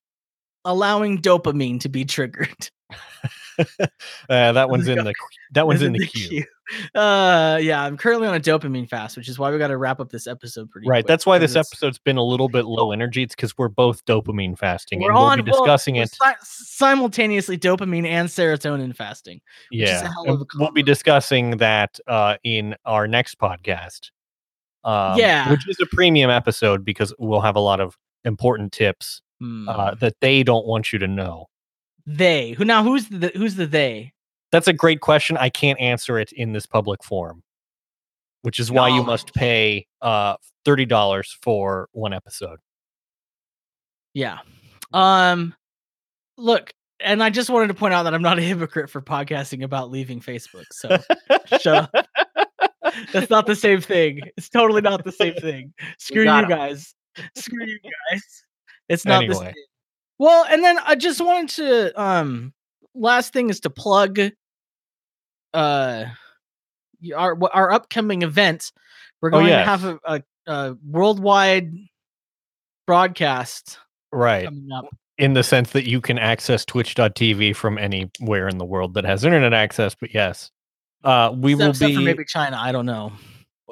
allowing 0.66 1.22
dopamine 1.22 1.80
to 1.82 1.90
be 1.90 2.06
triggered. 2.06 2.70
Uh, 4.30 4.52
that 4.52 4.70
one's 4.70 4.88
in 4.88 5.04
the 5.04 5.14
that 5.52 5.66
one's 5.68 5.82
in 5.82 5.92
the 5.94 6.06
queue. 6.08 6.44
Uh, 6.94 7.58
yeah, 7.62 7.84
I'm 7.84 7.98
currently 7.98 8.28
on 8.28 8.36
a 8.36 8.40
dopamine 8.40 8.88
fast, 8.88 9.18
which 9.18 9.28
is 9.28 9.40
why 9.40 9.50
we 9.52 9.58
got 9.58 9.68
to 9.70 9.78
wrap 9.78 10.00
up 10.00 10.10
this 10.12 10.28
episode 10.28 10.70
pretty 10.70 10.86
quick. 10.86 10.92
Right. 10.92 11.04
quick 11.04 11.08
That's 11.08 11.26
why 11.26 11.40
this 11.40 11.52
it's- 11.52 11.68
episode's 11.68 11.98
been 11.98 12.18
a 12.18 12.24
little 12.24 12.48
bit 12.48 12.66
low 12.66 12.92
energy. 12.92 13.24
It's 13.24 13.34
because 13.36 13.58
we're 13.58 13.70
both 13.70 14.06
dopamine 14.06 14.56
fasting, 14.58 15.02
We're 15.02 15.10
and 15.10 15.16
we'll 15.18 15.26
on 15.28 15.38
be 15.44 15.52
discussing 15.52 15.96
we're 15.96 16.04
it. 16.04 16.12
si- 16.12 16.36
simultaneously 16.44 17.58
dopamine 17.58 18.06
and 18.06 18.30
serotonin 18.30 18.96
fasting. 18.96 19.42
Yeah, 19.72 20.02
hell 20.04 20.26
of 20.30 20.42
a 20.42 20.46
we'll 20.60 20.72
be 20.72 20.84
discussing 20.84 21.58
that 21.58 22.00
uh, 22.08 22.36
in 22.44 22.76
our 22.86 23.08
next 23.08 23.40
podcast. 23.40 24.12
Um, 24.84 25.18
Yeah. 25.18 25.50
which 25.52 25.68
is 25.68 25.78
a 25.82 25.86
premium 25.88 26.30
episode 26.30 26.86
because 26.86 27.14
we'll 27.20 27.42
have 27.42 27.56
a 27.56 27.60
lot 27.60 27.80
of 27.82 27.98
important 28.26 28.72
tips 28.72 29.22
Hmm. 29.42 29.68
uh, 29.70 29.96
that 29.96 30.16
they 30.22 30.44
don't 30.44 30.66
want 30.68 30.92
you 30.94 31.00
to 31.00 31.08
know. 31.08 31.48
They 32.06 32.52
who 32.52 32.66
now 32.66 32.84
who's 32.84 33.08
the 33.10 33.32
who's 33.36 33.56
the 33.56 33.66
they? 33.68 34.14
That's 34.52 34.68
a 34.68 34.74
great 34.74 35.02
question. 35.02 35.38
I 35.38 35.50
can't 35.50 35.80
answer 35.80 36.18
it 36.20 36.32
in 36.32 36.54
this 36.54 36.66
public 36.66 37.04
forum, 37.04 37.44
which 38.42 38.60
is 38.60 38.72
why 38.72 38.88
you 38.90 39.04
must 39.04 39.34
pay 39.34 39.86
uh, 40.02 40.36
thirty 40.66 40.86
dollars 40.86 41.38
for 41.42 41.88
one 41.92 42.14
episode. 42.14 42.60
Yeah. 44.14 44.40
Um, 44.92 45.54
look, 46.38 46.74
and 47.00 47.22
I 47.24 47.30
just 47.30 47.50
wanted 47.52 47.68
to 47.68 47.74
point 47.76 47.94
out 47.94 48.04
that 48.04 48.14
I'm 48.16 48.24
not 48.24 48.40
a 48.40 48.42
hypocrite 48.42 48.90
for 48.90 49.02
podcasting 49.02 49.64
about 49.64 49.92
leaving 49.92 50.20
Facebook. 50.20 50.66
So 50.72 50.98
shut 51.62 51.92
up. 51.96 52.08
That's 53.14 53.30
not 53.30 53.46
the 53.46 53.56
same 53.56 53.82
thing. 53.82 54.22
It's 54.36 54.50
totally 54.50 54.82
not 54.82 55.04
the 55.04 55.12
same 55.12 55.36
thing. 55.36 55.74
Screw 56.00 56.24
you 56.24 56.30
'em. 56.32 56.50
guys. 56.50 56.96
Screw 57.36 57.64
you 57.66 57.80
guys. 58.12 58.44
It's 58.90 59.06
not 59.06 59.20
the 59.20 59.26
Anyway. 59.26 59.46
same. 59.46 59.54
Well, 60.20 60.46
and 60.50 60.64
then 60.64 60.78
I 60.86 60.96
just 60.96 61.22
wanted 61.22 61.50
to 61.56 62.02
um 62.02 62.54
last 62.94 63.34
thing 63.34 63.50
is 63.50 63.60
to 63.62 63.70
plug 63.70 64.20
uh 65.54 66.06
our 67.16 67.38
our 67.54 67.72
upcoming 67.72 68.22
event. 68.24 68.72
We're 69.22 69.30
Oh, 69.30 69.32
going 69.32 69.48
yes. 69.48 69.66
to 69.66 69.70
have 69.70 69.86
a, 69.86 70.00
a, 70.06 70.24
a 70.48 70.78
worldwide 70.86 71.74
broadcast 72.88 73.78
Right. 74.12 74.46
coming 74.46 74.70
up. 74.72 74.86
In 75.18 75.34
the 75.34 75.44
sense 75.44 75.72
that 75.72 75.86
you 75.86 76.00
can 76.02 76.18
access 76.18 76.64
twitch.tv 76.66 77.56
from 77.56 77.78
anywhere 77.78 78.48
in 78.48 78.58
the 78.58 78.66
world 78.66 78.94
that 78.94 79.04
has 79.06 79.24
internet 79.26 79.54
access, 79.54 79.96
but 80.00 80.14
yes. 80.14 80.52
Uh 81.04 81.32
we 81.36 81.54
except, 81.54 81.64
will 81.66 81.70
except 81.72 81.90
be 81.90 81.96
for 81.96 82.02
maybe 82.02 82.26
China. 82.26 82.58
I 82.60 82.72
don't 82.72 82.86
know. 82.86 83.12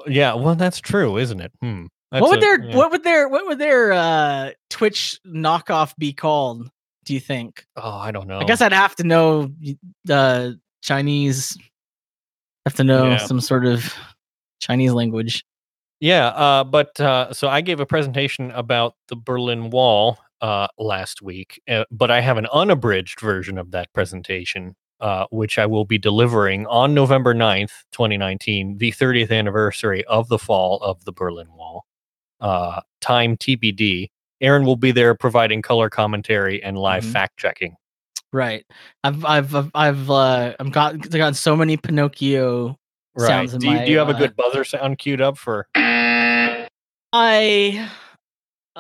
Yeah, 0.08 0.34
well 0.36 0.56
that's 0.56 0.80
true, 0.80 1.18
isn't 1.18 1.40
it? 1.42 1.52
Hmm. 1.62 1.86
What 2.10 2.30
would 2.30 2.38
a- 2.40 2.42
their 2.42 2.64
yeah. 2.64 2.76
what 2.76 2.92
would 2.92 3.04
their 3.04 3.28
what 3.30 3.46
would 3.48 3.60
their 3.60 3.92
uh 3.94 4.52
Twitch 4.70 5.20
knockoff 5.26 5.94
be 5.98 6.14
called? 6.14 6.70
Do 7.06 7.14
you 7.14 7.20
think? 7.20 7.66
Oh, 7.78 7.98
I 7.98 8.12
don't 8.12 8.28
know. 8.28 8.40
I 8.40 8.44
guess 8.44 8.62
I'd 8.62 8.74
have 8.74 8.96
to 8.98 9.04
know 9.04 9.52
the 10.06 10.60
Chinese. 10.82 11.58
Have 12.66 12.76
to 12.76 12.84
know 12.84 13.06
Yeah. 13.12 13.18
some 13.18 13.40
sort 13.40 13.66
of 13.66 13.94
Chinese 14.60 14.92
language. 14.92 15.46
Yeah, 16.00 16.28
uh, 16.28 16.64
but 16.66 17.00
uh, 17.00 17.34
so 17.34 17.48
I 17.48 17.62
gave 17.62 17.80
a 17.80 17.86
presentation 17.86 18.52
about 18.52 18.96
the 19.08 19.16
Berlin 19.16 19.70
Wall 19.72 20.20
uh, 20.42 20.68
last 20.78 21.22
week, 21.24 21.60
uh, 21.68 21.86
but 21.90 22.12
I 22.12 22.22
have 22.22 22.38
an 22.38 22.46
unabridged 22.54 23.20
version 23.20 23.58
of 23.58 23.72
that 23.72 23.92
presentation, 23.94 24.76
uh, 25.00 25.26
which 25.32 25.58
I 25.58 25.66
will 25.66 25.86
be 25.86 25.98
delivering 25.98 26.68
on 26.68 26.94
November 26.94 27.34
9th, 27.34 27.72
2019, 27.94 28.78
the 28.78 28.92
30th 28.92 29.32
anniversary 29.32 30.04
of 30.06 30.28
the 30.28 30.38
fall 30.38 30.78
of 30.84 31.04
the 31.06 31.12
Berlin 31.12 31.48
Wall. 31.56 31.86
Uh, 32.40 32.82
time 33.02 33.36
TBD. 33.38 34.10
Aaron 34.42 34.66
will 34.66 34.76
be 34.76 34.92
there 34.92 35.16
providing 35.16 35.62
color 35.62 35.90
commentary 35.90 36.62
and 36.64 36.78
live 36.78 37.04
Mhm. 37.04 37.12
fact 37.12 37.38
checking. 37.38 37.76
Right. 38.34 38.66
I've 39.04 39.24
I've 39.26 39.56
I've, 39.74 40.10
uh 40.12 40.54
I've 40.60 40.72
got 40.72 41.00
gotten 41.10 41.34
so 41.34 41.56
many 41.56 41.78
Pinocchio 41.78 42.76
Right. 43.16 43.28
sounds 43.28 43.54
in 43.56 43.60
Do 43.62 43.68
you, 43.68 43.74
my, 43.74 43.86
do 43.86 43.92
you 43.92 43.98
have 43.98 44.10
a 44.10 44.14
uh, 44.14 44.18
good 44.20 44.36
buzzer 44.36 44.64
sound 44.64 45.00
queued 45.00 45.22
up 45.22 45.38
for 45.40 45.68
I 47.14 47.90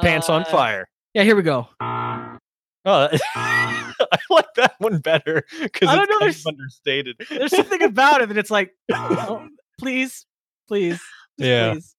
Pants 0.01 0.29
on 0.29 0.41
uh, 0.41 0.45
Fire? 0.45 0.87
Yeah, 1.13 1.23
here 1.23 1.35
we 1.35 1.41
go. 1.41 1.67
Oh, 1.81 2.37
I 3.35 3.93
like 4.29 4.53
that 4.57 4.75
one 4.77 4.99
better 4.99 5.43
because 5.61 5.89
I 5.89 5.93
it's 5.93 5.97
don't 5.97 6.09
know, 6.09 6.19
kind 6.19 6.21
there's- 6.21 6.41
of 6.45 6.47
understated. 6.47 7.15
There's 7.29 7.55
something 7.55 7.81
about 7.83 8.21
it 8.21 8.29
that 8.29 8.37
it's 8.37 8.51
like, 8.51 8.71
oh, 8.93 9.47
please, 9.79 10.25
please, 10.67 11.01
Yeah. 11.37 11.73
please. 11.73 11.95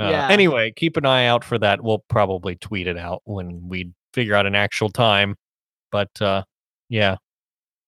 Uh, 0.00 0.10
Yeah. 0.10 0.28
Anyway, 0.28 0.72
keep 0.74 0.96
an 0.96 1.06
eye 1.06 1.26
out 1.26 1.44
for 1.44 1.58
that. 1.58 1.82
We'll 1.82 2.04
probably 2.08 2.56
tweet 2.56 2.86
it 2.86 2.96
out 2.96 3.22
when 3.24 3.68
we 3.68 3.92
figure 4.14 4.34
out 4.34 4.46
an 4.46 4.54
actual 4.54 4.88
time. 4.90 5.36
But 5.92 6.20
uh, 6.22 6.44
yeah, 6.88 7.16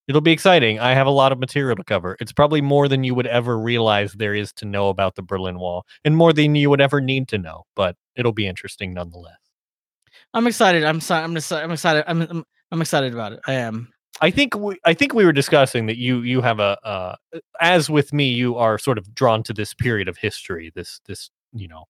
it'll 0.08 0.20
be 0.20 0.32
exciting. 0.32 0.78
I 0.80 0.94
have 0.94 1.06
a 1.06 1.10
lot 1.10 1.32
of 1.32 1.38
material 1.38 1.76
to 1.76 1.84
cover. 1.84 2.16
It's 2.20 2.32
probably 2.32 2.60
more 2.60 2.88
than 2.88 3.04
you 3.04 3.14
would 3.14 3.26
ever 3.26 3.58
realize 3.58 4.12
there 4.12 4.34
is 4.34 4.52
to 4.54 4.64
know 4.64 4.88
about 4.88 5.14
the 5.14 5.22
Berlin 5.22 5.58
Wall, 5.58 5.84
and 6.04 6.16
more 6.16 6.32
than 6.32 6.54
you 6.54 6.68
would 6.70 6.80
ever 6.80 7.00
need 7.00 7.28
to 7.28 7.38
know. 7.38 7.64
But 7.76 7.96
it'll 8.16 8.32
be 8.32 8.46
interesting 8.46 8.92
nonetheless. 8.94 9.36
I'm 10.34 10.46
excited. 10.46 10.84
I'm 10.84 11.00
sorry. 11.00 11.24
I'm 11.24 11.36
excited. 11.36 11.64
I'm 11.64 11.72
excited. 11.72 12.04
I'm, 12.06 12.22
I'm 12.22 12.44
I'm 12.70 12.80
excited 12.80 13.12
about 13.12 13.32
it. 13.32 13.40
I 13.46 13.54
am. 13.54 13.92
I 14.20 14.30
think 14.30 14.54
we, 14.54 14.78
I 14.84 14.94
think 14.94 15.14
we 15.14 15.24
were 15.24 15.32
discussing 15.32 15.86
that 15.86 15.96
you 15.98 16.20
you 16.20 16.42
have 16.42 16.58
a 16.60 16.78
uh, 16.84 17.16
as 17.60 17.88
with 17.90 18.12
me 18.12 18.28
you 18.28 18.56
are 18.56 18.78
sort 18.78 18.98
of 18.98 19.14
drawn 19.14 19.42
to 19.44 19.52
this 19.52 19.74
period 19.74 20.08
of 20.08 20.16
history. 20.18 20.70
This 20.74 21.00
this 21.06 21.30
you 21.52 21.68
know 21.68 21.84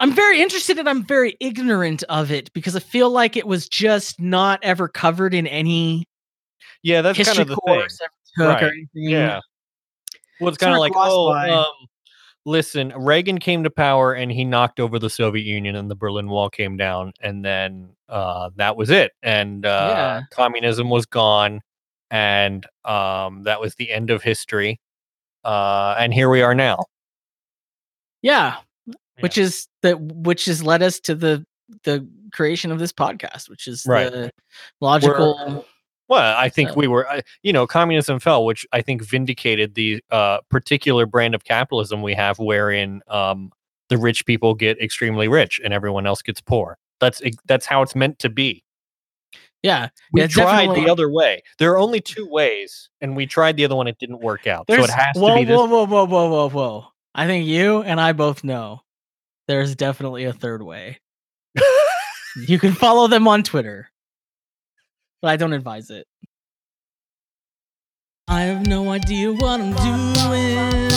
I'm 0.00 0.12
very 0.14 0.42
interested 0.42 0.78
and 0.78 0.88
I'm 0.88 1.02
very 1.04 1.36
ignorant 1.40 2.02
of 2.08 2.30
it 2.30 2.52
because 2.52 2.76
I 2.76 2.80
feel 2.80 3.10
like 3.10 3.36
it 3.36 3.46
was 3.46 3.68
just 3.68 4.20
not 4.20 4.60
ever 4.62 4.88
covered 4.88 5.32
in 5.34 5.46
any 5.46 6.06
yeah 6.82 7.00
that's 7.02 7.16
history 7.16 7.36
kind 7.36 7.42
of 7.42 7.48
the 7.48 7.56
thing. 7.66 7.80
course 7.80 8.00
or 8.38 8.46
Right. 8.48 8.62
anything. 8.62 8.88
Yeah. 8.94 9.40
Well, 10.40 10.48
it's 10.50 10.60
Sort 10.60 10.60
kind 10.60 10.72
of 10.72 10.76
of 10.76 10.80
like, 10.80 10.92
oh, 10.94 11.32
um, 11.32 11.88
listen, 12.44 12.92
Reagan 12.94 13.38
came 13.38 13.64
to 13.64 13.70
power 13.70 14.12
and 14.12 14.30
he 14.30 14.44
knocked 14.44 14.78
over 14.80 14.98
the 14.98 15.08
Soviet 15.08 15.44
Union 15.46 15.76
and 15.76 15.90
the 15.90 15.94
Berlin 15.94 16.28
Wall 16.28 16.50
came 16.50 16.76
down, 16.76 17.12
and 17.22 17.42
then 17.42 17.88
uh, 18.10 18.50
that 18.56 18.76
was 18.76 18.90
it. 18.90 19.12
And 19.22 19.64
uh, 19.64 19.86
Yeah. 19.96 20.22
communism 20.30 20.90
was 20.90 21.06
gone, 21.06 21.62
and 22.10 22.66
um, 22.84 23.44
that 23.44 23.58
was 23.62 23.74
the 23.76 23.90
end 23.90 24.10
of 24.10 24.22
history. 24.22 24.78
Uh, 25.42 25.96
and 25.98 26.12
here 26.12 26.28
we 26.28 26.42
are 26.42 26.54
now. 26.54 26.84
Yeah. 28.20 28.56
Which 29.20 29.38
is 29.38 29.66
the 29.82 29.96
which 29.96 30.44
has 30.46 30.62
led 30.62 30.82
us 30.82 31.00
to 31.00 31.14
the 31.14 31.44
the 31.84 32.06
creation 32.32 32.70
of 32.70 32.78
this 32.78 32.92
podcast, 32.92 33.48
which 33.48 33.66
is 33.66 33.84
Right. 33.86 34.10
the 34.12 34.30
logical 34.80 35.64
Well, 36.08 36.36
I 36.38 36.48
think 36.48 36.70
So- 36.70 36.76
we 36.76 36.86
were, 36.86 37.22
you 37.42 37.52
know, 37.52 37.66
communism 37.66 38.20
fell, 38.20 38.44
which 38.44 38.64
I 38.72 38.80
think 38.82 39.02
vindicated 39.02 39.74
the 39.74 40.00
uh, 40.12 40.38
particular 40.50 41.04
brand 41.04 41.34
of 41.34 41.42
capitalism 41.44 42.00
we 42.02 42.14
have, 42.14 42.38
wherein 42.38 43.00
um, 43.08 43.50
the 43.88 43.98
rich 43.98 44.24
people 44.24 44.54
get 44.54 44.80
extremely 44.80 45.26
rich 45.26 45.60
and 45.64 45.74
everyone 45.74 46.06
else 46.06 46.22
gets 46.22 46.40
poor. 46.40 46.78
That's 47.00 47.20
that's 47.46 47.66
how 47.66 47.82
it's 47.82 47.96
meant 47.96 48.20
to 48.20 48.28
be. 48.28 48.62
yeah. 49.62 49.88
We 50.12 50.20
Yeah, 50.20 50.26
tried 50.28 50.44
definitely. 50.66 50.84
the 50.84 50.90
other 50.92 51.10
way. 51.10 51.42
There 51.58 51.72
are 51.72 51.78
only 51.78 52.00
two 52.00 52.28
ways, 52.28 52.88
and 53.00 53.16
we 53.16 53.26
tried 53.26 53.56
the 53.56 53.64
other 53.64 53.74
one. 53.74 53.88
It 53.88 53.98
didn't 53.98 54.20
work 54.20 54.46
out. 54.46 54.66
so 54.70 54.76
it 54.76 54.90
has 54.90 55.16
whoa, 55.16 55.30
to 55.30 55.34
be 55.40 55.44
this. 55.44 55.56
whoa, 55.56 55.64
whoa, 55.66 55.84
whoa, 55.86 56.04
whoa, 56.04 56.30
whoa, 56.30 56.48
whoa. 56.50 56.84
I 57.16 57.26
think 57.26 57.46
you 57.46 57.82
and 57.82 58.00
I 58.00 58.12
both 58.12 58.44
know 58.44 58.82
there's 59.48 59.74
definitely 59.74 60.24
a 60.24 60.32
third 60.32 60.62
way. 60.62 60.98
You 62.36 62.58
can 62.58 62.72
follow 62.74 63.08
them 63.08 63.26
on 63.28 63.42
Twitter, 63.44 63.88
but 65.22 65.28
I 65.28 65.36
don't 65.36 65.54
advise 65.54 65.88
it. 65.88 66.06
I 68.28 68.42
have 68.42 68.66
no 68.66 68.90
idea 68.90 69.32
what 69.32 69.58
I'm 69.58 69.72
doing. 69.72 70.90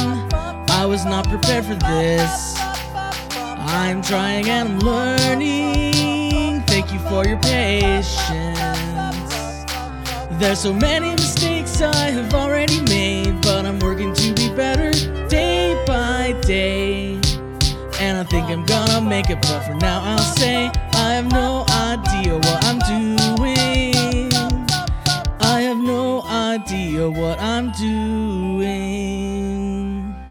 I 0.69 0.85
was 0.85 1.05
not 1.05 1.29
prepared 1.29 1.63
for 1.63 1.75
this. 1.75 2.55
I'm 2.57 4.01
trying 4.01 4.49
and 4.49 4.67
I'm 4.67 4.79
learning. 4.79 6.63
Thank 6.63 6.91
you 6.91 6.99
for 7.07 7.25
your 7.25 7.39
patience. 7.39 8.19
There's 10.39 10.59
so 10.59 10.73
many 10.73 11.11
mistakes 11.11 11.81
I 11.81 12.11
have 12.11 12.33
already 12.33 12.81
made, 12.81 13.41
but 13.41 13.65
I'm 13.65 13.79
working 13.79 14.13
to 14.13 14.33
be 14.33 14.53
better 14.53 14.91
day 15.29 15.81
by 15.87 16.33
day. 16.41 16.88
I'm 18.51 18.65
gonna 18.65 18.99
make 18.99 19.29
it, 19.29 19.39
but 19.43 19.61
for 19.61 19.75
now 19.75 20.01
I'll 20.03 20.17
say 20.17 20.71
I 20.93 21.13
have 21.13 21.31
no 21.31 21.65
idea 21.69 22.33
what 22.33 22.63
I'm 22.65 22.79
doing. 22.79 24.31
I 25.39 25.61
have 25.61 25.77
no 25.77 26.23
idea 26.23 27.07
what 27.07 27.39
I'm 27.39 27.71
doing. 27.73 29.18